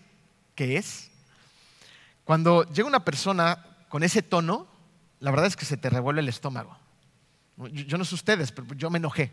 que 0.54 0.76
es. 0.78 1.10
Cuando 2.24 2.64
llega 2.72 2.88
una 2.88 3.04
persona 3.04 3.58
con 3.88 4.04
ese 4.04 4.22
tono, 4.22 4.68
la 5.18 5.32
verdad 5.32 5.46
es 5.46 5.56
que 5.56 5.64
se 5.64 5.76
te 5.76 5.90
revuelve 5.90 6.20
el 6.20 6.28
estómago. 6.28 6.78
Yo, 7.72 7.98
no 7.98 8.04
sé 8.04 8.14
ustedes, 8.14 8.52
pero 8.52 8.72
yo 8.74 8.88
me 8.88 8.98
enojé. 8.98 9.32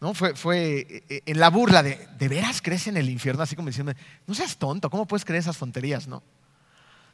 ¿No? 0.00 0.14
Fue, 0.14 0.34
fue, 0.34 0.78
eh, 0.80 1.04
eh, 1.08 1.22
en 1.26 1.38
la 1.38 1.50
burla 1.50 1.82
de, 1.82 2.08
¿de 2.18 2.28
veras 2.28 2.60
crees 2.60 2.88
en 2.88 2.96
el 2.96 3.08
infierno? 3.08 3.42
Así 3.42 3.54
como 3.54 3.68
diciendo, 3.68 3.92
no 4.26 4.34
seas 4.34 4.56
tonto, 4.56 4.90
¿cómo 4.90 5.06
puedes 5.06 5.24
creer 5.24 5.40
esas 5.40 5.58
tonterías? 5.58 6.08
No. 6.08 6.22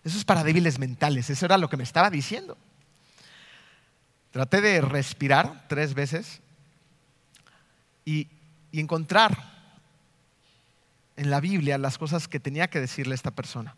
Eso 0.05 0.16
es 0.16 0.25
para 0.25 0.44
débiles 0.44 0.79
mentales, 0.79 1.29
eso 1.29 1.44
era 1.44 1.59
lo 1.59 1.68
que 1.68 1.77
me 1.77 1.83
estaba 1.83 2.09
diciendo. 2.09 2.57
Traté 4.31 4.61
de 4.61 4.81
respirar 4.81 5.66
tres 5.68 5.94
veces 5.94 6.40
y, 8.06 8.28
encontrar 8.72 9.38
en 11.16 11.30
la 11.30 11.40
Biblia 11.40 11.78
las 11.78 11.96
cosas 11.96 12.28
que 12.28 12.38
tenía 12.38 12.68
que 12.68 12.78
decirle 12.78 13.14
a 13.14 13.14
esta 13.14 13.30
persona. 13.30 13.74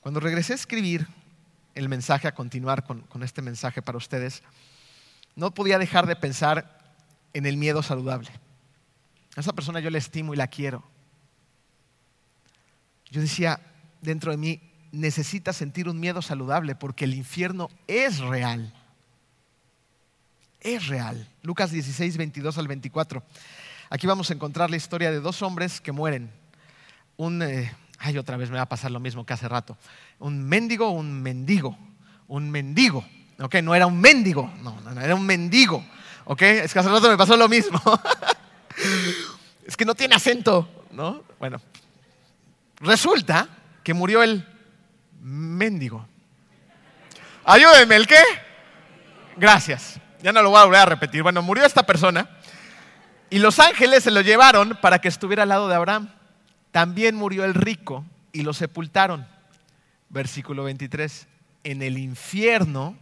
Cuando 0.00 0.20
regresé 0.20 0.54
a 0.54 0.56
escribir 0.56 1.06
el 1.74 1.90
mensaje, 1.90 2.28
a 2.28 2.34
continuar 2.34 2.84
con, 2.84 3.02
con, 3.02 3.22
este 3.22 3.42
mensaje 3.42 3.82
para 3.82 3.98
ustedes, 3.98 4.42
no 5.36 5.52
podía 5.52 5.78
dejar 5.78 6.06
de 6.06 6.16
pensar 6.16 6.94
en 7.34 7.44
el 7.44 7.58
miedo 7.58 7.82
saludable. 7.82 8.30
A 9.36 9.40
esa 9.40 9.52
persona 9.52 9.80
yo 9.80 9.90
la 9.90 9.98
estimo 9.98 10.32
y 10.32 10.38
la 10.38 10.46
quiero. 10.46 10.82
Yo 13.10 13.20
decía 13.20 13.60
dentro 14.00 14.30
de 14.30 14.38
mí, 14.38 14.62
necesita 14.92 15.52
sentir 15.52 15.90
un 15.90 16.00
miedo 16.00 16.22
saludable 16.22 16.74
porque 16.74 17.04
el 17.04 17.12
infierno 17.12 17.68
es 17.86 18.18
real 18.18 18.72
es 20.62 20.86
real. 20.86 21.26
Lucas 21.42 21.70
16, 21.70 22.16
22 22.16 22.56
al 22.58 22.68
24. 22.68 23.22
Aquí 23.90 24.06
vamos 24.06 24.30
a 24.30 24.34
encontrar 24.34 24.70
la 24.70 24.76
historia 24.76 25.10
de 25.10 25.20
dos 25.20 25.42
hombres 25.42 25.80
que 25.80 25.92
mueren. 25.92 26.30
Un, 27.16 27.42
eh, 27.42 27.74
ay, 27.98 28.16
otra 28.16 28.36
vez 28.36 28.50
me 28.50 28.56
va 28.56 28.62
a 28.62 28.68
pasar 28.68 28.90
lo 28.90 29.00
mismo 29.00 29.26
que 29.26 29.32
hace 29.32 29.48
rato. 29.48 29.76
Un 30.18 30.44
mendigo, 30.44 30.90
un 30.90 31.22
mendigo. 31.22 31.76
Un 32.28 32.50
mendigo. 32.50 33.04
¿Ok? 33.40 33.56
No 33.56 33.74
era 33.74 33.86
un 33.86 34.00
mendigo, 34.00 34.52
no, 34.62 34.80
no, 34.80 35.00
era 35.00 35.14
un 35.14 35.26
mendigo. 35.26 35.84
¿Ok? 36.24 36.42
Es 36.42 36.72
que 36.72 36.78
hace 36.78 36.88
rato 36.88 37.10
me 37.10 37.16
pasó 37.16 37.36
lo 37.36 37.48
mismo. 37.48 37.80
es 39.66 39.76
que 39.76 39.84
no 39.84 39.94
tiene 39.94 40.14
acento, 40.14 40.86
¿no? 40.92 41.24
Bueno, 41.38 41.60
resulta 42.80 43.48
que 43.82 43.92
murió 43.92 44.22
el 44.22 44.46
mendigo. 45.20 46.06
Ayúdenme, 47.44 47.96
¿el 47.96 48.06
qué? 48.06 48.22
Gracias 49.36 50.01
ya 50.22 50.32
no 50.32 50.42
lo 50.42 50.50
voy 50.50 50.60
a 50.60 50.64
volver 50.64 50.80
a 50.80 50.86
repetir. 50.86 51.22
Bueno, 51.22 51.42
murió 51.42 51.64
esta 51.64 51.82
persona 51.82 52.28
y 53.28 53.38
los 53.38 53.58
ángeles 53.58 54.04
se 54.04 54.10
lo 54.10 54.20
llevaron 54.20 54.78
para 54.80 55.00
que 55.00 55.08
estuviera 55.08 55.42
al 55.42 55.48
lado 55.48 55.68
de 55.68 55.74
Abraham. 55.74 56.10
También 56.70 57.16
murió 57.16 57.44
el 57.44 57.54
rico 57.54 58.04
y 58.32 58.42
lo 58.42 58.52
sepultaron. 58.52 59.26
Versículo 60.08 60.64
23. 60.64 61.26
En 61.64 61.82
el 61.82 61.98
infierno, 61.98 62.96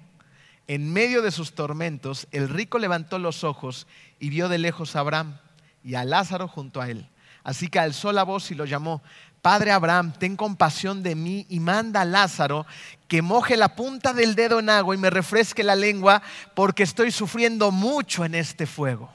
en 0.66 0.92
medio 0.92 1.22
de 1.22 1.30
sus 1.30 1.54
tormentos, 1.54 2.26
el 2.30 2.48
rico 2.48 2.78
levantó 2.78 3.18
los 3.18 3.44
ojos 3.44 3.86
y 4.18 4.30
vio 4.30 4.48
de 4.48 4.58
lejos 4.58 4.96
a 4.96 5.00
Abraham 5.00 5.36
y 5.84 5.94
a 5.94 6.04
Lázaro 6.04 6.48
junto 6.48 6.80
a 6.80 6.88
él. 6.88 7.06
Así 7.42 7.68
que 7.68 7.78
alzó 7.78 8.12
la 8.12 8.22
voz 8.22 8.50
y 8.50 8.54
lo 8.54 8.64
llamó, 8.64 9.02
Padre 9.42 9.72
Abraham, 9.72 10.12
ten 10.18 10.36
compasión 10.36 11.02
de 11.02 11.14
mí 11.14 11.46
y 11.48 11.60
manda 11.60 12.02
a 12.02 12.04
Lázaro 12.04 12.66
que 13.10 13.22
moje 13.22 13.56
la 13.56 13.74
punta 13.74 14.12
del 14.14 14.36
dedo 14.36 14.60
en 14.60 14.70
agua 14.70 14.94
y 14.94 14.98
me 14.98 15.10
refresque 15.10 15.64
la 15.64 15.74
lengua 15.74 16.22
porque 16.54 16.84
estoy 16.84 17.10
sufriendo 17.10 17.72
mucho 17.72 18.24
en 18.24 18.36
este 18.36 18.66
fuego, 18.66 19.10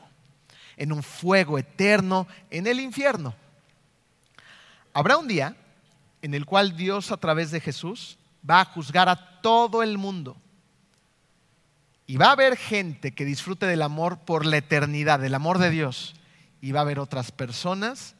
en 0.75 0.91
un 0.91 1.01
fuego 1.01 1.57
eterno 1.57 2.27
en 2.49 2.67
el 2.67 2.81
infierno. 2.81 3.33
Habrá 4.93 5.15
un 5.15 5.29
día 5.29 5.55
en 6.21 6.33
el 6.33 6.45
cual 6.45 6.75
Dios 6.75 7.09
a 7.13 7.15
través 7.15 7.51
de 7.51 7.61
Jesús 7.61 8.17
va 8.47 8.59
a 8.59 8.65
juzgar 8.65 9.07
a 9.07 9.39
todo 9.39 9.81
el 9.81 9.97
mundo. 9.97 10.35
Y 12.05 12.17
va 12.17 12.27
a 12.27 12.33
haber 12.33 12.57
gente 12.57 13.13
que 13.13 13.23
disfrute 13.23 13.65
del 13.65 13.81
amor 13.81 14.19
por 14.25 14.45
la 14.45 14.57
eternidad, 14.57 15.21
del 15.21 15.35
amor 15.35 15.57
de 15.57 15.69
Dios. 15.69 16.15
Y 16.59 16.73
va 16.73 16.81
a 16.81 16.83
haber 16.83 16.99
otras 16.99 17.31
personas 17.31 18.15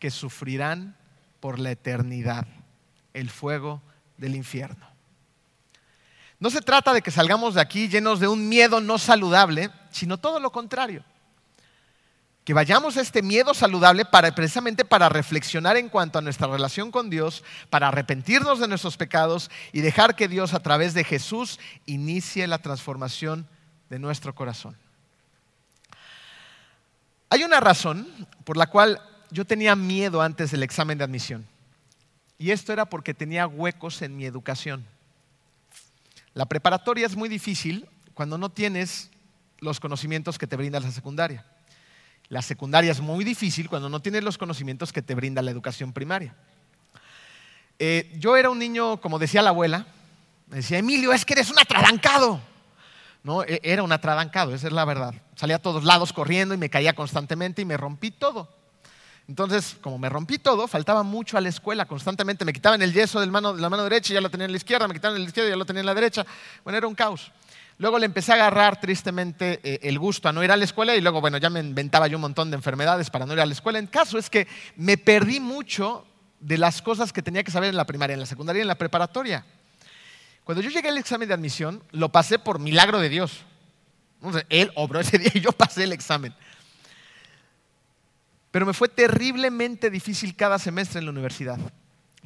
que 0.00 0.10
sufrirán 0.10 0.96
por 1.38 1.60
la 1.60 1.70
eternidad, 1.70 2.48
el 3.14 3.30
fuego 3.30 3.80
del 4.18 4.34
infierno. 4.34 4.89
No 6.40 6.48
se 6.48 6.62
trata 6.62 6.94
de 6.94 7.02
que 7.02 7.10
salgamos 7.10 7.54
de 7.54 7.60
aquí 7.60 7.88
llenos 7.88 8.18
de 8.18 8.26
un 8.26 8.48
miedo 8.48 8.80
no 8.80 8.96
saludable, 8.96 9.70
sino 9.90 10.16
todo 10.16 10.40
lo 10.40 10.50
contrario. 10.50 11.04
Que 12.44 12.54
vayamos 12.54 12.96
a 12.96 13.02
este 13.02 13.22
miedo 13.22 13.52
saludable 13.52 14.06
para, 14.06 14.34
precisamente 14.34 14.86
para 14.86 15.10
reflexionar 15.10 15.76
en 15.76 15.90
cuanto 15.90 16.18
a 16.18 16.22
nuestra 16.22 16.46
relación 16.46 16.90
con 16.90 17.10
Dios, 17.10 17.44
para 17.68 17.88
arrepentirnos 17.88 18.58
de 18.58 18.68
nuestros 18.68 18.96
pecados 18.96 19.50
y 19.72 19.82
dejar 19.82 20.16
que 20.16 20.28
Dios 20.28 20.54
a 20.54 20.60
través 20.60 20.94
de 20.94 21.04
Jesús 21.04 21.60
inicie 21.84 22.46
la 22.46 22.58
transformación 22.58 23.46
de 23.90 23.98
nuestro 23.98 24.34
corazón. 24.34 24.74
Hay 27.28 27.44
una 27.44 27.60
razón 27.60 28.08
por 28.44 28.56
la 28.56 28.66
cual 28.66 29.00
yo 29.30 29.44
tenía 29.44 29.76
miedo 29.76 30.22
antes 30.22 30.50
del 30.50 30.62
examen 30.62 30.96
de 30.96 31.04
admisión. 31.04 31.46
Y 32.38 32.50
esto 32.50 32.72
era 32.72 32.86
porque 32.86 33.12
tenía 33.12 33.46
huecos 33.46 34.00
en 34.00 34.16
mi 34.16 34.24
educación. 34.24 34.86
La 36.34 36.46
preparatoria 36.46 37.06
es 37.06 37.16
muy 37.16 37.28
difícil 37.28 37.88
cuando 38.14 38.38
no 38.38 38.50
tienes 38.50 39.10
los 39.58 39.80
conocimientos 39.80 40.38
que 40.38 40.46
te 40.46 40.56
brinda 40.56 40.80
la 40.80 40.90
secundaria. 40.90 41.44
La 42.28 42.42
secundaria 42.42 42.92
es 42.92 43.00
muy 43.00 43.24
difícil 43.24 43.68
cuando 43.68 43.88
no 43.88 44.00
tienes 44.00 44.22
los 44.22 44.38
conocimientos 44.38 44.92
que 44.92 45.02
te 45.02 45.14
brinda 45.14 45.42
la 45.42 45.50
educación 45.50 45.92
primaria. 45.92 46.34
Eh, 47.78 48.12
yo 48.18 48.36
era 48.36 48.50
un 48.50 48.58
niño, 48.58 49.00
como 49.00 49.18
decía 49.18 49.42
la 49.42 49.50
abuela, 49.50 49.86
me 50.46 50.58
decía, 50.58 50.78
Emilio, 50.78 51.12
es 51.12 51.24
que 51.24 51.32
eres 51.32 51.50
un 51.50 51.58
atrabancado. 51.58 52.40
No, 53.22 53.42
e, 53.42 53.60
era 53.64 53.82
un 53.82 53.90
atrabancado, 53.90 54.54
esa 54.54 54.68
es 54.68 54.72
la 54.72 54.84
verdad. 54.84 55.14
Salía 55.34 55.56
a 55.56 55.60
todos 55.60 55.84
lados 55.84 56.12
corriendo 56.12 56.54
y 56.54 56.58
me 56.58 56.70
caía 56.70 56.92
constantemente 56.92 57.62
y 57.62 57.64
me 57.64 57.76
rompí 57.76 58.10
todo. 58.10 58.59
Entonces, 59.30 59.76
como 59.80 59.96
me 59.96 60.08
rompí 60.08 60.38
todo, 60.38 60.66
faltaba 60.66 61.04
mucho 61.04 61.38
a 61.38 61.40
la 61.40 61.48
escuela 61.48 61.84
constantemente. 61.86 62.44
Me 62.44 62.52
quitaban 62.52 62.82
el 62.82 62.92
yeso 62.92 63.20
de 63.20 63.26
la 63.26 63.30
mano 63.70 63.84
derecha 63.84 64.12
y 64.12 64.14
ya 64.14 64.20
lo 64.20 64.28
tenía 64.28 64.46
en 64.46 64.50
la 64.50 64.56
izquierda, 64.56 64.88
me 64.88 64.94
quitaban 64.94 65.16
el 65.16 65.22
izquierda 65.22 65.50
y 65.50 65.52
ya 65.52 65.56
lo 65.56 65.64
tenía 65.64 65.78
en 65.78 65.86
la 65.86 65.94
derecha. 65.94 66.26
Bueno, 66.64 66.76
era 66.78 66.88
un 66.88 66.96
caos. 66.96 67.30
Luego 67.78 68.00
le 68.00 68.06
empecé 68.06 68.32
a 68.32 68.34
agarrar 68.34 68.80
tristemente 68.80 69.60
eh, 69.62 69.78
el 69.84 70.00
gusto 70.00 70.28
a 70.28 70.32
no 70.32 70.42
ir 70.42 70.50
a 70.50 70.56
la 70.56 70.64
escuela 70.64 70.96
y 70.96 71.00
luego, 71.00 71.20
bueno, 71.20 71.38
ya 71.38 71.48
me 71.48 71.60
inventaba 71.60 72.08
yo 72.08 72.16
un 72.16 72.22
montón 72.22 72.50
de 72.50 72.56
enfermedades 72.56 73.08
para 73.08 73.24
no 73.24 73.32
ir 73.34 73.38
a 73.38 73.46
la 73.46 73.52
escuela. 73.52 73.78
En 73.78 73.86
caso 73.86 74.18
es 74.18 74.28
que 74.28 74.48
me 74.74 74.98
perdí 74.98 75.38
mucho 75.38 76.04
de 76.40 76.58
las 76.58 76.82
cosas 76.82 77.12
que 77.12 77.22
tenía 77.22 77.44
que 77.44 77.52
saber 77.52 77.68
en 77.68 77.76
la 77.76 77.86
primaria, 77.86 78.14
en 78.14 78.20
la 78.20 78.26
secundaria 78.26 78.58
y 78.58 78.62
en 78.62 78.68
la 78.68 78.78
preparatoria. 78.78 79.46
Cuando 80.42 80.60
yo 80.60 80.70
llegué 80.70 80.88
al 80.88 80.98
examen 80.98 81.28
de 81.28 81.34
admisión, 81.34 81.84
lo 81.92 82.08
pasé 82.08 82.40
por 82.40 82.58
milagro 82.58 82.98
de 82.98 83.08
Dios. 83.08 83.44
él 84.48 84.72
obró 84.74 84.98
ese 84.98 85.18
día 85.18 85.30
y 85.34 85.40
yo 85.40 85.52
pasé 85.52 85.84
el 85.84 85.92
examen. 85.92 86.34
Pero 88.50 88.66
me 88.66 88.72
fue 88.72 88.88
terriblemente 88.88 89.90
difícil 89.90 90.34
cada 90.34 90.58
semestre 90.58 90.98
en 90.98 91.04
la 91.04 91.12
universidad, 91.12 91.58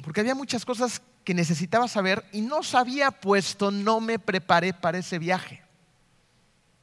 porque 0.03 0.21
había 0.21 0.35
muchas 0.35 0.65
cosas 0.65 1.01
que 1.23 1.33
necesitaba 1.33 1.87
saber 1.87 2.25
y 2.31 2.41
no 2.41 2.63
sabía, 2.63 3.11
puesto 3.11 3.71
no 3.71 3.99
me 3.99 4.19
preparé 4.19 4.73
para 4.73 4.97
ese 4.97 5.19
viaje. 5.19 5.61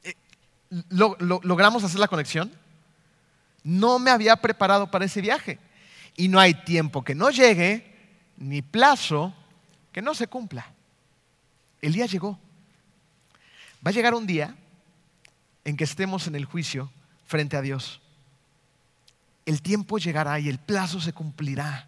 Eh, 0.03 0.15
¿Logramos 0.89 1.83
hacer 1.83 1.99
la 1.99 2.07
conexión? 2.07 2.51
No 3.63 3.99
me 3.99 4.11
había 4.11 4.35
preparado 4.35 4.91
para 4.91 5.05
ese 5.05 5.21
viaje. 5.21 5.59
Y 6.15 6.27
no 6.27 6.39
hay 6.39 6.53
tiempo 6.53 7.03
que 7.03 7.15
no 7.15 7.29
llegue, 7.29 7.95
ni 8.37 8.61
plazo 8.61 9.33
que 9.91 10.01
no 10.01 10.13
se 10.13 10.27
cumpla. 10.27 10.67
El 11.81 11.93
día 11.93 12.05
llegó. 12.05 12.39
Va 13.85 13.89
a 13.89 13.93
llegar 13.93 14.13
un 14.13 14.27
día 14.27 14.55
en 15.65 15.77
que 15.77 15.83
estemos 15.85 16.27
en 16.27 16.35
el 16.35 16.45
juicio 16.45 16.91
frente 17.25 17.57
a 17.57 17.61
Dios 17.61 18.01
el 19.45 19.61
tiempo 19.61 19.97
llegará 19.97 20.39
y 20.39 20.49
el 20.49 20.59
plazo 20.59 20.99
se 20.99 21.13
cumplirá. 21.13 21.87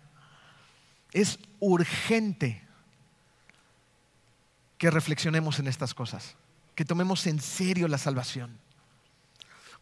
Es 1.12 1.40
urgente 1.60 2.62
que 4.78 4.92
reflexionemos 4.92 5.60
en 5.60 5.68
estas 5.68 5.94
cosas, 5.94 6.36
que 6.76 6.86
tomemos 6.86 7.26
en 7.28 7.40
serio 7.40 7.88
la 7.88 7.98
salvación. 7.98 8.58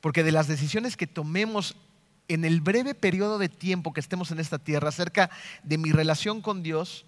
Porque 0.01 0.23
de 0.23 0.31
las 0.31 0.47
decisiones 0.47 0.97
que 0.97 1.07
tomemos 1.07 1.75
en 2.27 2.45
el 2.45 2.61
breve 2.61 2.95
periodo 2.95 3.37
de 3.37 3.49
tiempo 3.49 3.93
que 3.93 3.99
estemos 3.99 4.31
en 4.31 4.39
esta 4.39 4.59
tierra 4.59 4.89
acerca 4.89 5.29
de 5.63 5.77
mi 5.77 5.91
relación 5.91 6.41
con 6.41 6.63
Dios 6.63 7.05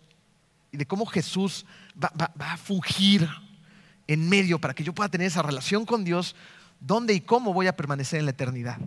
y 0.71 0.77
de 0.77 0.85
cómo 0.85 1.05
Jesús 1.05 1.65
va, 2.01 2.11
a 2.39 2.57
fungir 2.57 3.29
en 4.07 4.27
medio 4.27 4.59
para 4.59 4.73
que 4.73 4.83
yo 4.83 4.93
pueda 4.93 5.09
tener 5.09 5.27
esa 5.27 5.41
relación 5.41 5.85
con 5.85 6.03
Dios, 6.03 6.35
dónde 6.79 7.13
y 7.13 7.21
cómo 7.21 7.53
voy 7.53 7.67
a 7.67 7.75
permanecer 7.75 8.19
en 8.19 8.25
la 8.25 8.31
eternidad. 8.31 8.77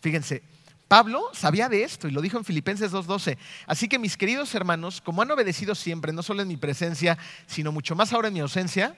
Fíjense, 0.00 0.42
Pablo 0.88 1.22
sabía 1.34 1.68
de 1.68 1.84
esto 1.84 2.08
y 2.08 2.10
lo 2.10 2.22
dijo 2.22 2.38
en 2.38 2.44
Filipenses 2.44 2.92
2.12. 2.92 3.36
Así 3.66 3.88
que 3.88 3.98
mis 3.98 4.16
queridos 4.16 4.54
hermanos, 4.54 5.02
como 5.02 5.20
han 5.20 5.30
obedecido 5.30 5.74
siempre, 5.74 6.12
no 6.14 6.22
solo 6.22 6.40
en 6.40 6.48
mi 6.48 6.56
presencia, 6.56 7.18
sino 7.46 7.72
mucho 7.72 7.94
más 7.94 8.12
ahora 8.12 8.28
en 8.28 8.34
mi 8.34 8.40
ausencia, 8.40 8.96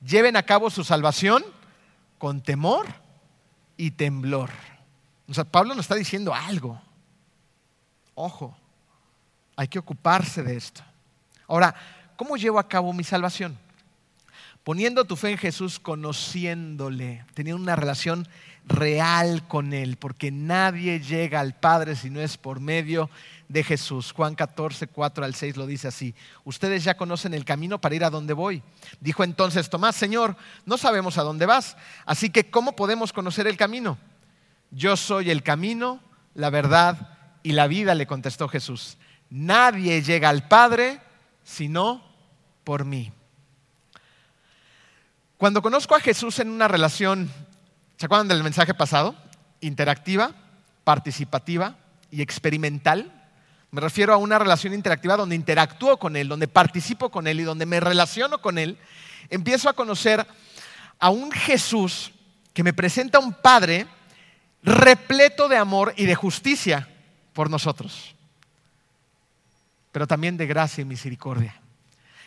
lleven 0.00 0.36
a 0.36 0.44
cabo 0.44 0.70
su 0.70 0.84
salvación 0.84 1.44
con 2.18 2.40
temor 2.40 2.86
y 3.76 3.90
temblor. 3.90 4.50
O 5.28 5.34
sea, 5.34 5.44
Pablo 5.44 5.74
nos 5.74 5.84
está 5.84 5.96
diciendo 5.96 6.32
algo. 6.32 6.80
Ojo, 8.14 8.56
hay 9.56 9.66
que 9.66 9.80
ocuparse 9.80 10.44
de 10.44 10.56
esto. 10.56 10.82
Ahora, 11.48 11.74
¿cómo 12.16 12.36
llevo 12.36 12.60
a 12.60 12.68
cabo 12.68 12.92
mi 12.92 13.02
salvación? 13.02 13.58
Poniendo 14.66 15.04
tu 15.04 15.14
fe 15.14 15.30
en 15.30 15.38
Jesús, 15.38 15.78
conociéndole, 15.78 17.24
teniendo 17.34 17.62
una 17.62 17.76
relación 17.76 18.26
real 18.64 19.46
con 19.46 19.72
Él, 19.72 19.96
porque 19.96 20.32
nadie 20.32 20.98
llega 20.98 21.38
al 21.38 21.54
Padre 21.54 21.94
si 21.94 22.10
no 22.10 22.20
es 22.20 22.36
por 22.36 22.58
medio 22.58 23.08
de 23.48 23.62
Jesús. 23.62 24.10
Juan 24.10 24.34
14, 24.34 24.88
4 24.88 25.24
al 25.24 25.36
6 25.36 25.56
lo 25.56 25.68
dice 25.68 25.86
así. 25.86 26.16
Ustedes 26.42 26.82
ya 26.82 26.96
conocen 26.96 27.32
el 27.32 27.44
camino 27.44 27.80
para 27.80 27.94
ir 27.94 28.02
a 28.02 28.10
donde 28.10 28.32
voy. 28.32 28.60
Dijo 28.98 29.22
entonces 29.22 29.70
Tomás, 29.70 29.94
Señor, 29.94 30.36
no 30.64 30.76
sabemos 30.76 31.16
a 31.16 31.22
dónde 31.22 31.46
vas, 31.46 31.76
así 32.04 32.30
que 32.30 32.50
¿cómo 32.50 32.74
podemos 32.74 33.12
conocer 33.12 33.46
el 33.46 33.56
camino? 33.56 33.98
Yo 34.72 34.96
soy 34.96 35.30
el 35.30 35.44
camino, 35.44 36.00
la 36.34 36.50
verdad 36.50 37.16
y 37.44 37.52
la 37.52 37.68
vida, 37.68 37.94
le 37.94 38.08
contestó 38.08 38.48
Jesús. 38.48 38.98
Nadie 39.30 40.02
llega 40.02 40.28
al 40.28 40.48
Padre 40.48 41.00
sino 41.44 42.02
por 42.64 42.84
mí. 42.84 43.12
Cuando 45.38 45.62
conozco 45.62 45.94
a 45.94 46.00
Jesús 46.00 46.38
en 46.38 46.50
una 46.50 46.68
relación 46.68 47.30
¿Se 47.96 48.04
acuerdan 48.04 48.28
del 48.28 48.42
mensaje 48.42 48.74
pasado? 48.74 49.14
Interactiva, 49.60 50.32
participativa 50.84 51.76
y 52.10 52.20
experimental. 52.20 53.10
Me 53.70 53.80
refiero 53.80 54.12
a 54.12 54.18
una 54.18 54.38
relación 54.38 54.74
interactiva 54.74 55.16
donde 55.16 55.34
interactúo 55.34 55.98
con 55.98 56.14
Él, 56.14 56.28
donde 56.28 56.46
participo 56.46 57.10
con 57.10 57.26
Él 57.26 57.40
y 57.40 57.44
donde 57.44 57.64
me 57.64 57.80
relaciono 57.80 58.42
con 58.42 58.58
Él. 58.58 58.76
Empiezo 59.30 59.70
a 59.70 59.72
conocer 59.72 60.26
a 60.98 61.08
un 61.08 61.32
Jesús 61.32 62.12
que 62.52 62.62
me 62.62 62.74
presenta 62.74 63.18
un 63.18 63.32
Padre 63.32 63.86
repleto 64.62 65.48
de 65.48 65.56
amor 65.56 65.94
y 65.96 66.04
de 66.04 66.14
justicia 66.14 66.88
por 67.32 67.48
nosotros, 67.48 68.14
pero 69.90 70.06
también 70.06 70.36
de 70.36 70.46
gracia 70.46 70.82
y 70.82 70.84
misericordia. 70.84 71.62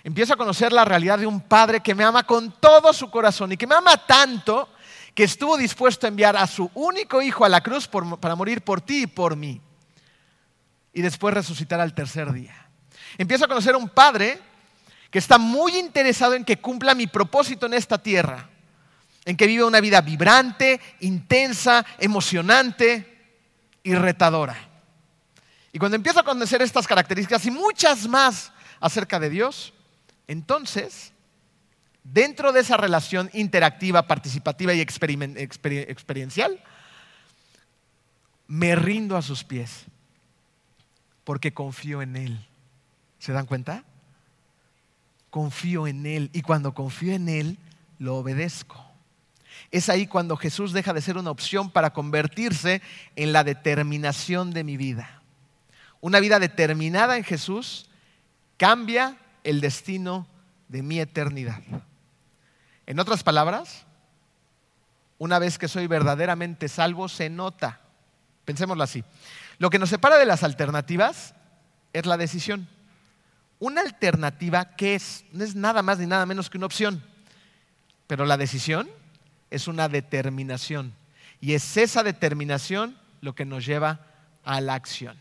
Empiezo 0.04 0.34
a 0.34 0.38
conocer 0.38 0.72
la 0.72 0.86
realidad 0.86 1.20
de 1.20 1.28
un 1.28 1.42
Padre 1.42 1.82
que 1.82 1.94
me 1.94 2.04
ama 2.04 2.24
con 2.24 2.52
todo 2.54 2.94
su 2.94 3.10
corazón 3.10 3.52
y 3.52 3.58
que 3.58 3.68
me 3.68 3.76
ama 3.76 3.98
tanto 3.98 4.70
que 5.14 5.26
estuvo 5.26 5.58
dispuesto 5.58 6.08
a 6.08 6.10
enviar 6.10 6.38
a 6.38 6.48
su 6.48 6.72
único 6.74 7.22
hijo 7.22 7.44
a 7.44 7.50
la 7.50 7.62
cruz 7.62 7.88
para 7.88 8.36
morir 8.36 8.62
por 8.62 8.80
ti 8.80 9.04
y 9.04 9.08
por 9.08 9.36
mí. 9.36 9.62
Y 10.94 11.02
después 11.02 11.34
resucitar 11.34 11.80
al 11.80 11.94
tercer 11.94 12.32
día. 12.32 12.70
Empiezo 13.18 13.46
a 13.46 13.48
conocer 13.50 13.76
a 13.76 13.78
un 13.78 13.90
padre 13.90 14.40
que 15.12 15.20
está 15.20 15.38
muy 15.38 15.78
interesado 15.78 16.36
en 16.36 16.46
que 16.46 16.60
cumpla 16.60 16.96
mi 16.96 17.08
propósito 17.08 17.66
en 17.66 17.74
esta 17.74 17.98
tierra. 17.98 18.50
En 19.26 19.36
que 19.36 19.48
viva 19.48 19.66
una 19.66 19.82
vida 19.82 20.02
vibrante, 20.02 20.80
intensa, 21.02 21.86
emocionante 21.98 23.36
y 23.84 23.94
retadora. 23.96 24.56
Y 25.72 25.80
cuando 25.80 25.96
empiezo 25.98 26.22
a 26.22 26.24
conocer 26.24 26.62
estas 26.62 26.88
características 26.88 27.46
y 27.46 27.52
muchas 27.52 28.08
más 28.08 28.52
acerca 28.80 29.20
de 29.20 29.30
Dios, 29.30 29.74
entonces, 30.30 31.12
dentro 32.04 32.52
de 32.52 32.60
esa 32.60 32.78
relación 32.78 33.32
interactiva, 33.34 34.06
participativa 34.06 34.76
y 34.76 34.80
experiencial, 34.80 36.62
me 38.48 38.76
rindo 38.76 39.18
a 39.18 39.24
sus 39.24 39.44
pies 39.44 39.86
porque 41.24 41.52
confío 41.52 42.04
en 42.04 42.16
Él. 42.16 42.46
¿Se 43.18 43.32
dan 43.32 43.48
cuenta? 43.48 43.84
Confío 45.32 45.88
en 45.88 46.06
Él 46.06 46.30
y 46.32 46.44
cuando 46.44 46.76
confío 46.76 47.14
en 47.14 47.28
Él, 47.28 47.58
lo 47.98 48.18
obedezco. 48.18 48.86
Es 49.72 49.90
ahí 49.90 50.06
cuando 50.06 50.38
Jesús 50.38 50.74
deja 50.74 50.94
de 50.94 51.02
ser 51.02 51.18
una 51.18 51.32
opción 51.32 51.72
para 51.72 51.92
convertirse 51.92 52.84
en 53.16 53.34
la 53.34 53.44
determinación 53.44 54.52
de 54.52 54.64
mi 54.64 54.78
vida. 54.78 55.24
Una 56.02 56.20
vida 56.20 56.38
determinada 56.38 57.18
en 57.18 57.24
Jesús 57.24 57.90
cambia 58.58 59.18
el 59.50 59.62
destino 59.62 60.28
de 60.68 60.84
mi 60.84 61.00
eternidad. 61.00 61.62
En 62.86 63.00
otras 63.00 63.24
palabras, 63.24 63.86
una 65.18 65.40
vez 65.40 65.58
que 65.58 65.68
soy 65.68 65.88
verdaderamente 65.88 66.68
salvo, 66.68 67.10
se 67.10 67.32
nota. 67.32 67.82
Pensémoslo 68.46 68.84
así. 68.84 69.04
Lo 69.58 69.72
que 69.72 69.80
nos 69.80 69.90
separa 69.90 70.18
de 70.18 70.28
las 70.28 70.44
alternativas 70.44 71.34
es 71.94 72.06
la 72.06 72.18
decisión. 72.18 72.68
Una 73.58 73.82
alternativa, 73.82 74.76
¿qué 74.76 74.94
es? 74.94 75.26
No 75.32 75.44
es 75.44 75.56
nada 75.56 75.82
más 75.82 75.98
ni 75.98 76.06
nada 76.06 76.28
menos 76.28 76.50
que 76.50 76.58
una 76.58 76.68
opción. 76.68 77.04
Pero 78.06 78.26
la 78.26 78.38
decisión 78.38 78.88
es 79.50 79.68
una 79.68 79.90
determinación. 79.90 80.94
Y 81.42 81.54
es 81.54 81.76
esa 81.76 82.04
determinación 82.04 82.98
lo 83.22 83.34
que 83.34 83.46
nos 83.46 83.66
lleva 83.66 84.06
a 84.44 84.62
la 84.62 84.76
acción. 84.76 85.18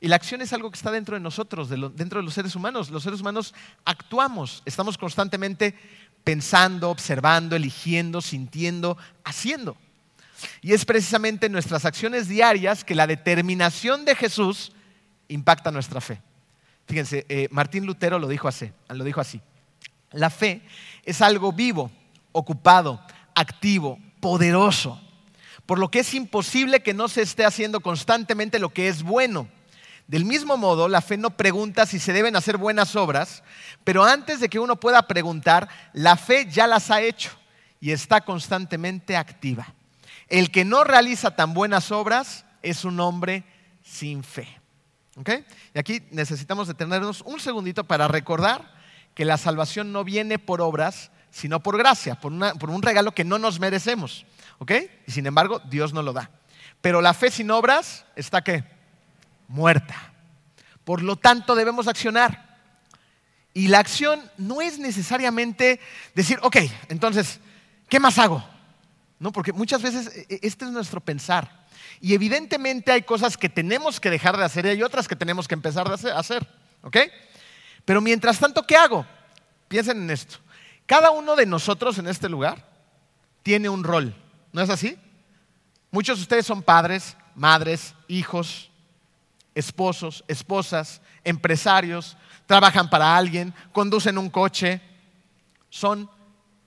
Y 0.00 0.08
la 0.08 0.16
acción 0.16 0.40
es 0.40 0.52
algo 0.52 0.70
que 0.70 0.76
está 0.76 0.90
dentro 0.90 1.14
de 1.14 1.20
nosotros, 1.20 1.68
dentro 1.68 2.20
de 2.20 2.24
los 2.24 2.32
seres 2.32 2.56
humanos. 2.56 2.90
Los 2.90 3.02
seres 3.02 3.20
humanos 3.20 3.54
actuamos, 3.84 4.62
estamos 4.64 4.96
constantemente 4.96 5.74
pensando, 6.24 6.88
observando, 6.90 7.54
eligiendo, 7.54 8.22
sintiendo, 8.22 8.96
haciendo. 9.24 9.76
Y 10.62 10.72
es 10.72 10.86
precisamente 10.86 11.50
nuestras 11.50 11.84
acciones 11.84 12.28
diarias 12.28 12.82
que 12.82 12.94
la 12.94 13.06
determinación 13.06 14.06
de 14.06 14.14
Jesús 14.14 14.72
impacta 15.28 15.70
nuestra 15.70 16.00
fe. 16.00 16.22
Fíjense, 16.86 17.26
eh, 17.28 17.48
Martín 17.50 17.84
Lutero 17.84 18.18
lo 18.18 18.26
dijo, 18.26 18.48
así, 18.48 18.72
lo 18.88 19.04
dijo 19.04 19.20
así. 19.20 19.40
La 20.12 20.30
fe 20.30 20.62
es 21.04 21.20
algo 21.20 21.52
vivo, 21.52 21.90
ocupado, 22.32 23.04
activo, 23.34 23.98
poderoso, 24.18 24.98
por 25.66 25.78
lo 25.78 25.90
que 25.90 26.00
es 26.00 26.14
imposible 26.14 26.82
que 26.82 26.94
no 26.94 27.06
se 27.08 27.20
esté 27.20 27.44
haciendo 27.44 27.80
constantemente 27.80 28.58
lo 28.58 28.70
que 28.70 28.88
es 28.88 29.02
bueno 29.02 29.46
del 30.10 30.24
mismo 30.24 30.56
modo, 30.56 30.88
la 30.88 31.02
fe 31.02 31.16
no 31.16 31.30
pregunta 31.30 31.86
si 31.86 32.00
se 32.00 32.12
deben 32.12 32.34
hacer 32.34 32.56
buenas 32.56 32.96
obras, 32.96 33.44
pero 33.84 34.02
antes 34.02 34.40
de 34.40 34.48
que 34.48 34.58
uno 34.58 34.74
pueda 34.74 35.06
preguntar, 35.06 35.68
la 35.92 36.16
fe 36.16 36.48
ya 36.50 36.66
las 36.66 36.90
ha 36.90 37.00
hecho 37.00 37.30
y 37.78 37.92
está 37.92 38.20
constantemente 38.20 39.16
activa. 39.16 39.72
El 40.26 40.50
que 40.50 40.64
no 40.64 40.82
realiza 40.82 41.36
tan 41.36 41.54
buenas 41.54 41.92
obras 41.92 42.44
es 42.60 42.84
un 42.84 42.98
hombre 42.98 43.44
sin 43.84 44.24
fe. 44.24 44.48
Y 45.74 45.78
aquí 45.78 46.02
necesitamos 46.10 46.66
detenernos 46.66 47.20
un 47.20 47.38
segundito 47.38 47.84
para 47.84 48.08
recordar 48.08 48.68
que 49.14 49.24
la 49.24 49.36
salvación 49.36 49.92
no 49.92 50.02
viene 50.02 50.40
por 50.40 50.60
obras, 50.60 51.12
sino 51.30 51.60
por 51.60 51.78
gracia, 51.78 52.16
por, 52.16 52.32
un 52.32 52.82
regalo 52.82 53.12
que 53.12 53.22
no 53.22 53.38
nos 53.38 53.60
merecemos. 53.60 54.26
Y 55.06 55.12
sin 55.12 55.28
embargo, 55.28 55.60
Dios 55.70 55.92
no 55.92 56.02
lo 56.02 56.12
da. 56.12 56.32
Pero 56.80 57.00
la 57.00 57.14
fe 57.14 57.30
sin 57.30 57.52
obras 57.52 58.06
está 58.16 58.42
qué? 58.42 58.79
Muerta. 59.50 60.12
Por 60.84 61.02
lo 61.02 61.16
tanto, 61.16 61.54
debemos 61.54 61.88
accionar. 61.88 62.48
Y 63.52 63.68
la 63.68 63.80
acción 63.80 64.30
no 64.38 64.60
es 64.60 64.78
necesariamente 64.78 65.80
decir, 66.14 66.38
ok, 66.42 66.56
entonces, 66.88 67.40
¿qué 67.88 67.98
más 67.98 68.18
hago? 68.18 68.44
No, 69.18 69.32
porque 69.32 69.52
muchas 69.52 69.82
veces 69.82 70.06
e, 70.16 70.26
e, 70.28 70.40
este 70.42 70.64
es 70.64 70.70
nuestro 70.70 71.00
pensar. 71.00 71.66
Y 72.00 72.14
evidentemente 72.14 72.92
hay 72.92 73.02
cosas 73.02 73.36
que 73.36 73.48
tenemos 73.48 74.00
que 74.00 74.08
dejar 74.08 74.36
de 74.36 74.44
hacer 74.44 74.66
y 74.66 74.70
hay 74.70 74.82
otras 74.82 75.08
que 75.08 75.16
tenemos 75.16 75.48
que 75.48 75.54
empezar 75.54 75.86
a 75.88 76.18
hacer. 76.18 76.46
¿Ok? 76.82 76.96
Pero 77.84 78.00
mientras 78.00 78.38
tanto, 78.38 78.64
¿qué 78.66 78.76
hago? 78.76 79.04
Piensen 79.68 80.02
en 80.02 80.10
esto. 80.10 80.38
Cada 80.86 81.10
uno 81.10 81.36
de 81.36 81.46
nosotros 81.46 81.98
en 81.98 82.06
este 82.06 82.28
lugar 82.28 82.66
tiene 83.42 83.68
un 83.68 83.84
rol. 83.84 84.14
¿No 84.52 84.62
es 84.62 84.70
así? 84.70 84.96
Muchos 85.90 86.18
de 86.18 86.22
ustedes 86.22 86.46
son 86.46 86.62
padres, 86.62 87.16
madres, 87.34 87.94
hijos, 88.06 88.69
esposos, 89.54 90.24
esposas, 90.28 91.00
empresarios, 91.24 92.16
trabajan 92.46 92.90
para 92.90 93.16
alguien, 93.16 93.54
conducen 93.72 94.18
un 94.18 94.30
coche, 94.30 94.80
son 95.68 96.10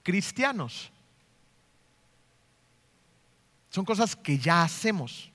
cristianos. 0.03 0.91
Son 3.69 3.85
cosas 3.85 4.15
que 4.15 4.37
ya 4.37 4.63
hacemos. 4.63 5.31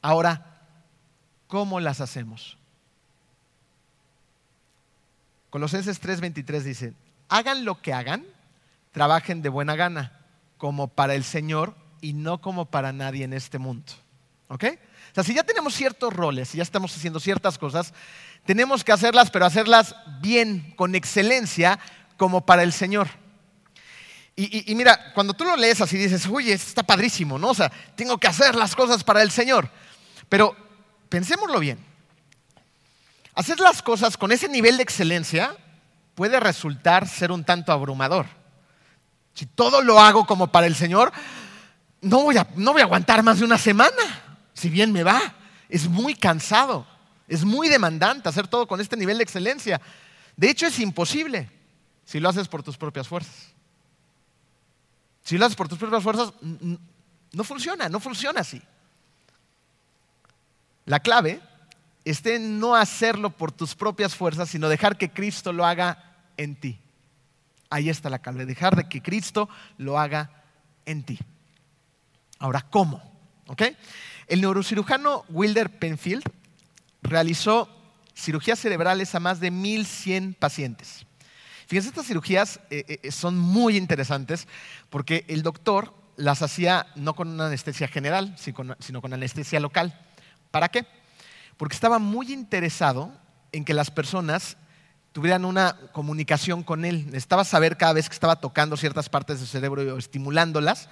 Ahora, 0.00 0.64
¿cómo 1.46 1.78
las 1.78 2.00
hacemos? 2.00 2.56
Colosenses 5.50 6.00
3:23 6.00 6.60
dice, 6.62 6.94
hagan 7.28 7.64
lo 7.64 7.82
que 7.82 7.92
hagan, 7.92 8.24
trabajen 8.92 9.42
de 9.42 9.48
buena 9.48 9.76
gana, 9.76 10.20
como 10.56 10.88
para 10.88 11.14
el 11.14 11.24
Señor 11.24 11.74
y 12.00 12.12
no 12.12 12.40
como 12.40 12.66
para 12.66 12.92
nadie 12.92 13.24
en 13.24 13.32
este 13.32 13.58
mundo. 13.58 13.92
¿Ok? 14.48 14.64
O 15.10 15.14
sea, 15.14 15.24
si 15.24 15.34
ya 15.34 15.42
tenemos 15.42 15.74
ciertos 15.74 16.12
roles, 16.12 16.54
y 16.54 16.58
ya 16.58 16.62
estamos 16.62 16.94
haciendo 16.96 17.18
ciertas 17.18 17.58
cosas, 17.58 17.92
tenemos 18.44 18.84
que 18.84 18.92
hacerlas, 18.92 19.30
pero 19.30 19.44
hacerlas 19.44 19.96
bien, 20.20 20.72
con 20.76 20.94
excelencia, 20.94 21.78
como 22.16 22.46
para 22.46 22.62
el 22.62 22.72
Señor. 22.72 23.08
Y, 24.36 24.74
mira, 24.74 25.12
cuando 25.12 25.34
tú 25.34 25.44
lo 25.44 25.54
lees 25.54 25.82
así 25.82 25.98
dices, 25.98 26.26
oye, 26.26 26.54
está 26.54 26.82
padrísimo, 26.82 27.38
¿no? 27.38 27.50
O 27.50 27.54
sea, 27.54 27.70
tengo 27.94 28.16
que 28.16 28.26
hacer 28.26 28.54
las 28.54 28.74
cosas 28.74 29.04
para 29.04 29.20
el 29.20 29.30
Señor. 29.30 29.68
Pero 30.30 30.56
pensémoslo 31.10 31.58
bien. 31.58 31.78
Hacer 33.34 33.60
las 33.60 33.82
cosas 33.82 34.16
con 34.16 34.32
ese 34.32 34.48
nivel 34.48 34.78
de 34.78 34.82
excelencia 34.82 35.54
puede 36.14 36.40
resultar 36.40 37.06
ser 37.06 37.32
un 37.32 37.44
tanto 37.44 37.70
abrumador. 37.70 38.26
Si 39.34 39.44
todo 39.44 39.82
lo 39.82 40.00
hago 40.00 40.26
como 40.26 40.46
para 40.46 40.66
el 40.66 40.74
Señor, 40.74 41.12
no 42.00 42.22
voy 42.22 42.38
a, 42.38 42.46
no 42.56 42.72
voy 42.72 42.80
a 42.80 42.84
aguantar 42.84 43.22
más 43.22 43.40
de 43.40 43.44
una 43.44 43.58
semana 43.58 44.19
si 44.60 44.68
bien 44.68 44.92
me 44.92 45.02
va, 45.02 45.20
es 45.70 45.88
muy 45.88 46.14
cansado, 46.14 46.86
es 47.26 47.46
muy 47.46 47.70
demandante 47.70 48.28
hacer 48.28 48.46
todo 48.46 48.66
con 48.66 48.78
este 48.78 48.94
nivel 48.94 49.16
de 49.16 49.24
excelencia. 49.24 49.80
De 50.36 50.50
hecho, 50.50 50.66
es 50.66 50.78
imposible 50.80 51.50
si 52.04 52.20
lo 52.20 52.28
haces 52.28 52.46
por 52.46 52.62
tus 52.62 52.76
propias 52.76 53.08
fuerzas. 53.08 53.54
Si 55.22 55.38
lo 55.38 55.46
haces 55.46 55.56
por 55.56 55.66
tus 55.66 55.78
propias 55.78 56.02
fuerzas, 56.02 56.34
no 56.42 57.44
funciona, 57.44 57.88
no 57.88 58.00
funciona 58.00 58.40
así. 58.40 58.60
La 60.84 61.00
clave 61.00 61.40
está 62.04 62.34
en 62.34 62.60
no 62.60 62.74
hacerlo 62.74 63.30
por 63.30 63.52
tus 63.52 63.74
propias 63.74 64.14
fuerzas, 64.14 64.50
sino 64.50 64.68
dejar 64.68 64.98
que 64.98 65.10
Cristo 65.10 65.54
lo 65.54 65.64
haga 65.64 66.16
en 66.36 66.54
ti. 66.54 66.78
Ahí 67.70 67.88
está 67.88 68.10
la 68.10 68.18
clave, 68.18 68.44
dejar 68.44 68.76
de 68.76 68.90
que 68.90 69.00
Cristo 69.00 69.48
lo 69.78 69.98
haga 69.98 70.42
en 70.84 71.02
ti. 71.02 71.18
Ahora, 72.38 72.60
¿cómo? 72.68 73.00
¿Ok? 73.46 73.62
El 74.30 74.42
neurocirujano 74.42 75.24
Wilder 75.28 75.68
Penfield 75.80 76.22
realizó 77.02 77.68
cirugías 78.14 78.60
cerebrales 78.60 79.12
a 79.16 79.18
más 79.18 79.40
de 79.40 79.50
1.100 79.50 80.36
pacientes. 80.36 81.04
Fíjense, 81.66 81.88
estas 81.88 82.06
cirugías 82.06 82.60
eh, 82.70 83.00
eh, 83.02 83.10
son 83.10 83.36
muy 83.36 83.76
interesantes 83.76 84.46
porque 84.88 85.24
el 85.26 85.42
doctor 85.42 85.92
las 86.14 86.42
hacía 86.42 86.86
no 86.94 87.14
con 87.14 87.26
una 87.26 87.46
anestesia 87.46 87.88
general, 87.88 88.36
sino 88.38 89.02
con 89.02 89.12
anestesia 89.12 89.58
local. 89.58 89.98
¿Para 90.52 90.68
qué? 90.68 90.86
Porque 91.56 91.74
estaba 91.74 91.98
muy 91.98 92.32
interesado 92.32 93.12
en 93.50 93.64
que 93.64 93.74
las 93.74 93.90
personas 93.90 94.56
tuvieran 95.10 95.44
una 95.44 95.76
comunicación 95.90 96.62
con 96.62 96.84
él. 96.84 97.06
Necesitaba 97.06 97.44
saber 97.44 97.76
cada 97.76 97.94
vez 97.94 98.08
que 98.08 98.14
estaba 98.14 98.36
tocando 98.36 98.76
ciertas 98.76 99.08
partes 99.08 99.40
del 99.40 99.48
cerebro 99.48 99.82
o 99.94 99.98
estimulándolas, 99.98 100.88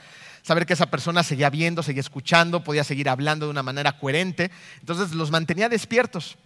saber 0.48 0.64
que 0.64 0.72
esa 0.72 0.86
persona 0.86 1.22
seguía 1.22 1.50
viendo, 1.50 1.82
seguía 1.82 2.00
escuchando, 2.00 2.64
podía 2.64 2.82
seguir 2.82 3.10
hablando 3.10 3.44
de 3.44 3.50
una 3.50 3.62
manera 3.62 3.98
coherente. 3.98 4.50
Entonces 4.80 5.14
los 5.14 5.30
mantenía 5.30 5.68
despiertos. 5.68 6.38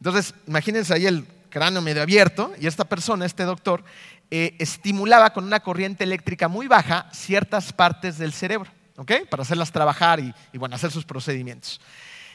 Entonces, 0.00 0.34
imagínense 0.48 0.92
ahí 0.92 1.06
el 1.06 1.24
cráneo 1.48 1.80
medio 1.80 2.02
abierto 2.02 2.52
y 2.58 2.66
esta 2.66 2.84
persona, 2.86 3.24
este 3.24 3.44
doctor, 3.44 3.84
eh, 4.32 4.56
estimulaba 4.58 5.32
con 5.32 5.44
una 5.44 5.60
corriente 5.60 6.02
eléctrica 6.02 6.48
muy 6.48 6.66
baja 6.66 7.08
ciertas 7.12 7.72
partes 7.72 8.18
del 8.18 8.32
cerebro, 8.32 8.68
¿ok? 8.96 9.12
Para 9.30 9.44
hacerlas 9.44 9.70
trabajar 9.70 10.18
y, 10.18 10.34
bueno, 10.58 10.74
hacer 10.74 10.90
sus 10.90 11.04
procedimientos. 11.04 11.80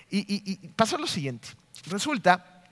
y 0.10 0.56
pasó 0.78 0.98
lo 0.98 1.08
siguiente. 1.08 1.50
Resulta 1.88 2.64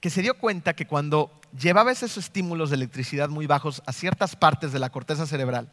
que 0.00 0.08
se 0.08 0.22
dio 0.22 0.38
cuenta 0.38 0.72
que 0.72 0.86
cuando 0.86 1.42
llevaba 1.58 1.92
esos 1.92 2.16
estímulos 2.16 2.70
de 2.70 2.76
electricidad 2.76 3.28
muy 3.28 3.46
bajos 3.46 3.82
a 3.84 3.92
ciertas 3.92 4.34
partes 4.34 4.72
de 4.72 4.78
la 4.78 4.88
corteza 4.88 5.26
cerebral, 5.26 5.70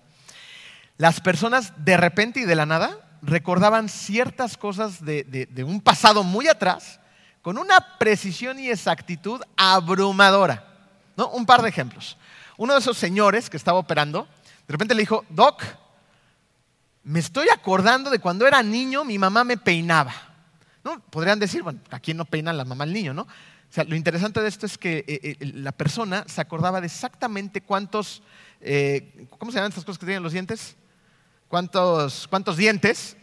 las 0.98 1.22
personas 1.22 1.74
de 1.84 1.98
repente 1.98 2.42
y 2.42 2.46
de 2.46 2.56
la 2.56 2.66
nada 2.66 2.98
recordaban 3.22 3.90
ciertas 3.90 4.58
cosas 4.58 5.04
de, 5.04 5.48
un 5.66 5.82
pasado 5.82 6.24
muy 6.24 6.48
atrás 6.48 7.00
con 7.42 7.58
una 7.58 7.98
precisión 7.98 8.60
y 8.60 8.70
exactitud 8.70 9.42
abrumadora. 9.58 10.68
Un 11.34 11.46
par 11.46 11.62
de 11.62 11.70
ejemplos. 11.70 12.18
Uno 12.58 12.74
de 12.74 12.80
esos 12.80 12.98
señores 12.98 13.50
que 13.50 13.58
estaba 13.58 13.78
operando, 13.78 14.28
de 14.68 14.72
repente 14.72 14.96
le 14.96 15.02
dijo, 15.02 15.26
Doc, 15.30 15.64
me 17.04 17.20
estoy 17.20 17.48
acordando 17.50 18.10
de 18.10 18.20
cuando 18.20 18.48
era 18.48 18.62
niño, 18.64 19.04
mi 19.04 19.18
mamá 19.18 19.44
me 19.44 19.58
peinaba. 19.58 20.14
¿No? 20.84 21.00
Podrían 21.00 21.40
decir, 21.40 21.62
bueno, 21.62 21.80
¿a 21.92 22.00
quién 22.00 22.18
no 22.18 22.26
peina 22.26 22.54
la 22.54 22.66
mamá 22.66 22.84
al 22.86 22.94
niño? 22.94 23.14
lo 23.14 23.96
interesante 23.96 24.42
de 24.42 24.50
esto 24.50 24.66
es 24.66 24.78
que 24.78 25.06
eh, 25.08 25.38
eh, 25.40 25.52
la 25.54 25.72
persona 25.72 26.26
se 26.28 26.42
acordaba 26.42 26.82
de 26.82 26.88
exactamente 26.88 27.62
cuántos, 27.62 28.22
eh, 28.60 29.28
¿cómo 29.38 29.52
se 29.52 29.58
llaman 29.58 29.70
estas 29.70 29.86
cosas 29.86 30.00
que 30.00 30.06
tienen 30.06 30.24
los 30.24 30.34
dientes? 30.34 30.76
¿Cuántos, 31.52 32.30
cuántos 32.30 32.56
dientes 32.56 33.18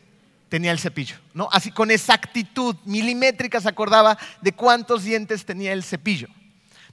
tenía 0.50 0.70
el 0.70 0.78
cepillo? 0.78 1.16
¿no? 1.32 1.48
Así 1.50 1.72
con 1.72 1.90
exactitud 1.90 2.76
milimétrica 2.84 3.58
se 3.58 3.70
acordaba 3.70 4.18
de 4.42 4.52
cuántos 4.52 5.04
dientes 5.04 5.46
tenía 5.46 5.72
el 5.72 5.82
cepillo. 5.82 6.28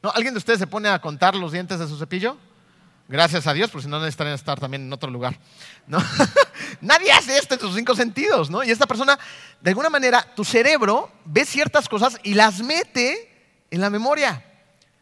¿No? 0.02 0.12
¿Alguien 0.12 0.34
de 0.34 0.38
ustedes 0.38 0.60
se 0.60 0.68
pone 0.68 0.88
a 0.88 0.98
contar 1.02 1.36
los 1.36 1.52
dientes 1.52 1.78
de 1.78 1.90
su 1.90 1.98
cepillo? 1.98 2.38
Gracias 3.10 3.48
a 3.48 3.54
Dios, 3.54 3.70
porque 3.70 3.84
si 3.84 3.90
no 3.90 4.00
necesitarían 4.00 4.34
estar 4.34 4.62
también 4.62 4.84
en 4.84 4.94
otro 4.94 5.12
lugar. 5.12 5.38
¿no? 5.88 5.98
Nadie 6.80 7.12
hace 7.12 7.38
esto 7.38 7.56
en 7.56 7.60
sus 7.60 7.76
cinco 7.76 7.96
sentidos, 7.96 8.50
¿no? 8.50 8.64
Y 8.64 8.72
esta 8.72 8.88
persona, 8.88 9.20
de 9.60 9.72
alguna 9.72 9.90
manera, 9.90 10.26
tu 10.38 10.46
cerebro 10.46 11.12
ve 11.26 11.44
ciertas 11.44 11.90
cosas 11.90 12.18
y 12.24 12.34
las 12.34 12.62
mete 12.62 13.66
en 13.72 13.82
la 13.82 13.90
memoria. 13.90 14.42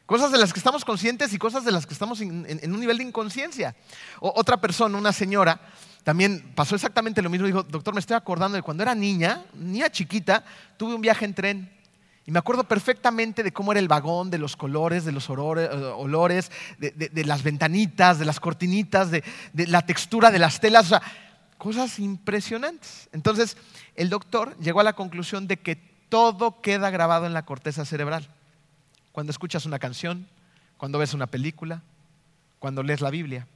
Cosas 0.07 0.31
de 0.31 0.39
las 0.39 0.51
que 0.51 0.59
estamos 0.59 0.83
conscientes 0.83 1.31
y 1.31 1.37
cosas 1.37 1.63
de 1.63 1.71
las 1.71 1.85
que 1.85 1.93
estamos 1.93 2.19
en, 2.21 2.73
un 2.73 2.79
nivel 2.79 2.97
de 2.97 3.03
inconsciencia. 3.03 3.75
otra 4.19 4.57
persona, 4.57 4.97
una 4.97 5.13
señora, 5.13 5.61
también 6.03 6.51
pasó 6.55 6.75
exactamente 6.75 7.21
lo 7.21 7.29
mismo. 7.29 7.47
Dijo, 7.47 7.63
doctor, 7.63 7.93
me 7.93 7.99
estoy 7.99 8.15
acordando 8.15 8.55
de 8.55 8.61
cuando 8.61 8.83
era 8.83 8.93
niña, 8.93 9.43
niña 9.53 9.89
chiquita, 9.89 10.43
tuve 10.77 10.95
un 10.95 11.01
viaje 11.01 11.25
en 11.25 11.33
tren 11.33 11.69
y 12.25 12.31
me 12.31 12.39
acuerdo 12.39 12.63
perfectamente 12.63 13.43
de 13.43 13.51
cómo 13.51 13.73
era 13.73 13.79
el 13.79 13.89
vagón, 13.89 14.29
de 14.29 14.37
los 14.37 14.55
colores, 14.55 15.03
de 15.03 15.11
los 15.11 15.29
eh, 15.29 15.33
olores, 15.33 16.51
de, 16.77 17.23
las 17.25 17.43
ventanitas, 17.43 18.17
de 18.17 18.25
las 18.25 18.39
cortinitas, 18.39 19.11
de, 19.11 19.23
la 19.53 19.85
textura 19.85 20.31
de 20.31 20.39
las 20.39 20.61
telas, 20.61 20.85
o 20.85 20.89
sea, 20.89 21.01
cosas 21.57 21.99
impresionantes. 21.99 23.09
Entonces, 23.11 23.57
el 23.95 24.09
doctor 24.09 24.57
llegó 24.59 24.79
a 24.79 24.85
la 24.85 24.93
conclusión 24.93 25.47
de 25.47 25.57
que 25.57 25.75
todo 26.07 26.61
queda 26.61 26.89
grabado 26.91 27.25
en 27.25 27.33
la 27.33 27.45
corteza 27.45 27.83
cerebral. 27.83 28.29
Cuando 29.11 29.31
escuchas 29.31 29.65
una 29.65 29.79
canción, 29.79 30.27
cuando 30.77 30.99
ves 30.99 31.13
una 31.13 31.27
película, 31.27 31.81
cuando 32.59 32.83
lees 32.83 33.01
la 33.01 33.09
Biblia. 33.09 33.47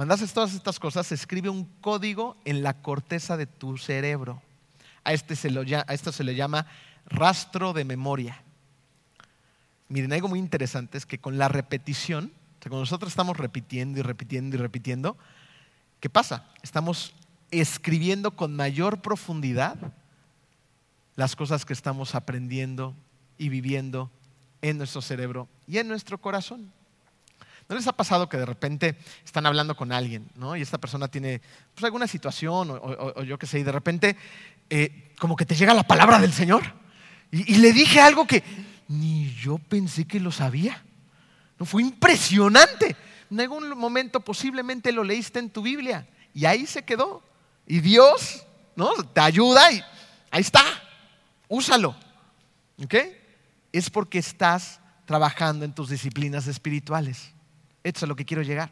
Cuando 0.00 0.14
haces 0.14 0.32
todas 0.32 0.54
estas 0.54 0.80
cosas, 0.80 1.08
se 1.08 1.14
escribe 1.14 1.50
un 1.50 1.66
código 1.82 2.38
en 2.46 2.62
la 2.62 2.80
corteza 2.80 3.36
de 3.36 3.44
tu 3.44 3.76
cerebro. 3.76 4.40
A, 5.04 5.12
este 5.12 5.36
se 5.36 5.50
a 5.50 5.92
esto 5.92 6.10
se 6.10 6.24
le 6.24 6.34
llama 6.34 6.64
rastro 7.04 7.74
de 7.74 7.84
memoria. 7.84 8.42
Miren, 9.90 10.14
algo 10.14 10.28
muy 10.28 10.38
interesante 10.38 10.96
es 10.96 11.04
que 11.04 11.18
con 11.18 11.36
la 11.36 11.48
repetición, 11.48 12.32
o 12.32 12.62
sea, 12.62 12.70
cuando 12.70 12.80
nosotros 12.80 13.12
estamos 13.12 13.36
repitiendo 13.36 13.98
y 13.98 14.02
repitiendo 14.02 14.56
y 14.56 14.58
repitiendo, 14.58 15.18
¿qué 16.00 16.08
pasa? 16.08 16.46
Estamos 16.62 17.12
escribiendo 17.50 18.30
con 18.30 18.56
mayor 18.56 19.02
profundidad 19.02 19.76
las 21.14 21.36
cosas 21.36 21.66
que 21.66 21.74
estamos 21.74 22.14
aprendiendo 22.14 22.94
y 23.36 23.50
viviendo 23.50 24.10
en 24.62 24.78
nuestro 24.78 25.02
cerebro 25.02 25.46
y 25.66 25.76
en 25.76 25.88
nuestro 25.88 26.16
corazón. 26.16 26.72
¿No 27.70 27.76
les 27.76 27.86
ha 27.86 27.92
pasado 27.92 28.28
que 28.28 28.36
de 28.36 28.46
repente 28.46 28.96
están 29.24 29.46
hablando 29.46 29.76
con 29.76 29.92
alguien 29.92 30.28
¿no? 30.34 30.56
y 30.56 30.60
esta 30.60 30.78
persona 30.78 31.06
tiene 31.06 31.40
pues, 31.72 31.84
alguna 31.84 32.08
situación 32.08 32.68
o, 32.68 33.22
yo 33.22 33.38
qué 33.38 33.46
sé, 33.46 33.60
y 33.60 33.62
de 33.62 33.70
repente 33.70 34.16
eh, 34.68 35.12
como 35.20 35.36
que 35.36 35.46
te 35.46 35.54
llega 35.54 35.72
la 35.72 35.84
palabra 35.84 36.18
del 36.18 36.32
Señor? 36.32 36.64
Y, 37.30 37.58
le 37.58 37.72
dije 37.72 38.00
algo 38.00 38.26
que 38.26 38.42
ni 38.88 39.32
yo 39.36 39.58
pensé 39.58 40.04
que 40.04 40.18
lo 40.18 40.32
sabía. 40.32 40.82
No, 41.60 41.64
fue 41.64 41.82
impresionante. 41.82 42.96
En 43.30 43.38
algún 43.38 43.78
momento 43.78 44.18
posiblemente 44.18 44.90
lo 44.90 45.04
leíste 45.04 45.38
en 45.38 45.48
tu 45.48 45.62
Biblia 45.62 46.08
y 46.34 46.46
ahí 46.46 46.66
se 46.66 46.84
quedó. 46.84 47.22
Y 47.68 47.78
Dios 47.78 48.44
¿no? 48.74 48.92
te 49.14 49.20
ayuda 49.20 49.70
y 49.70 49.80
ahí 50.32 50.40
está. 50.40 50.64
Úsalo. 51.46 51.94
¿Ok? 52.82 52.96
Es 53.70 53.88
porque 53.90 54.18
estás 54.18 54.80
trabajando 55.06 55.64
en 55.64 55.72
tus 55.72 55.88
disciplinas 55.88 56.48
espirituales. 56.48 57.32
Eso 57.82 58.04
es 58.04 58.08
lo 58.08 58.16
que 58.16 58.24
quiero 58.24 58.42
llegar. 58.42 58.70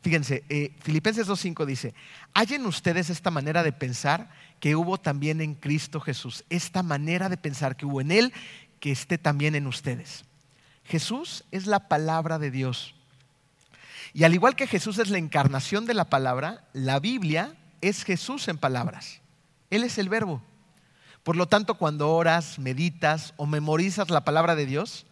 Fíjense, 0.00 0.44
eh, 0.48 0.72
Filipenses 0.80 1.26
2.5 1.26 1.66
dice, 1.66 1.94
hallen 2.32 2.66
ustedes 2.66 3.10
esta 3.10 3.30
manera 3.30 3.62
de 3.62 3.72
pensar 3.72 4.30
que 4.60 4.76
hubo 4.76 4.98
también 4.98 5.40
en 5.40 5.54
Cristo 5.54 6.00
Jesús, 6.00 6.44
esta 6.50 6.82
manera 6.82 7.28
de 7.28 7.36
pensar 7.36 7.76
que 7.76 7.86
hubo 7.86 8.00
en 8.00 8.12
Él, 8.12 8.32
que 8.80 8.92
esté 8.92 9.18
también 9.18 9.54
en 9.56 9.66
ustedes. 9.66 10.24
Jesús 10.84 11.44
es 11.50 11.66
la 11.66 11.88
palabra 11.88 12.38
de 12.38 12.50
Dios. 12.50 12.94
Y 14.14 14.24
al 14.24 14.34
igual 14.34 14.56
que 14.56 14.66
Jesús 14.66 14.98
es 14.98 15.10
la 15.10 15.18
encarnación 15.18 15.84
de 15.84 15.94
la 15.94 16.08
palabra, 16.08 16.64
la 16.72 17.00
Biblia 17.00 17.54
es 17.80 18.04
Jesús 18.04 18.48
en 18.48 18.56
palabras. 18.56 19.20
Él 19.70 19.84
es 19.84 19.98
el 19.98 20.08
verbo. 20.08 20.42
Por 21.24 21.36
lo 21.36 21.46
tanto, 21.46 21.74
cuando 21.74 22.10
oras, 22.10 22.58
meditas 22.58 23.34
o 23.36 23.46
memorizas 23.46 24.08
la 24.08 24.24
palabra 24.24 24.54
de 24.54 24.64
Dios, 24.64 25.06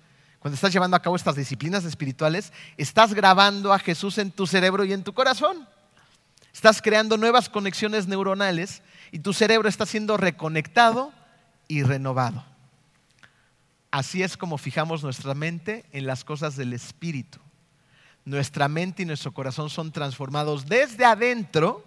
cuando 0.47 0.55
estás 0.55 0.73
llevando 0.73 0.97
a 0.97 1.03
cabo 1.03 1.17
estas 1.17 1.35
disciplinas 1.35 1.85
espirituales, 1.85 2.53
estás 2.77 3.15
grabando 3.15 3.73
a 3.73 3.81
Jesús 3.81 4.17
en 4.19 4.31
tu 4.31 4.47
cerebro 4.47 4.85
y 4.85 4.93
en 4.93 5.03
tu 5.03 5.13
corazón. 5.13 5.69
Estás 6.55 6.81
creando 6.81 7.17
nuevas 7.17 7.49
conexiones 7.49 8.07
neuronales 8.07 8.81
y 9.11 9.19
tu 9.19 9.33
cerebro 9.33 9.69
está 9.69 9.87
siendo 9.87 10.17
reconectado 10.17 11.13
y 11.67 11.83
renovado. 11.83 12.45
Así 13.91 14.23
es 14.23 14.37
como 14.37 14.57
fijamos 14.57 15.03
nuestra 15.03 15.35
mente 15.35 15.85
en 15.91 16.07
las 16.07 16.23
cosas 16.23 16.55
del 16.55 16.75
Espíritu. 16.75 17.41
Nuestra 18.25 18.69
mente 18.69 19.03
y 19.03 19.07
nuestro 19.07 19.33
corazón 19.33 19.69
son 19.69 19.91
transformados 19.91 20.67
desde 20.67 21.05
adentro 21.05 21.85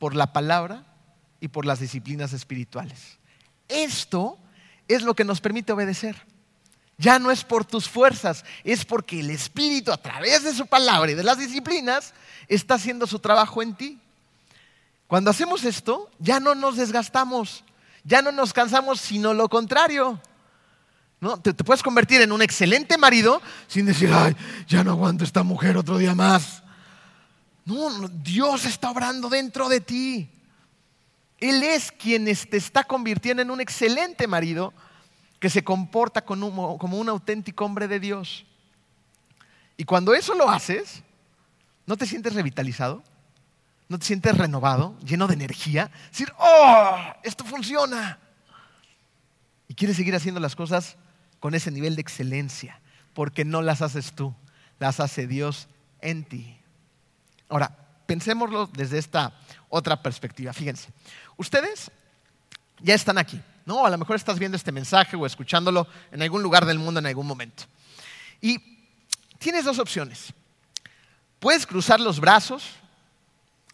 por 0.00 0.16
la 0.16 0.32
palabra 0.32 0.86
y 1.38 1.46
por 1.46 1.64
las 1.64 1.78
disciplinas 1.78 2.32
espirituales. 2.32 3.20
Esto 3.68 4.40
es 4.88 5.04
lo 5.04 5.14
que 5.14 5.22
nos 5.22 5.40
permite 5.40 5.72
obedecer. 5.72 6.16
Ya 6.98 7.18
no 7.18 7.30
es 7.30 7.44
por 7.44 7.64
tus 7.64 7.88
fuerzas, 7.88 8.44
es 8.64 8.84
porque 8.84 9.20
el 9.20 9.30
Espíritu 9.30 9.92
a 9.92 9.98
través 9.98 10.44
de 10.44 10.54
su 10.54 10.66
palabra 10.66 11.10
y 11.10 11.14
de 11.14 11.22
las 11.22 11.38
disciplinas 11.38 12.14
está 12.48 12.74
haciendo 12.74 13.06
su 13.06 13.18
trabajo 13.18 13.62
en 13.62 13.74
ti. 13.74 13.98
Cuando 15.06 15.30
hacemos 15.30 15.64
esto, 15.64 16.10
ya 16.18 16.40
no 16.40 16.54
nos 16.54 16.76
desgastamos, 16.76 17.64
ya 18.02 18.22
no 18.22 18.32
nos 18.32 18.52
cansamos, 18.52 19.00
sino 19.00 19.34
lo 19.34 19.48
contrario. 19.48 20.20
¿No? 21.20 21.40
Te, 21.40 21.54
te, 21.54 21.64
puedes 21.64 21.82
convertir 21.82 22.20
en 22.20 22.32
un 22.32 22.42
excelente 22.42 22.98
marido 22.98 23.40
sin 23.68 23.86
decir, 23.86 24.10
ay, 24.12 24.36
ya 24.68 24.84
no 24.84 24.90
aguanto 24.90 25.24
esta 25.24 25.42
mujer 25.42 25.76
otro 25.76 25.96
día 25.98 26.14
más. 26.14 26.62
No, 27.64 28.08
Dios 28.08 28.64
está 28.64 28.90
obrando 28.90 29.28
dentro 29.28 29.68
de 29.68 29.80
ti. 29.80 30.30
Él 31.38 31.62
es 31.62 31.92
quien 31.92 32.24
te 32.24 32.56
está 32.56 32.84
convirtiendo 32.84 33.42
en 33.42 33.50
un 33.50 33.60
excelente 33.60 34.26
marido 34.26 34.72
que 35.38 35.50
se 35.50 35.64
comporta 35.64 36.24
como 36.24 36.48
un 36.48 37.08
auténtico 37.08 37.64
hombre 37.64 37.88
de 37.88 38.00
Dios. 38.00 38.46
Y 39.76 39.84
cuando 39.84 40.14
eso 40.14 40.34
lo 40.34 40.48
haces, 40.48 41.02
¿no 41.84 41.96
te 41.96 42.06
sientes 42.06 42.34
revitalizado? 42.34 43.02
¿No 43.88 43.98
te 43.98 44.06
sientes 44.06 44.36
renovado, 44.36 44.98
lleno 45.00 45.26
de 45.28 45.34
energía? 45.34 45.90
Decir, 46.10 46.32
oh, 46.38 46.98
esto 47.22 47.44
funciona. 47.44 48.18
Y 49.68 49.74
quieres 49.74 49.96
seguir 49.96 50.16
haciendo 50.16 50.40
las 50.40 50.56
cosas 50.56 50.96
con 51.38 51.54
ese 51.54 51.70
nivel 51.70 51.94
de 51.94 52.02
excelencia, 52.02 52.80
porque 53.14 53.44
no 53.44 53.62
las 53.62 53.82
haces 53.82 54.12
tú, 54.12 54.34
las 54.78 54.98
hace 54.98 55.26
Dios 55.26 55.68
en 56.00 56.24
ti. 56.24 56.58
Ahora, 57.48 57.76
pensémoslo 58.06 58.66
desde 58.68 58.98
esta 58.98 59.34
otra 59.68 60.02
perspectiva. 60.02 60.52
Fíjense, 60.52 60.88
ustedes 61.36 61.90
ya 62.80 62.94
están 62.94 63.18
aquí, 63.18 63.40
¿no? 63.66 63.84
A 63.84 63.90
lo 63.90 63.98
mejor 63.98 64.16
estás 64.16 64.38
viendo 64.38 64.56
este 64.56 64.72
mensaje 64.72 65.16
o 65.16 65.26
escuchándolo 65.26 65.86
en 66.10 66.22
algún 66.22 66.42
lugar 66.42 66.64
del 66.64 66.78
mundo 66.78 67.00
en 67.00 67.06
algún 67.06 67.26
momento. 67.26 67.64
Y 68.40 68.58
tienes 69.38 69.64
dos 69.64 69.78
opciones. 69.78 70.32
Puedes 71.38 71.66
cruzar 71.66 72.00
los 72.00 72.18
brazos 72.18 72.64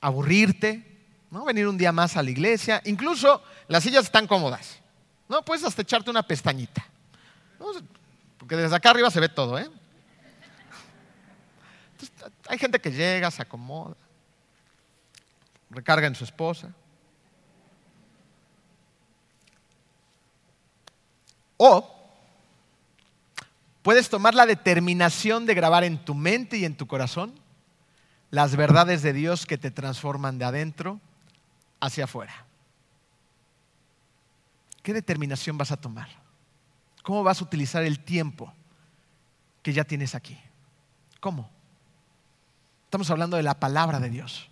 aburrirte, 0.03 0.85
¿no? 1.31 1.45
venir 1.45 1.69
un 1.69 1.79
día 1.79 1.93
más 1.93 2.17
a 2.17 2.23
la 2.23 2.31
iglesia. 2.31 2.83
Incluso 2.85 3.43
las 3.69 3.85
sillas 3.85 4.05
están 4.05 4.27
cómodas. 4.27 4.81
¿no? 5.29 5.43
Puedes 5.43 5.65
hasta 5.65 5.83
echarte 5.83 6.11
una 6.11 6.23
pestañita. 6.23 6.85
Porque 8.37 8.57
desde 8.57 8.75
acá 8.75 8.91
arriba 8.91 9.11
se 9.11 9.21
ve 9.21 9.29
todo. 9.29 9.59
¿eh? 9.59 9.71
hay 12.49 12.59
gente 12.59 12.81
que 12.81 12.91
llega, 12.91 13.31
se 13.31 13.41
acomoda, 13.41 13.95
recarga 15.71 16.09
en 16.09 16.17
su 16.17 16.25
esposa. 16.25 16.75
O 21.65 21.89
puedes 23.83 24.09
tomar 24.09 24.35
la 24.35 24.47
determinación 24.47 25.47
de 25.47 25.55
grabar 25.55 25.85
en 25.85 26.05
tu 26.05 26.13
mente 26.13 26.57
y 26.57 26.65
en 26.65 26.77
tu 26.77 26.89
corazón 26.89 27.33
las 28.31 28.57
verdades 28.57 29.03
de 29.03 29.13
Dios 29.13 29.47
que 29.47 29.59
te 29.59 29.71
transforman 29.71 30.39
de 30.39 30.45
adentro 30.45 31.01
hacia 31.79 32.05
afuera. 32.05 32.47
¿qué 34.83 34.93
determinación 34.93 35.57
vas 35.57 35.71
a 35.71 35.77
tomar? 35.77 36.09
¿Cómo 37.05 37.23
vas 37.23 37.41
a 37.41 37.45
utilizar 37.45 37.85
el 37.85 38.01
tiempo 38.01 38.53
que 39.63 39.73
ya 39.73 39.85
tienes 39.85 40.17
aquí? 40.17 40.37
¿Cómo? 41.21 41.49
Estamos 42.87 43.09
hablando 43.09 43.37
de 43.37 43.45
la 43.45 43.61
palabra 43.61 44.01
de 44.01 44.11
Dios. 44.11 44.51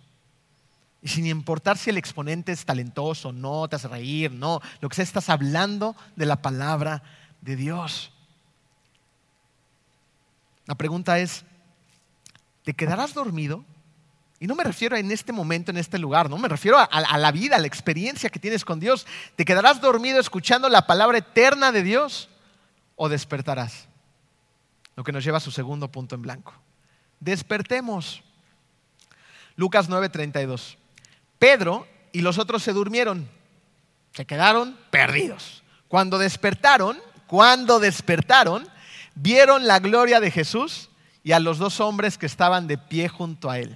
Y 1.01 1.07
sin 1.07 1.25
importar 1.25 1.77
si 1.77 1.89
el 1.89 1.97
exponente 1.97 2.51
es 2.51 2.63
talentoso, 2.63 3.31
no, 3.31 3.67
te 3.67 3.75
hace 3.75 3.87
reír, 3.87 4.31
no, 4.31 4.61
lo 4.81 4.89
que 4.89 4.95
sea, 4.95 5.03
estás 5.03 5.29
hablando 5.29 5.95
de 6.15 6.27
la 6.27 6.41
palabra 6.41 7.01
de 7.41 7.55
Dios. 7.55 8.11
La 10.67 10.75
pregunta 10.75 11.17
es, 11.19 11.43
¿te 12.63 12.73
quedarás 12.73 13.15
dormido? 13.15 13.65
Y 14.39 14.47
no 14.47 14.55
me 14.55 14.63
refiero 14.63 14.95
en 14.95 15.11
este 15.11 15.33
momento, 15.33 15.71
en 15.71 15.77
este 15.77 15.97
lugar, 15.97 16.29
no 16.29 16.37
me 16.37 16.47
refiero 16.47 16.77
a, 16.77 16.83
a, 16.83 17.17
la 17.17 17.31
vida, 17.31 17.55
a 17.55 17.59
la 17.59 17.67
experiencia 17.67 18.29
que 18.29 18.39
tienes 18.39 18.63
con 18.63 18.79
Dios. 18.79 19.05
¿Te 19.35 19.45
quedarás 19.45 19.81
dormido 19.81 20.19
escuchando 20.19 20.69
la 20.69 20.87
palabra 20.87 21.17
eterna 21.17 21.71
de 21.71 21.83
Dios 21.83 22.29
o 22.95 23.09
despertarás? 23.09 23.87
Lo 24.95 25.03
que 25.03 25.11
nos 25.11 25.23
lleva 25.23 25.37
a 25.37 25.41
su 25.41 25.51
segundo 25.51 25.91
punto 25.91 26.15
en 26.15 26.21
blanco. 26.21 26.53
Despertemos. 27.19 28.23
Lucas 29.55 29.89
9:32. 29.89 30.77
Pedro 31.41 31.87
y 32.11 32.21
los 32.21 32.37
otros 32.37 32.61
se 32.61 32.71
durmieron, 32.71 33.27
se 34.13 34.27
quedaron 34.27 34.77
perdidos. 34.91 35.63
Cuando 35.87 36.19
despertaron, 36.19 37.01
cuando 37.25 37.79
despertaron, 37.79 38.69
vieron 39.15 39.65
la 39.65 39.79
gloria 39.79 40.19
de 40.19 40.29
Jesús 40.29 40.91
y 41.23 41.31
a 41.31 41.39
los 41.39 41.57
dos 41.57 41.79
hombres 41.79 42.19
que 42.19 42.27
estaban 42.27 42.67
de 42.67 42.77
pie 42.77 43.09
junto 43.09 43.49
a 43.49 43.57
él. 43.57 43.75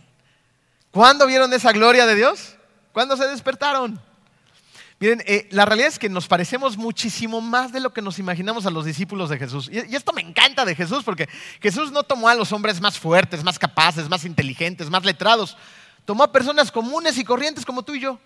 ¿Cuándo 0.92 1.26
vieron 1.26 1.52
esa 1.54 1.72
gloria 1.72 2.06
de 2.06 2.14
Dios? 2.14 2.56
¿Cuándo 2.92 3.18
se 3.18 3.28
despertaron? 3.28 4.00
Miren, 5.00 5.24
eh, 5.26 5.48
la 5.50 5.66
realidad 5.66 5.88
es 5.88 5.98
que 5.98 6.08
nos 6.08 6.28
parecemos 6.28 6.78
muchísimo 6.78 7.42
más 7.42 7.72
de 7.72 7.80
lo 7.80 7.94
que 7.94 8.04
nos 8.04 8.20
imaginamos 8.20 8.68
a 8.68 8.70
los 8.70 8.86
discípulos 8.86 9.32
de 9.32 9.40
Jesús. 9.40 9.72
Y, 9.72 9.92
y, 9.92 9.96
esto 9.96 10.14
me 10.14 10.22
encanta 10.22 10.66
de 10.66 10.76
Jesús, 10.76 11.04
porque 11.04 11.28
Jesús 11.60 11.92
no 11.92 12.04
tomó 12.04 12.30
a 12.30 12.36
los 12.36 12.52
hombres 12.52 12.80
más 12.80 13.00
fuertes, 13.00 13.44
más 13.44 13.58
capaces, 13.58 14.08
más 14.08 14.24
inteligentes, 14.24 14.92
más 14.92 15.04
letrados. 15.04 15.58
Tomó 16.06 16.24
a 16.24 16.32
personas 16.32 16.72
comunes 16.72 17.18
y 17.18 17.26
corrientes 17.26 17.66
como 17.66 17.84
tú 17.84 17.96
y 17.96 18.00
yo. 18.00 18.20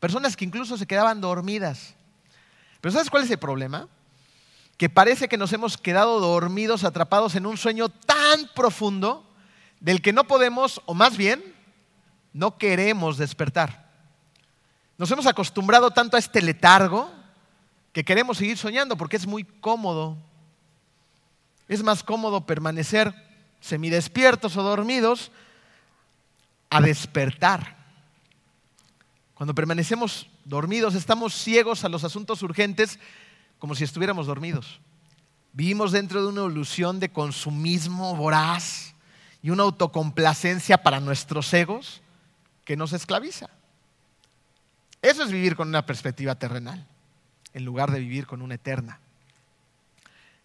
Personas 0.00 0.36
que 0.36 0.44
incluso 0.44 0.78
se 0.78 0.86
quedaban 0.86 1.20
dormidas. 1.20 1.94
Pero 2.80 2.92
¿sabes 2.92 3.10
cuál 3.10 3.24
es 3.24 3.30
el 3.30 3.38
problema? 3.38 3.86
Que 4.76 4.88
parece 4.88 5.28
que 5.28 5.36
nos 5.36 5.52
hemos 5.52 5.76
quedado 5.76 6.20
dormidos, 6.20 6.84
atrapados 6.84 7.34
en 7.34 7.46
un 7.46 7.58
sueño 7.58 7.88
tan 7.88 8.48
profundo 8.54 9.26
del 9.80 10.00
que 10.00 10.12
no 10.12 10.24
podemos, 10.24 10.80
o 10.86 10.94
más 10.94 11.16
bien, 11.16 11.42
no 12.32 12.56
queremos 12.56 13.18
despertar. 13.18 13.88
Nos 14.96 15.10
hemos 15.10 15.26
acostumbrado 15.26 15.90
tanto 15.90 16.16
a 16.16 16.20
este 16.20 16.40
letargo 16.40 17.10
que 17.92 18.04
queremos 18.04 18.38
seguir 18.38 18.56
soñando 18.56 18.96
porque 18.96 19.16
es 19.16 19.26
muy 19.26 19.44
cómodo. 19.44 20.16
Es 21.68 21.82
más 21.82 22.02
cómodo 22.02 22.46
permanecer 22.46 23.14
semidespiertos 23.60 24.56
o 24.56 24.62
dormidos 24.62 25.30
a 26.70 26.80
despertar. 26.80 27.76
Cuando 29.34 29.54
permanecemos 29.54 30.28
dormidos, 30.44 30.94
estamos 30.94 31.34
ciegos 31.34 31.84
a 31.84 31.88
los 31.88 32.04
asuntos 32.04 32.42
urgentes 32.42 32.98
como 33.58 33.74
si 33.74 33.84
estuviéramos 33.84 34.26
dormidos. 34.26 34.80
Vivimos 35.52 35.92
dentro 35.92 36.22
de 36.22 36.28
una 36.28 36.52
ilusión 36.52 37.00
de 37.00 37.10
consumismo 37.10 38.14
voraz 38.16 38.94
y 39.42 39.50
una 39.50 39.62
autocomplacencia 39.62 40.82
para 40.82 41.00
nuestros 41.00 41.52
egos 41.54 42.00
que 42.64 42.76
nos 42.76 42.92
esclaviza. 42.92 43.48
Eso 45.00 45.22
es 45.22 45.30
vivir 45.30 45.56
con 45.56 45.68
una 45.68 45.86
perspectiva 45.86 46.34
terrenal, 46.34 46.86
en 47.54 47.64
lugar 47.64 47.90
de 47.90 48.00
vivir 48.00 48.26
con 48.26 48.42
una 48.42 48.56
eterna. 48.56 49.00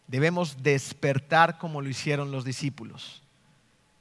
Debemos 0.08 0.62
despertar 0.62 1.58
como 1.58 1.82
lo 1.82 1.90
hicieron 1.90 2.32
los 2.32 2.46
discípulos. 2.46 3.22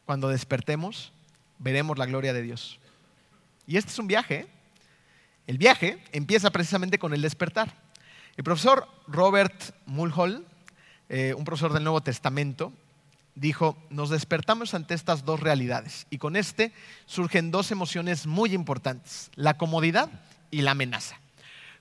Cuando 0.04 0.28
despertemos, 0.28 1.12
veremos 1.62 1.98
la 1.98 2.06
gloria 2.06 2.32
de 2.32 2.42
Dios. 2.42 2.78
Y 3.66 3.76
este 3.76 3.90
es 3.90 3.98
un 3.98 4.08
viaje. 4.08 4.34
¿eh? 4.34 4.46
El 5.46 5.58
viaje 5.58 6.02
empieza 6.12 6.50
precisamente 6.50 6.98
con 6.98 7.14
el 7.14 7.22
despertar. 7.22 7.74
El 8.36 8.44
profesor 8.44 8.88
Robert 9.06 9.74
Mulhall, 9.86 10.44
eh, 11.08 11.34
un 11.36 11.44
profesor 11.44 11.72
del 11.72 11.84
Nuevo 11.84 12.00
Testamento, 12.00 12.72
dijo, 13.34 13.76
nos 13.90 14.10
despertamos 14.10 14.74
ante 14.74 14.94
estas 14.94 15.24
dos 15.24 15.40
realidades 15.40 16.06
y 16.10 16.18
con 16.18 16.36
este 16.36 16.72
surgen 17.06 17.50
dos 17.50 17.70
emociones 17.70 18.26
muy 18.26 18.52
importantes, 18.52 19.30
la 19.34 19.56
comodidad 19.56 20.10
y 20.50 20.62
la 20.62 20.72
amenaza. 20.72 21.18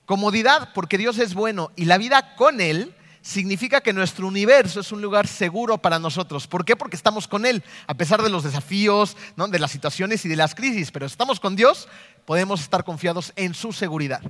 Comodidad 0.05 0.69
porque 0.73 0.97
Dios 0.97 1.17
es 1.19 1.33
bueno 1.33 1.71
y 1.75 1.85
la 1.85 1.97
vida 1.97 2.35
con 2.35 2.61
Él 2.61 2.93
significa 3.21 3.81
que 3.81 3.93
nuestro 3.93 4.27
universo 4.27 4.79
es 4.79 4.91
un 4.91 5.01
lugar 5.01 5.27
seguro 5.27 5.77
para 5.77 5.99
nosotros. 5.99 6.47
¿Por 6.47 6.65
qué? 6.65 6.75
Porque 6.75 6.95
estamos 6.95 7.27
con 7.27 7.45
Él, 7.45 7.63
a 7.87 7.93
pesar 7.93 8.21
de 8.21 8.29
los 8.29 8.43
desafíos, 8.43 9.15
de 9.35 9.59
las 9.59 9.71
situaciones 9.71 10.25
y 10.25 10.29
de 10.29 10.35
las 10.35 10.55
crisis, 10.55 10.91
pero 10.91 11.05
estamos 11.05 11.39
con 11.39 11.55
Dios, 11.55 11.87
podemos 12.25 12.61
estar 12.61 12.83
confiados 12.83 13.33
en 13.35 13.53
su 13.53 13.71
seguridad. 13.73 14.21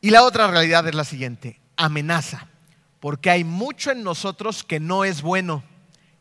Y 0.00 0.10
la 0.10 0.24
otra 0.24 0.48
realidad 0.48 0.86
es 0.88 0.94
la 0.94 1.04
siguiente, 1.04 1.60
amenaza, 1.76 2.48
porque 2.98 3.30
hay 3.30 3.44
mucho 3.44 3.92
en 3.92 4.02
nosotros 4.02 4.64
que 4.64 4.80
no 4.80 5.04
es 5.04 5.22
bueno 5.22 5.62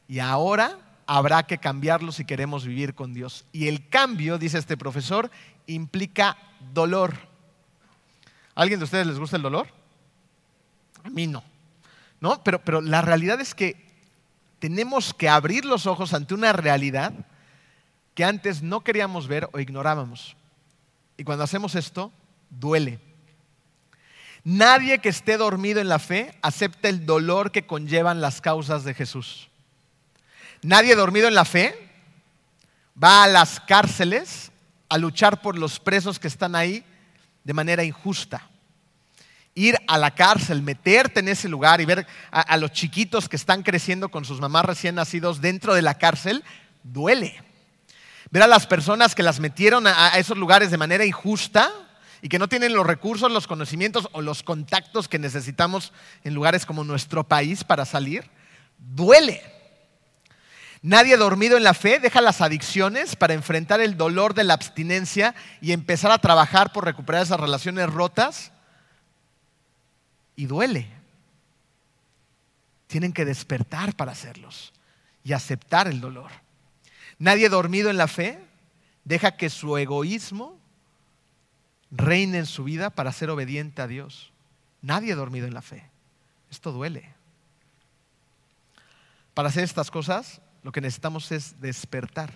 y 0.08 0.20
ahora 0.20 0.78
habrá 1.08 1.44
que 1.44 1.58
cambiarlo 1.58 2.12
si 2.12 2.26
queremos 2.26 2.66
vivir 2.66 2.94
con 2.94 3.14
Dios. 3.14 3.46
Y 3.52 3.68
el 3.68 3.90
cambio, 3.90 4.38
dice 4.38 4.60
este 4.60 4.78
profesor, 4.78 5.32
implica 5.66 6.38
dolor. 6.74 7.16
¿A 8.54 8.62
alguien 8.62 8.80
de 8.80 8.86
ustedes 8.86 9.08
les 9.08 9.18
gusta 9.18 9.38
el 9.38 9.42
dolor? 9.42 9.81
A 11.04 11.10
mí 11.10 11.28
no. 11.28 11.44
¿No? 12.20 12.44
Pero, 12.44 12.64
pero 12.64 12.82
la 12.82 13.02
realidad 13.02 13.42
es 13.42 13.56
que 13.56 13.92
tenemos 14.60 15.14
que 15.14 15.28
abrir 15.28 15.66
los 15.66 15.88
ojos 15.88 16.14
ante 16.14 16.36
una 16.36 16.54
realidad 16.54 17.14
que 18.14 18.24
antes 18.24 18.62
no 18.62 18.82
queríamos 18.82 19.28
ver 19.28 19.50
o 19.54 19.60
ignorábamos. 19.60 20.36
Y 21.18 21.24
cuando 21.24 21.44
hacemos 21.44 21.74
esto, 21.76 22.12
duele. 22.50 23.00
Nadie 24.44 25.00
que 25.00 25.10
esté 25.10 25.38
dormido 25.38 25.82
en 25.82 25.90
la 25.90 26.00
fe 26.00 26.38
acepta 26.42 26.90
el 26.90 27.06
dolor 27.06 27.52
que 27.52 27.66
conllevan 27.66 28.22
las 28.22 28.42
causas 28.42 28.84
de 28.84 28.94
Jesús. 28.94 29.50
Nadie 30.62 30.96
dormido 30.96 31.28
en 31.28 31.36
la 31.36 31.46
fe 31.46 31.90
va 33.02 33.24
a 33.24 33.28
las 33.28 33.60
cárceles 33.60 34.52
a 34.90 34.98
luchar 34.98 35.42
por 35.42 35.58
los 35.58 35.80
presos 35.80 36.20
que 36.20 36.28
están 36.28 36.56
ahí 36.56 36.84
de 37.44 37.54
manera 37.54 37.84
injusta 37.84 38.51
ir 39.56 39.78
a 39.88 39.98
la 39.98 40.12
cárcel, 40.12 40.62
meterte 40.62 41.20
en 41.20 41.28
ese 41.28 41.50
lugar 41.50 41.82
y 41.82 41.86
ver 41.86 42.08
a, 42.32 42.58
los 42.58 42.72
chiquitos 42.72 43.28
que 43.28 43.36
están 43.36 43.64
creciendo 43.64 44.10
con 44.10 44.26
sus 44.26 44.40
mamás 44.40 44.66
recién 44.66 44.96
nacidos 44.96 45.42
dentro 45.42 45.74
de 45.74 45.82
la 45.82 45.98
cárcel, 45.98 46.44
duele. 46.84 47.44
Ver 48.30 48.44
a 48.44 48.48
las 48.48 48.66
personas 48.66 49.14
que 49.14 49.24
las 49.24 49.40
metieron 49.40 49.88
a, 49.88 50.18
esos 50.18 50.38
lugares 50.38 50.72
de 50.72 50.78
manera 50.78 51.06
injusta 51.06 51.72
y 52.22 52.30
que 52.30 52.40
no 52.40 52.48
tienen 52.48 52.74
los 52.74 52.86
recursos, 52.86 53.32
los 53.32 53.48
conocimientos 53.48 54.08
o 54.14 54.22
los 54.22 54.44
contactos 54.44 55.08
que 55.08 55.20
necesitamos 55.20 55.92
en 56.24 56.34
lugares 56.34 56.66
como 56.66 56.84
nuestro 56.84 57.28
país 57.28 57.64
para 57.64 57.84
salir, 57.84 58.30
duele. 58.78 59.42
Nadie 60.84 61.18
dormido 61.18 61.58
en 61.58 61.64
la 61.64 61.74
fe 61.74 62.00
deja 62.00 62.22
las 62.22 62.42
adicciones 62.42 63.16
para 63.16 63.34
enfrentar 63.34 63.82
el 63.82 63.98
dolor 63.98 64.34
de 64.34 64.46
la 64.46 64.54
abstinencia 64.54 65.36
y 65.60 65.74
empezar 65.74 66.12
a 66.12 66.18
trabajar 66.18 66.72
por 66.72 66.86
recuperar 66.86 67.22
esas 67.22 67.40
relaciones 67.40 67.88
rotas 67.88 68.52
y 70.36 70.46
duele. 70.46 70.88
Tienen 72.88 73.14
que 73.14 73.26
despertar 73.26 73.96
para 73.96 74.12
hacerlos 74.12 74.74
y 75.24 75.34
aceptar 75.34 75.88
el 75.88 76.02
dolor. 76.02 76.32
Nadie 77.20 77.50
dormido 77.50 77.90
en 77.90 77.98
la 77.98 78.08
fe 78.08 78.44
deja 79.06 79.38
que 79.38 79.50
su 79.50 79.78
egoísmo 79.78 80.58
reine 81.92 82.40
en 82.40 82.46
su 82.46 82.64
vida 82.64 82.90
para 82.90 83.12
ser 83.12 83.30
obediente 83.30 83.82
a 83.82 83.88
Dios. 83.88 84.32
Nadie 84.82 85.16
dormido 85.16 85.48
en 85.48 85.54
la 85.54 85.62
fe. 85.62 85.90
Esto 86.50 86.72
duele. 86.72 87.14
Para 89.34 89.50
hacer 89.50 89.64
estas 89.64 89.92
cosas, 89.92 90.42
lo 90.64 90.72
que 90.72 90.82
necesitamos 90.82 91.32
es 91.32 91.60
despertar. 91.62 92.34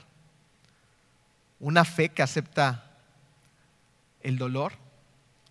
Una 1.59 1.85
fe 1.85 2.09
que 2.09 2.23
acepta 2.23 2.91
el 4.21 4.37
dolor 4.37 4.73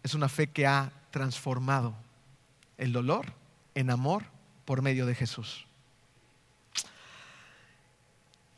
es 0.03 0.15
una 0.15 0.29
fe 0.29 0.49
que 0.49 0.67
ha 0.67 0.93
transformado 1.11 1.95
el 2.85 2.93
dolor 2.93 3.33
en 3.75 3.91
amor 3.91 4.25
por 4.65 4.83
medio 4.83 5.07
de 5.07 5.15
Jesús. 5.15 5.67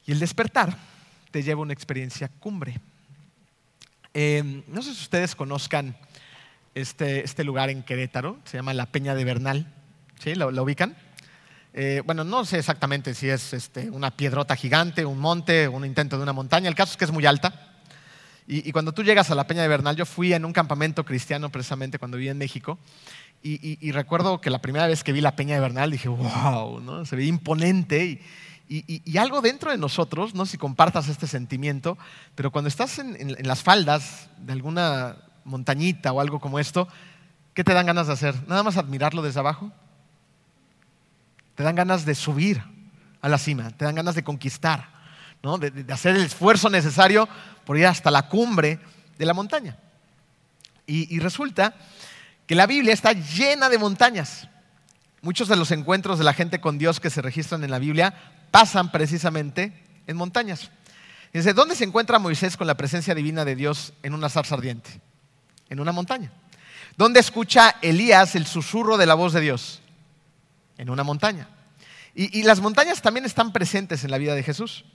Y 0.04 0.12
el 0.12 0.18
despertar 0.18 0.76
te 1.30 1.42
lleva 1.42 1.60
a 1.60 1.62
una 1.62 1.72
experiencia 1.72 2.28
cumbre. 2.28 2.80
Eh, 4.14 4.62
no 4.68 4.82
sé 4.82 4.94
si 4.94 5.02
ustedes 5.02 5.34
conozcan 5.34 5.96
este, 6.74 7.24
este, 7.24 7.44
lugar 7.44 7.70
en 7.70 7.82
Querétaro, 7.82 8.38
se 8.44 8.56
llama 8.56 8.74
la 8.74 8.86
Peña 8.86 9.14
de 9.14 9.24
Bernal. 9.24 9.72
¿Sí? 10.18 10.34
¿Lo, 10.34 10.48
ubican? 10.62 10.96
Eh, 11.74 12.02
bueno, 12.06 12.24
no 12.24 12.44
sé 12.44 12.58
exactamente 12.58 13.14
si 13.14 13.28
es 13.28 13.52
este, 13.52 13.90
una 13.90 14.16
piedrota 14.16 14.56
gigante, 14.56 15.04
un 15.04 15.18
monte, 15.18 15.68
un 15.68 15.84
intento 15.84 16.16
de 16.16 16.22
una 16.22 16.32
montaña. 16.32 16.68
El 16.68 16.74
caso 16.74 16.92
es 16.92 16.96
que 16.96 17.04
es 17.04 17.12
muy 17.12 17.26
alta 17.26 17.74
Y, 18.46 18.72
cuando 18.72 18.92
tú 18.92 19.02
llegas 19.02 19.30
a 19.30 19.34
la 19.34 19.46
Peña 19.46 19.62
de 19.62 19.68
Bernal, 19.68 19.96
yo 19.96 20.06
fui 20.06 20.32
en 20.32 20.44
un 20.44 20.52
campamento 20.52 21.04
cristiano 21.04 21.50
precisamente 21.50 21.98
cuando 21.98 22.16
viví 22.16 22.30
en 22.30 22.38
México. 22.38 22.78
Y, 23.48 23.92
recuerdo 23.92 24.40
que 24.40 24.50
la 24.50 24.60
primera 24.60 24.88
vez 24.88 25.04
que 25.04 25.12
vi 25.12 25.20
la 25.20 25.36
Peña 25.36 25.54
de 25.54 25.60
Bernal 25.60 25.92
dije, 25.92 26.08
wow, 26.08 26.80
¿no? 26.80 27.04
se 27.04 27.14
veía 27.14 27.28
imponente. 27.28 28.20
Y, 28.68 29.18
algo 29.18 29.40
dentro 29.40 29.70
de 29.70 29.78
nosotros, 29.78 30.34
no 30.34 30.46
si 30.46 30.58
compartas 30.58 31.08
este 31.08 31.28
sentimiento, 31.28 31.96
pero 32.34 32.50
cuando 32.50 32.68
estás 32.68 32.98
en, 32.98 33.36
las 33.46 33.62
faldas 33.62 34.28
de 34.38 34.52
alguna 34.52 35.16
montañita 35.44 36.12
o 36.12 36.20
algo 36.20 36.40
como 36.40 36.58
esto, 36.58 36.88
¿qué 37.54 37.62
te 37.62 37.72
dan 37.72 37.86
ganas 37.86 38.08
de 38.08 38.14
hacer? 38.14 38.34
¿Nada 38.48 38.64
más 38.64 38.76
admirarlo 38.76 39.22
desde 39.22 39.38
abajo? 39.38 39.70
Te 41.54 41.62
dan 41.62 41.76
ganas 41.76 42.04
de 42.04 42.16
subir 42.16 42.60
a 43.20 43.28
la 43.28 43.38
cima, 43.38 43.70
te 43.70 43.84
dan 43.84 43.94
ganas 43.94 44.16
de 44.16 44.24
conquistar, 44.24 44.88
¿no? 45.42 45.56
de 45.56 45.92
hacer 45.92 46.16
el 46.16 46.24
esfuerzo 46.24 46.68
necesario 46.68 47.28
por 47.64 47.78
ir 47.78 47.86
hasta 47.86 48.10
la 48.10 48.28
cumbre 48.28 48.80
de 49.16 49.24
la 49.24 49.34
montaña. 49.34 49.78
Y, 50.88 51.18
resulta 51.18 51.74
que 52.46 52.54
la 52.54 52.66
Biblia 52.66 52.92
está 52.92 53.12
llena 53.12 53.68
de 53.68 53.78
montañas. 53.78 54.48
Muchos 55.22 55.48
de 55.48 55.56
los 55.56 55.70
encuentros 55.70 56.18
de 56.18 56.24
la 56.24 56.34
gente 56.34 56.60
con 56.60 56.78
Dios 56.78 57.00
que 57.00 57.10
se 57.10 57.22
registran 57.22 57.64
en 57.64 57.70
la 57.70 57.78
Biblia 57.78 58.14
pasan 58.50 58.92
precisamente 58.92 59.72
en 60.06 60.16
montañas. 60.16 60.70
Dice, 61.32 61.52
¿dónde 61.52 61.74
se 61.74 61.84
encuentra 61.84 62.18
Moisés 62.18 62.56
con 62.56 62.66
la 62.66 62.76
presencia 62.76 63.14
divina 63.14 63.44
de 63.44 63.56
Dios 63.56 63.92
en 64.02 64.14
una 64.14 64.28
zarza 64.28 64.54
ardiente? 64.54 65.00
En 65.68 65.80
una 65.80 65.92
montaña. 65.92 66.30
¿Dónde 66.96 67.20
escucha 67.20 67.76
Elías 67.82 68.36
el 68.36 68.46
susurro 68.46 68.96
de 68.96 69.06
la 69.06 69.14
voz 69.14 69.32
de 69.32 69.40
Dios? 69.40 69.82
En 70.78 70.90
una 70.90 71.02
montaña. 71.02 71.48
y 72.14 72.44
las 72.44 72.60
montañas 72.60 73.02
también 73.02 73.26
están 73.26 73.52
presentes 73.52 74.02
en 74.02 74.10
la 74.10 74.16
vida 74.16 74.34
de 74.34 74.42
Jesús. 74.42 74.86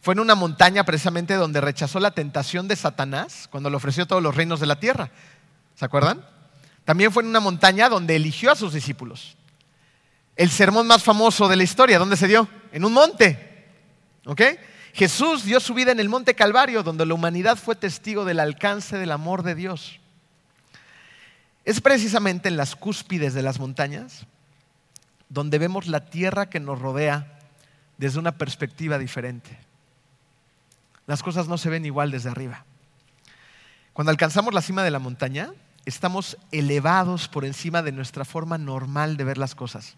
Fue 0.00 0.14
en 0.14 0.20
una 0.20 0.34
montaña 0.34 0.84
precisamente 0.84 1.34
donde 1.34 1.60
rechazó 1.60 2.00
la 2.00 2.10
tentación 2.10 2.66
de 2.66 2.74
Satanás 2.74 3.46
cuando 3.50 3.68
le 3.68 3.76
ofreció 3.76 4.06
todos 4.06 4.22
los 4.22 4.34
reinos 4.34 4.58
de 4.58 4.66
la 4.66 4.80
tierra. 4.80 5.10
¿Se 5.76 5.84
acuerdan? 5.84 6.24
También 6.84 7.12
fue 7.12 7.22
en 7.22 7.28
una 7.28 7.40
montaña 7.40 7.88
donde 7.88 8.16
eligió 8.16 8.50
a 8.50 8.56
sus 8.56 8.72
discípulos. 8.72 9.36
El 10.36 10.50
sermón 10.50 10.86
más 10.86 11.02
famoso 11.02 11.48
de 11.48 11.56
la 11.56 11.62
historia, 11.62 11.98
¿dónde 11.98 12.16
se 12.16 12.26
dio? 12.26 12.48
En 12.72 12.84
un 12.84 12.92
monte. 12.92 13.66
¿Ok? 14.26 14.42
Jesús 14.94 15.44
dio 15.44 15.60
su 15.60 15.74
vida 15.74 15.92
en 15.92 16.00
el 16.00 16.08
monte 16.08 16.34
Calvario, 16.34 16.82
donde 16.82 17.06
la 17.06 17.14
humanidad 17.14 17.56
fue 17.56 17.76
testigo 17.76 18.24
del 18.24 18.40
alcance 18.40 18.98
del 18.98 19.12
amor 19.12 19.42
de 19.42 19.54
Dios. 19.54 20.00
Es 21.64 21.80
precisamente 21.80 22.48
en 22.48 22.56
las 22.56 22.74
cúspides 22.76 23.34
de 23.34 23.42
las 23.42 23.58
montañas 23.58 24.26
donde 25.28 25.58
vemos 25.58 25.86
la 25.86 26.06
tierra 26.06 26.50
que 26.50 26.60
nos 26.60 26.78
rodea 26.78 27.38
desde 27.96 28.18
una 28.18 28.36
perspectiva 28.36 28.98
diferente 28.98 29.58
las 31.06 31.22
cosas 31.22 31.48
no 31.48 31.58
se 31.58 31.70
ven 31.70 31.84
igual 31.84 32.10
desde 32.10 32.30
arriba. 32.30 32.64
Cuando 33.92 34.10
alcanzamos 34.10 34.54
la 34.54 34.62
cima 34.62 34.82
de 34.82 34.90
la 34.90 34.98
montaña, 34.98 35.52
estamos 35.84 36.36
elevados 36.50 37.28
por 37.28 37.44
encima 37.44 37.82
de 37.82 37.92
nuestra 37.92 38.24
forma 38.24 38.58
normal 38.58 39.16
de 39.16 39.24
ver 39.24 39.38
las 39.38 39.54
cosas. 39.54 39.96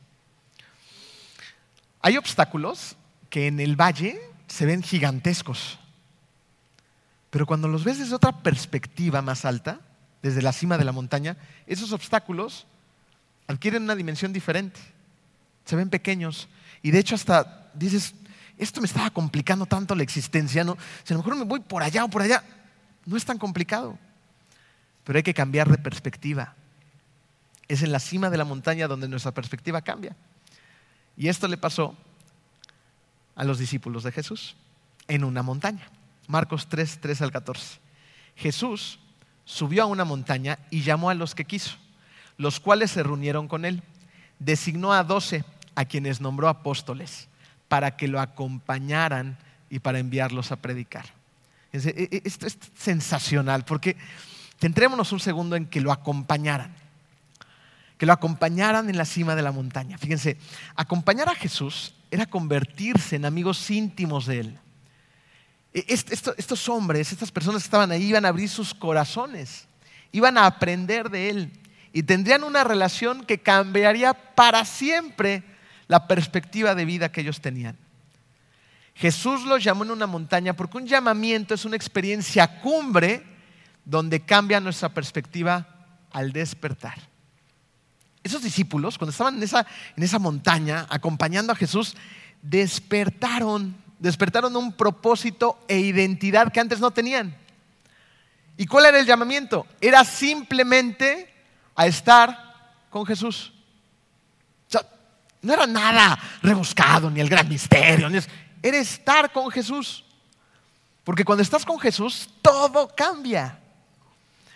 Hay 2.01 2.17
obstáculos 2.17 2.97
que 3.31 3.47
en 3.47 3.61
el 3.61 3.77
valle 3.77 4.21
se 4.47 4.67
ven 4.67 4.83
gigantescos, 4.83 5.79
pero 7.31 7.47
cuando 7.47 7.67
los 7.67 7.83
ves 7.83 7.99
desde 7.99 8.15
otra 8.15 8.43
perspectiva 8.43 9.23
más 9.23 9.45
alta, 9.45 9.81
desde 10.23 10.43
la 10.43 10.53
cima 10.53 10.79
de 10.79 10.85
la 10.85 10.93
montaña, 10.93 11.37
esos 11.67 11.93
obstáculos 11.93 12.67
adquieren 13.47 13.83
una 13.83 13.97
dimensión 13.97 14.33
diferente. 14.33 14.81
Se 15.65 15.77
ven 15.77 15.91
pequeños 15.91 16.49
y 16.83 16.91
de 16.91 16.99
hecho 16.99 17.15
hasta 17.15 17.71
dices, 17.75 18.15
esto 18.57 18.81
me 18.81 18.87
estaba 18.87 19.11
complicando 19.11 19.67
tanto 19.67 19.95
la 19.95 20.03
existencia, 20.03 20.63
¿no? 20.63 20.77
Si 21.03 21.13
a 21.13 21.17
lo 21.17 21.23
mejor 21.23 21.37
me 21.37 21.45
voy 21.45 21.61
por 21.61 21.83
allá 21.83 22.05
o 22.05 22.09
por 22.09 22.23
allá, 22.23 22.43
no 23.05 23.17
es 23.17 23.25
tan 23.25 23.39
complicado. 23.39 23.99
Pero 25.05 25.19
hay 25.19 25.23
que 25.23 25.35
cambiar 25.35 25.69
de 25.71 25.79
perspectiva. 25.79 26.55
Es 27.69 27.83
en 27.83 27.93
la 27.93 28.01
cima 28.01 28.31
de 28.31 28.39
la 28.39 28.45
montaña 28.45 28.89
donde 28.89 29.09
nuestra 29.09 29.33
perspectiva 29.33 29.83
cambia. 29.83 30.17
Y 31.17 31.29
esto 31.29 31.47
le 31.47 31.57
pasó 31.57 31.97
a 33.37 33.45
los 33.45 33.59
discípulos 33.59 34.03
de 34.03 34.13
Jesús 34.13 34.57
en 35.09 35.25
una 35.25 35.43
montaña. 35.43 35.89
Marcos 36.27 36.69
3, 36.69 36.99
3 37.01 37.23
al 37.23 37.33
14. 37.33 37.79
Jesús 38.37 38.99
subió 39.45 39.83
a 39.83 39.87
una 39.87 40.05
montaña 40.05 40.59
y 40.71 40.83
llamó 40.83 41.11
a 41.11 41.15
los 41.15 41.35
que 41.35 41.45
quiso, 41.45 41.77
los 42.39 42.61
cuales 42.61 42.91
se 42.91 43.03
reunieron 43.03 43.49
con 43.49 43.65
él. 43.65 43.83
Designó 44.39 44.93
a 44.93 45.05
doce, 45.05 45.45
a 45.75 45.85
quienes 45.85 46.21
nombró 46.21 46.49
apóstoles 46.49 47.29
para 47.69 47.97
que 47.97 48.09
lo 48.09 48.21
acompañaran 48.21 49.37
y 49.71 49.81
para 49.81 49.99
enviarlos 49.99 50.53
a 50.53 50.57
predicar. 50.57 51.07
E, 51.73 51.79
e, 52.13 52.23
esto 52.25 52.47
es 52.47 52.59
sensacional 52.77 53.65
porque 53.65 53.97
centrémonos 54.65 55.13
un 55.13 55.21
segundo 55.21 55.57
en 55.57 55.67
que 55.67 55.83
lo 55.83 55.93
acompañaran. 55.93 56.75
Que 57.99 58.07
lo 58.07 58.15
acompañaran 58.15 58.89
en 58.89 58.97
la 58.97 59.05
cima 59.05 59.35
de 59.35 59.43
la 59.43 59.53
montaña. 59.53 59.99
Fíjense, 59.99 60.39
acompañar 60.75 61.29
a 61.29 61.35
Jesús 61.35 61.95
era 62.11 62.25
convertirse 62.25 63.17
en 63.17 63.27
amigos 63.27 63.71
íntimos 63.71 64.25
de 64.25 64.41
Él. 64.41 64.59
E, 65.75 65.85
estos 65.87 66.67
hombres, 66.71 67.13
estas 67.13 67.31
personas 67.31 67.61
que 67.61 67.67
estaban 67.67 67.91
ahí, 67.91 68.05
iban 68.05 68.25
a 68.25 68.29
abrir 68.29 68.49
sus 68.49 68.73
corazones, 68.73 69.69
iban 70.13 70.39
a 70.39 70.47
aprender 70.47 71.11
de 71.11 71.29
Él 71.29 71.53
y 71.93 72.03
tendrían 72.03 72.43
una 72.43 72.65
relación 72.65 73.23
que 73.27 73.43
cambiaría 73.43 74.15
para 74.15 74.65
siempre 74.65 75.43
la 75.89 76.09
perspectiva 76.09 76.75
de 76.75 76.87
vida 76.87 77.13
que 77.13 77.21
ellos 77.21 77.43
tenían. 77.43 77.77
Jesús 78.95 79.45
los 79.45 79.63
llamó 79.63 79.85
en 79.85 79.91
una 79.91 80.07
montaña 80.07 80.57
porque 80.57 80.79
un 80.79 80.87
llamamiento 80.87 81.53
es 81.53 81.67
una 81.67 81.77
experiencia 81.77 82.63
cumbre 82.63 83.34
donde 83.85 84.21
cambia 84.21 84.61
nuestra 84.61 84.89
perspectiva 84.89 85.67
al 86.11 86.33
despertar. 86.33 86.99
Esos 88.23 88.43
discípulos, 88.43 88.97
cuando 88.97 89.11
estaban 89.11 89.37
en 89.37 89.43
esa, 89.43 89.67
en 89.97 90.03
esa 90.03 90.19
montaña 90.19 90.87
acompañando 90.89 91.53
a 91.53 91.57
Jesús, 91.57 91.95
despertaron, 92.41 93.77
despertaron 93.99 94.57
un 94.57 94.73
propósito 94.73 95.59
e 95.69 95.79
identidad 95.79 96.51
que 96.51 96.61
antes 96.61 96.81
no 96.81 96.91
tenían. 96.91 97.37
¿Y 98.57 98.67
cuál 98.67 98.87
era 98.87 98.99
el 98.99 99.07
llamamiento? 99.07 99.67
Era 99.81 100.05
simplemente 100.05 101.33
a 101.75 101.87
estar 101.87 102.87
con 102.89 103.05
Jesús. 103.05 103.53
No 105.43 105.53
era 105.53 105.67
nada 105.67 106.19
rebuscado, 106.41 107.11
ni 107.11 107.21
el 107.21 107.29
gran 107.29 107.47
misterio. 107.47 108.09
era 108.63 108.79
estar 108.79 109.31
con 109.31 109.51
Jesús. 109.51 110.03
Porque 111.05 111.25
cuando 111.25 111.43
estás 111.43 111.67
con 111.67 111.79
Jesús, 111.79 112.31
todo 112.41 112.89
cambia. 112.89 113.59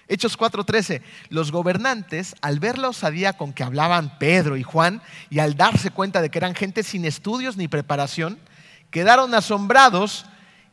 Hechos 0.09 0.37
4:13. 0.37 1.03
Los 1.29 1.53
gobernantes, 1.53 2.35
al 2.41 2.59
ver 2.59 2.79
la 2.79 2.89
osadía 2.89 3.35
con 3.35 3.53
que 3.53 3.63
hablaban 3.63 4.19
Pedro 4.19 4.57
y 4.57 4.63
Juan, 4.63 5.03
y 5.31 5.39
al 5.39 5.57
darse 5.57 5.91
cuenta 5.91 6.23
de 6.23 6.31
que 6.31 6.39
eran 6.39 6.55
gente 6.55 6.83
sin 6.83 7.05
estudios 7.05 7.57
ni 7.57 7.69
preparación, 7.69 8.39
quedaron 8.91 9.35
asombrados 9.35 10.27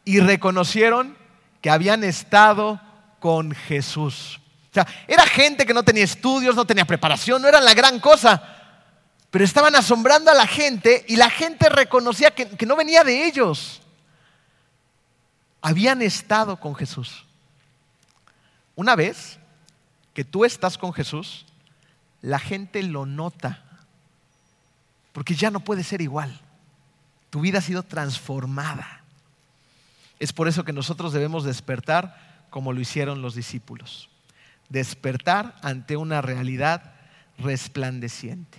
y 0.05 0.19
reconocieron 0.19 1.17
que 1.61 1.69
habían 1.69 2.03
estado 2.03 2.79
con 3.19 3.51
Jesús. 3.51 4.39
O 4.71 4.73
sea, 4.75 4.88
era 5.07 5.25
gente 5.25 5.65
que 5.65 5.73
no 5.73 5.83
tenía 5.83 6.03
estudios, 6.03 6.55
no 6.55 6.65
tenía 6.65 6.86
preparación, 6.86 7.41
no 7.41 7.47
era 7.47 7.59
la 7.59 7.73
gran 7.73 7.99
cosa, 7.99 8.41
pero 9.31 9.43
estaban 9.43 9.75
asombrando 9.75 10.31
a 10.31 10.33
la 10.33 10.47
gente 10.47 11.03
y 11.07 11.15
la 11.15 11.29
gente 11.29 11.67
reconocía 11.69 12.31
que, 12.31 12.65
no 12.65 12.75
venía 12.75 13.03
de 13.03 13.25
ellos. 13.25 13.81
Habían 15.61 16.01
estado 16.01 16.57
con 16.59 16.75
Jesús. 16.75 17.25
Una 18.76 18.95
vez 18.95 19.39
que 20.13 20.23
tú 20.23 20.45
estás 20.45 20.78
con 20.78 20.93
Jesús, 20.93 21.45
la 22.21 22.39
gente 22.39 22.82
lo 22.84 23.05
nota, 23.05 23.63
porque 25.13 25.36
ya 25.36 25.51
no 25.51 25.59
puede 25.59 25.84
ser 25.84 26.01
igual. 26.01 26.39
Tu 27.30 27.41
vida 27.41 27.59
ha 27.59 27.61
sido 27.61 27.84
transformada. 27.84 29.01
Es 30.19 30.34
por 30.34 30.47
eso 30.47 30.63
que 30.63 30.73
nosotros 30.73 31.13
debemos 31.13 31.43
despertar 31.43 32.47
como 32.49 32.73
lo 32.73 32.80
hicieron 32.80 33.21
los 33.21 33.36
discípulos. 33.36 34.09
Despertar 34.69 35.55
ante 35.61 35.97
una 35.97 36.21
realidad 36.21 36.93
resplandeciente. 37.38 38.57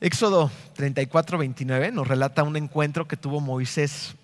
Éxodo 0.00 0.50
34, 0.74 1.38
29 1.38 1.90
nos 1.90 2.06
relata 2.06 2.42
un 2.42 2.56
encuentro 2.56 3.08
que 3.08 3.16
tuvo 3.16 3.40
Moisés 3.40 4.14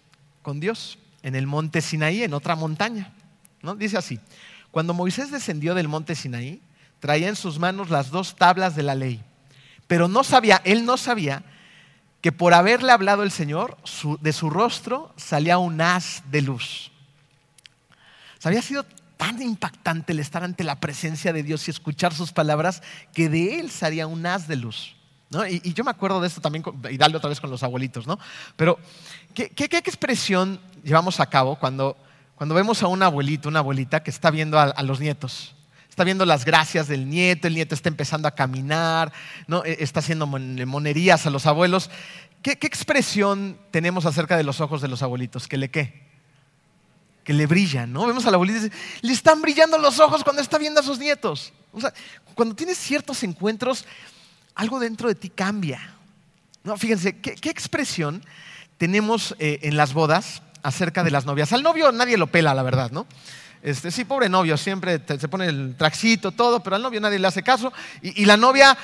con 0.43 0.61
Dios 0.61 0.99
en 1.23 1.35
el 1.35 1.47
monte 1.47 1.81
Sinaí, 1.81 2.23
en 2.23 2.35
otra 2.35 2.57
montaña. 2.57 3.13
Dice 3.77 3.97
así, 3.97 4.19
cuando 4.71 4.95
Moisés 4.95 5.31
descendió 5.31 5.75
del 5.75 5.89
monte 5.89 6.15
Sinaí, 6.15 6.61
traía 7.01 7.29
en 7.29 7.37
sus 7.37 7.59
manos 7.59 7.91
las 7.91 8.11
dos 8.11 8.37
tablas 8.37 8.75
de 8.77 8.83
la 8.83 8.95
ley, 8.95 9.23
pero 9.87 10.09
no 10.09 10.25
sabía, 10.25 10.61
él 10.65 10.85
no 10.85 10.97
sabía 10.97 11.45
que 12.21 12.33
por 12.33 12.55
haberle 12.55 12.93
hablado 12.93 13.25
el 13.25 13.33
Señor, 13.33 13.77
de 14.21 14.33
su 14.33 14.49
rostro 14.49 15.13
salía 15.17 15.59
un 15.59 15.81
haz 15.81 16.23
de 16.31 16.43
luz. 16.43 16.93
había 18.45 18.63
sido 18.63 18.85
tan 19.17 19.41
impactante 19.41 20.13
el 20.13 20.19
estar 20.19 20.43
ante 20.43 20.65
la 20.65 20.81
presencia 20.81 21.33
de 21.33 21.43
Dios 21.43 21.67
y 21.67 21.71
escuchar 21.71 22.13
sus 22.13 22.33
palabras 22.33 22.83
que 23.13 23.29
de 23.29 23.61
él 23.61 23.71
salía 23.71 24.07
un 24.07 24.27
haz 24.27 24.49
de 24.49 24.57
luz. 24.57 24.97
Y, 25.49 25.73
yo 25.73 25.85
me 25.85 25.91
acuerdo 25.91 26.21
de 26.21 26.29
esto 26.29 26.41
también, 26.41 26.65
y 26.91 26.97
darle 26.97 27.17
otra 27.17 27.29
vez 27.29 27.41
con 27.41 27.51
los 27.51 27.63
abuelitos, 27.63 28.07
¿no? 28.07 28.19
Pero, 28.57 28.79
¿qué, 29.35 29.53
expresión 29.57 30.61
llevamos 30.85 31.21
a 31.21 31.27
cabo 31.27 31.57
cuando, 31.57 31.97
Cuando 32.43 32.57
vemos 32.57 32.83
a 32.83 32.89
un 32.89 33.01
abuelito, 33.05 33.49
una 33.49 33.61
abuelita 33.61 34.03
que 34.03 34.11
está 34.11 34.29
viendo 34.33 34.59
a, 34.59 34.83
los 34.83 34.99
nietos, 34.99 35.55
está 35.89 36.03
viendo 36.03 36.27
las 36.27 36.45
gracias 36.45 36.89
del 36.89 37.09
nieto, 37.09 37.47
el 37.47 37.55
nieto 37.55 37.77
está 37.77 37.89
empezando 37.89 38.27
a 38.27 38.33
caminar, 38.33 39.13
¿no? 39.47 39.65
E, 39.65 39.77
está 39.79 40.01
haciendo 40.01 40.27
monerías 40.27 41.25
a 41.25 41.31
los 41.31 41.47
abuelos. 41.47 41.89
¿Qué, 42.43 42.59
¿Qué, 42.59 42.67
expresión 42.67 43.57
tenemos 43.71 44.07
acerca 44.07 44.37
de 44.37 44.43
los 44.43 44.61
ojos 44.61 44.83
de 44.83 44.89
los 44.89 45.03
abuelitos? 45.05 45.47
¿Que 45.47 45.57
le 45.57 45.71
qué? 45.71 46.03
Que 47.23 47.33
le 47.33 47.47
brillan, 47.47 47.93
¿no? 47.93 48.09
Vemos 48.09 48.27
a 48.27 48.33
la 48.33 48.35
abuelita 48.35 48.59
y 48.59 48.63
dice, 48.63 48.77
le 49.03 49.13
están 49.13 49.41
brillando 49.41 49.79
los 49.79 50.01
ojos 50.01 50.25
cuando 50.25 50.43
está 50.43 50.59
viendo 50.59 50.81
a 50.81 50.83
sus 50.83 50.99
nietos. 50.99 51.53
Cuando 52.35 52.57
tienes 52.57 52.77
ciertos 52.77 53.23
encuentros, 53.23 53.85
algo 54.57 54.81
dentro 54.81 55.07
de 55.07 55.15
ti 55.15 55.29
cambia. 55.29 55.95
No, 56.65 56.77
fíjense, 56.77 57.21
¿qué, 57.21 57.37
qué 57.37 57.51
expresión 57.51 58.21
tenemos 58.79 59.37
eh, 59.39 59.61
en 59.63 59.77
las 59.77 59.95
bodas 59.95 60.43
acerca 60.63 61.03
de 61.05 61.11
las 61.11 61.25
novias? 61.27 61.53
Al 61.53 61.63
novio 61.63 61.93
nadie 61.93 62.17
lo 62.17 62.27
pela, 62.27 62.55
la 62.55 62.63
verdad, 62.63 62.91
¿no? 62.91 63.07
Este, 63.63 63.93
sí, 63.93 64.05
pobre 64.05 64.29
novio, 64.29 64.57
siempre 64.57 65.01
se 65.07 65.29
pone 65.29 65.47
el 65.47 65.77
traxito, 65.77 66.33
todo, 66.33 66.61
pero 66.61 66.77
al 66.77 66.83
novio 66.83 67.01
nadie 67.01 67.21
le 67.21 67.29
hace 67.29 67.45
caso. 67.45 67.73
Y, 68.03 68.25
la 68.25 68.37
novia, 68.37 68.77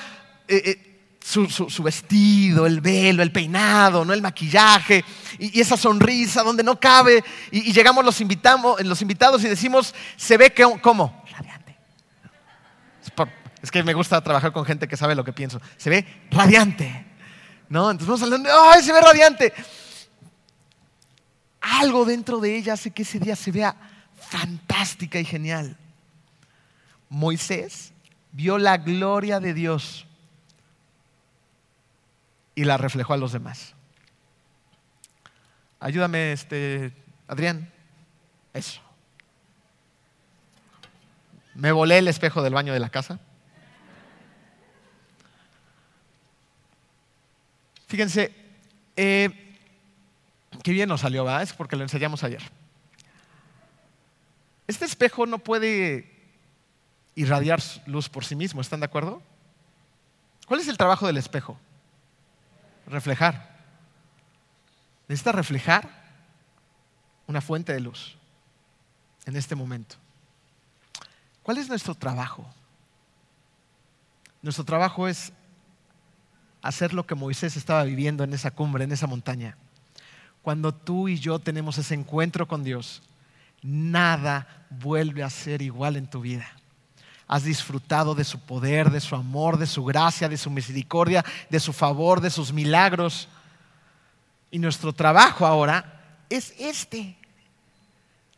eh, 0.47 0.61
eh, 0.65 0.89
su, 1.21 1.83
vestido, 1.83 2.65
el 2.65 2.79
velo, 2.79 3.21
el 3.21 3.31
peinado, 3.31 4.05
¿no? 4.05 4.13
el 4.13 4.21
maquillaje 4.21 5.03
y, 5.37 5.59
esa 5.59 5.75
sonrisa 5.75 6.43
donde 6.43 6.63
no 6.63 6.79
cabe. 6.79 7.21
Y, 7.51 7.73
llegamos 7.73 8.05
los, 8.05 8.21
invitamos, 8.21 8.81
los 8.81 9.01
invitados 9.01 9.43
y 9.43 9.49
decimos, 9.49 9.93
se 10.15 10.37
ve 10.37 10.53
que, 10.53 10.63
¿cómo? 10.81 11.23
Radiante. 11.29 11.77
Es, 13.61 13.69
que 13.69 13.83
me 13.83 13.93
gusta 13.93 14.21
trabajar 14.21 14.53
con 14.53 14.63
gente 14.63 14.87
que 14.87 14.95
sabe 14.95 15.13
lo 15.13 15.25
que 15.25 15.33
pienso. 15.33 15.59
Se 15.75 15.89
ve 15.89 16.05
radiante. 16.31 17.05
¿No? 17.67 17.91
Entonces 17.91 18.07
vamos 18.07 18.23
hablando, 18.23 18.49
¡ay, 18.71 18.81
se 18.81 18.93
ve 18.93 19.01
radiante! 19.01 19.53
Algo 21.79 22.03
dentro 22.03 22.41
de 22.41 22.57
ella 22.57 22.73
hace 22.73 22.91
que 22.91 23.03
ese 23.03 23.19
día 23.19 23.37
se 23.37 23.53
vea 23.53 23.73
fantástica 24.13 25.17
y 25.17 25.23
genial. 25.23 25.77
Moisés 27.07 27.93
vio 28.33 28.57
la 28.57 28.75
gloria 28.75 29.39
de 29.39 29.53
Dios 29.53 30.05
y 32.53 32.65
la 32.65 32.75
reflejó 32.75 33.13
a 33.13 33.17
los 33.17 33.31
demás. 33.31 33.75
Ayúdame, 35.79 36.33
este, 36.33 36.91
Adrián. 37.29 37.71
Eso. 38.53 38.81
Me 41.55 41.71
volé 41.71 41.99
el 41.99 42.09
espejo 42.09 42.41
del 42.43 42.53
baño 42.53 42.73
de 42.73 42.79
la 42.81 42.89
casa. 42.89 43.21
Fíjense, 47.87 48.35
eh, 48.97 49.48
qué 50.69 50.73
bien 50.73 50.87
nos 50.87 51.01
salió, 51.01 51.25
¿verdad? 51.25 51.41
Es 51.41 51.51
porque 51.51 51.75
lo 51.75 51.81
enseñamos 51.81 52.23
ayer. 52.23 52.43
Este 54.67 54.85
espejo 54.85 55.25
no 55.25 55.39
puede 55.39 56.15
irradiar 57.15 57.59
luz 57.87 58.07
por 58.07 58.23
sí 58.23 58.35
mismo, 58.35 58.61
¿están 58.61 58.79
de 58.79 58.85
acuerdo? 58.85 59.19
¿Cuál 60.45 60.59
es 60.59 60.67
el 60.67 60.77
trabajo 60.77 61.07
del 61.07 61.17
espejo? 61.17 61.57
Reflejar. 62.85 63.57
Necesita 65.07 65.31
reflejar 65.31 65.89
una 67.25 67.41
fuente 67.41 67.73
de 67.73 67.79
luz 67.79 68.15
en 69.25 69.35
este 69.37 69.55
momento. 69.55 69.95
¿Cuál 71.41 71.57
es 71.57 71.67
nuestro 71.67 71.95
trabajo? 71.95 72.47
Nuestro 74.43 74.65
trabajo 74.65 75.07
es 75.07 75.33
hacer 76.61 76.93
lo 76.93 77.07
que 77.07 77.15
Moisés 77.15 77.57
estaba 77.57 77.85
viviendo 77.85 78.23
en 78.23 78.35
esa 78.35 78.51
cumbre, 78.51 78.83
en 78.83 78.91
esa 78.91 79.07
montaña. 79.07 79.57
Cuando 80.41 80.73
tú 80.73 81.07
y 81.07 81.19
yo 81.19 81.39
tenemos 81.39 81.77
ese 81.77 81.93
encuentro 81.93 82.47
con 82.47 82.63
Dios, 82.63 83.01
nada 83.61 84.65
vuelve 84.69 85.23
a 85.23 85.29
ser 85.29 85.61
igual 85.61 85.97
en 85.97 86.07
tu 86.07 86.21
vida. 86.21 86.47
Has 87.27 87.43
disfrutado 87.43 88.15
de 88.15 88.23
su 88.23 88.39
poder, 88.39 88.89
de 88.89 89.01
su 89.01 89.15
amor, 89.15 89.57
de 89.57 89.67
su 89.67 89.83
gracia, 89.85 90.29
de 90.29 90.37
su 90.37 90.49
misericordia, 90.49 91.23
de 91.49 91.59
su 91.59 91.73
favor, 91.73 92.21
de 92.21 92.31
sus 92.31 92.51
milagros. 92.51 93.27
Y 94.49 94.57
nuestro 94.57 94.93
trabajo 94.93 95.45
ahora 95.45 96.23
es 96.29 96.53
este, 96.57 97.15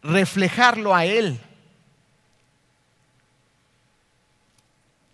reflejarlo 0.01 0.93
a 0.93 1.05
Él. 1.05 1.39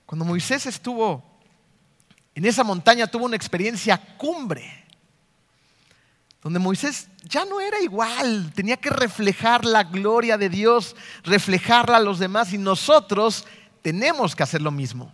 Cuando 0.08 0.26
Moisés 0.26 0.66
estuvo 0.66 1.24
en 2.34 2.46
esa 2.46 2.64
montaña, 2.64 3.08
tuvo 3.08 3.26
una 3.26 3.36
experiencia 3.36 3.98
cumbre 4.18 4.87
donde 6.48 6.60
Moisés 6.60 7.10
ya 7.24 7.44
no 7.44 7.60
era 7.60 7.82
igual, 7.82 8.54
tenía 8.56 8.78
que 8.78 8.90
reflejar 8.90 9.66
la 9.66 9.84
gloria 9.84 10.38
de 10.38 10.48
Dios, 10.48 10.96
reflejarla 11.26 11.98
a 11.98 12.00
los 12.00 12.20
demás 12.20 12.54
y 12.54 12.58
nosotros 12.58 13.46
tenemos 13.82 14.34
que 14.34 14.44
hacer 14.44 14.62
lo 14.62 14.72
mismo. 14.72 15.12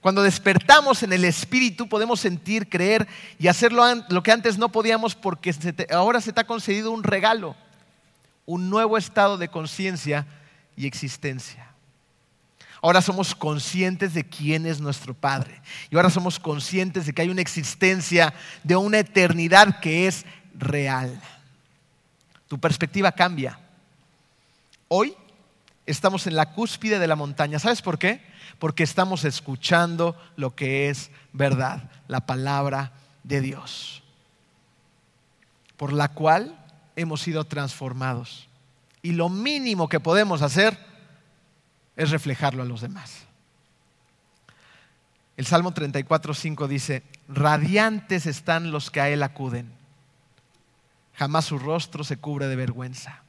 Cuando 0.00 0.22
despertamos 0.22 1.02
en 1.02 1.12
el 1.12 1.22
Espíritu 1.26 1.86
podemos 1.86 2.18
sentir, 2.18 2.70
creer 2.70 3.06
y 3.38 3.48
hacer 3.48 3.74
lo 3.74 4.22
que 4.22 4.32
antes 4.32 4.56
no 4.56 4.72
podíamos 4.72 5.14
porque 5.14 5.54
ahora 5.90 6.22
se 6.22 6.32
te 6.32 6.40
ha 6.40 6.46
concedido 6.46 6.92
un 6.92 7.02
regalo, 7.02 7.54
un 8.46 8.70
nuevo 8.70 8.96
estado 8.96 9.36
de 9.36 9.48
conciencia 9.48 10.26
y 10.78 10.86
existencia. 10.86 11.65
Ahora 12.82 13.00
somos 13.00 13.34
conscientes 13.34 14.14
de 14.14 14.24
quién 14.24 14.66
es 14.66 14.80
nuestro 14.80 15.14
Padre. 15.14 15.60
Y 15.90 15.96
ahora 15.96 16.10
somos 16.10 16.38
conscientes 16.38 17.06
de 17.06 17.12
que 17.12 17.22
hay 17.22 17.30
una 17.30 17.40
existencia 17.40 18.34
de 18.62 18.76
una 18.76 18.98
eternidad 18.98 19.80
que 19.80 20.06
es 20.06 20.24
real. 20.54 21.20
Tu 22.48 22.58
perspectiva 22.58 23.12
cambia. 23.12 23.58
Hoy 24.88 25.14
estamos 25.86 26.26
en 26.26 26.36
la 26.36 26.52
cúspide 26.52 26.98
de 26.98 27.06
la 27.06 27.16
montaña. 27.16 27.58
¿Sabes 27.58 27.82
por 27.82 27.98
qué? 27.98 28.20
Porque 28.58 28.82
estamos 28.82 29.24
escuchando 29.24 30.16
lo 30.36 30.54
que 30.54 30.88
es 30.90 31.10
verdad, 31.32 31.90
la 32.08 32.26
palabra 32.26 32.92
de 33.24 33.40
Dios, 33.40 34.02
por 35.76 35.92
la 35.92 36.08
cual 36.08 36.56
hemos 36.94 37.20
sido 37.20 37.44
transformados. 37.44 38.48
Y 39.02 39.12
lo 39.12 39.28
mínimo 39.28 39.88
que 39.88 40.00
podemos 40.00 40.42
hacer 40.42 40.78
es 41.96 42.10
reflejarlo 42.10 42.62
a 42.62 42.66
los 42.66 42.82
demás. 42.82 43.24
El 45.36 45.46
Salmo 45.46 45.72
34, 45.72 46.34
5 46.34 46.68
dice, 46.68 47.02
radiantes 47.28 48.26
están 48.26 48.70
los 48.70 48.90
que 48.90 49.00
a 49.00 49.08
Él 49.08 49.22
acuden, 49.22 49.70
jamás 51.14 51.46
su 51.46 51.58
rostro 51.58 52.04
se 52.04 52.18
cubre 52.18 52.46
de 52.46 52.56
vergüenza. 52.56 53.22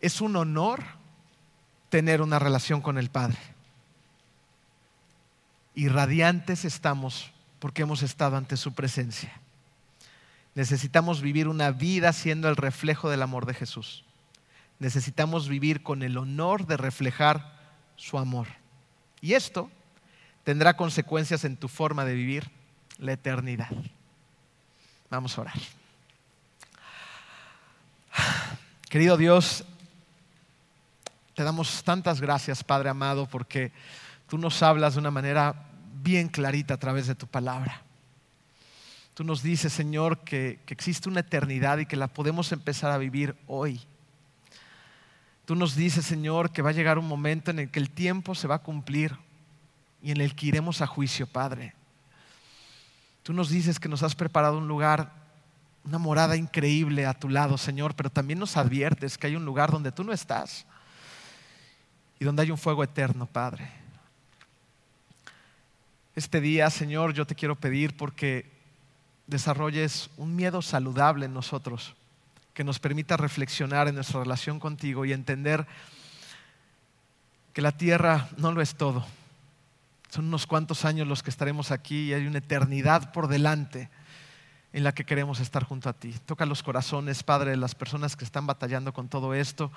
Es 0.00 0.20
un 0.20 0.36
honor 0.36 0.82
tener 1.90 2.22
una 2.22 2.38
relación 2.38 2.80
con 2.80 2.96
el 2.96 3.10
Padre. 3.10 3.38
Y 5.74 5.88
radiantes 5.88 6.64
estamos 6.64 7.30
porque 7.58 7.82
hemos 7.82 8.02
estado 8.02 8.36
ante 8.36 8.56
su 8.56 8.72
presencia. 8.72 9.32
Necesitamos 10.54 11.20
vivir 11.20 11.48
una 11.48 11.70
vida 11.70 12.12
siendo 12.12 12.48
el 12.48 12.56
reflejo 12.56 13.08
del 13.10 13.22
amor 13.22 13.46
de 13.46 13.54
Jesús 13.54 14.04
necesitamos 14.80 15.48
vivir 15.48 15.84
con 15.84 16.02
el 16.02 16.18
honor 16.18 16.66
de 16.66 16.76
reflejar 16.76 17.60
su 17.94 18.18
amor. 18.18 18.48
Y 19.20 19.34
esto 19.34 19.70
tendrá 20.42 20.76
consecuencias 20.76 21.44
en 21.44 21.56
tu 21.56 21.68
forma 21.68 22.04
de 22.04 22.14
vivir 22.14 22.50
la 22.98 23.12
eternidad. 23.12 23.70
Vamos 25.10 25.36
a 25.36 25.42
orar. 25.42 25.58
Querido 28.88 29.16
Dios, 29.16 29.64
te 31.34 31.44
damos 31.44 31.84
tantas 31.84 32.20
gracias, 32.20 32.64
Padre 32.64 32.88
amado, 32.88 33.26
porque 33.26 33.72
tú 34.28 34.38
nos 34.38 34.62
hablas 34.62 34.94
de 34.94 35.00
una 35.00 35.10
manera 35.10 35.66
bien 36.02 36.28
clarita 36.28 36.74
a 36.74 36.78
través 36.78 37.06
de 37.06 37.14
tu 37.14 37.26
palabra. 37.26 37.82
Tú 39.12 39.24
nos 39.24 39.42
dices, 39.42 39.72
Señor, 39.74 40.20
que, 40.20 40.60
que 40.64 40.72
existe 40.72 41.08
una 41.08 41.20
eternidad 41.20 41.78
y 41.78 41.86
que 41.86 41.96
la 41.96 42.08
podemos 42.08 42.50
empezar 42.52 42.90
a 42.90 42.98
vivir 42.98 43.36
hoy. 43.46 43.80
Tú 45.50 45.56
nos 45.56 45.74
dices, 45.74 46.06
Señor, 46.06 46.52
que 46.52 46.62
va 46.62 46.70
a 46.70 46.72
llegar 46.72 46.96
un 46.96 47.08
momento 47.08 47.50
en 47.50 47.58
el 47.58 47.70
que 47.72 47.80
el 47.80 47.90
tiempo 47.90 48.36
se 48.36 48.46
va 48.46 48.54
a 48.54 48.62
cumplir 48.62 49.16
y 50.00 50.12
en 50.12 50.20
el 50.20 50.36
que 50.36 50.46
iremos 50.46 50.80
a 50.80 50.86
juicio, 50.86 51.26
Padre. 51.26 51.74
Tú 53.24 53.32
nos 53.32 53.50
dices 53.50 53.80
que 53.80 53.88
nos 53.88 54.04
has 54.04 54.14
preparado 54.14 54.58
un 54.58 54.68
lugar, 54.68 55.12
una 55.82 55.98
morada 55.98 56.36
increíble 56.36 57.04
a 57.04 57.14
tu 57.14 57.28
lado, 57.28 57.58
Señor, 57.58 57.96
pero 57.96 58.10
también 58.10 58.38
nos 58.38 58.56
adviertes 58.56 59.18
que 59.18 59.26
hay 59.26 59.34
un 59.34 59.44
lugar 59.44 59.72
donde 59.72 59.90
tú 59.90 60.04
no 60.04 60.12
estás 60.12 60.66
y 62.20 62.24
donde 62.24 62.42
hay 62.42 62.52
un 62.52 62.56
fuego 62.56 62.84
eterno, 62.84 63.26
Padre. 63.26 63.72
Este 66.14 66.40
día, 66.40 66.70
Señor, 66.70 67.12
yo 67.12 67.26
te 67.26 67.34
quiero 67.34 67.56
pedir 67.56 67.96
porque 67.96 68.48
desarrolles 69.26 70.10
un 70.16 70.36
miedo 70.36 70.62
saludable 70.62 71.26
en 71.26 71.34
nosotros 71.34 71.96
que 72.54 72.64
nos 72.64 72.78
permita 72.78 73.16
reflexionar 73.16 73.88
en 73.88 73.94
nuestra 73.94 74.20
relación 74.20 74.58
contigo 74.60 75.04
y 75.04 75.12
entender 75.12 75.66
que 77.52 77.62
la 77.62 77.72
tierra 77.72 78.28
no 78.36 78.52
lo 78.52 78.60
es 78.60 78.74
todo. 78.74 79.04
Son 80.10 80.26
unos 80.26 80.46
cuantos 80.46 80.84
años 80.84 81.06
los 81.06 81.22
que 81.22 81.30
estaremos 81.30 81.70
aquí 81.70 82.08
y 82.08 82.14
hay 82.14 82.26
una 82.26 82.38
eternidad 82.38 83.12
por 83.12 83.28
delante 83.28 83.88
en 84.72 84.84
la 84.84 84.92
que 84.92 85.04
queremos 85.04 85.40
estar 85.40 85.64
junto 85.64 85.88
a 85.88 85.92
ti. 85.92 86.14
Toca 86.26 86.46
los 86.46 86.62
corazones, 86.62 87.22
Padre, 87.22 87.52
de 87.52 87.56
las 87.56 87.74
personas 87.74 88.16
que 88.16 88.24
están 88.24 88.46
batallando 88.46 88.92
con 88.92 89.08
todo 89.08 89.34
esto. 89.34 89.70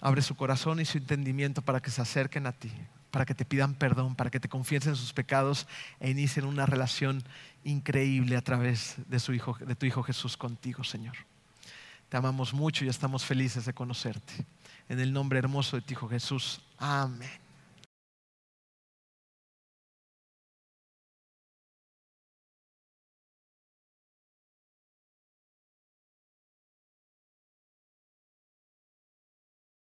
Abre 0.00 0.22
su 0.22 0.36
corazón 0.36 0.80
y 0.80 0.84
su 0.84 0.98
entendimiento 0.98 1.62
para 1.62 1.80
que 1.80 1.90
se 1.90 2.02
acerquen 2.02 2.46
a 2.46 2.52
ti, 2.52 2.70
para 3.10 3.24
que 3.24 3.34
te 3.34 3.44
pidan 3.44 3.74
perdón, 3.74 4.14
para 4.14 4.30
que 4.30 4.40
te 4.40 4.48
confiesen 4.48 4.94
sus 4.94 5.12
pecados 5.12 5.66
e 6.00 6.10
inicien 6.10 6.44
una 6.44 6.66
relación 6.66 7.22
increíble 7.64 8.36
a 8.36 8.42
través 8.42 8.96
de, 9.08 9.18
su 9.18 9.32
hijo, 9.32 9.56
de 9.58 9.74
tu 9.74 9.86
Hijo 9.86 10.02
Jesús 10.02 10.36
contigo, 10.36 10.84
Señor. 10.84 11.16
Te 12.08 12.16
amamos 12.16 12.52
mucho 12.52 12.84
y 12.84 12.88
estamos 12.88 13.24
felices 13.24 13.64
de 13.64 13.72
conocerte. 13.72 14.46
En 14.88 15.00
el 15.00 15.12
nombre 15.12 15.38
hermoso 15.38 15.76
de 15.76 15.82
tu 15.82 15.92
Hijo 15.94 16.08
Jesús. 16.08 16.60
Amén. 16.78 17.45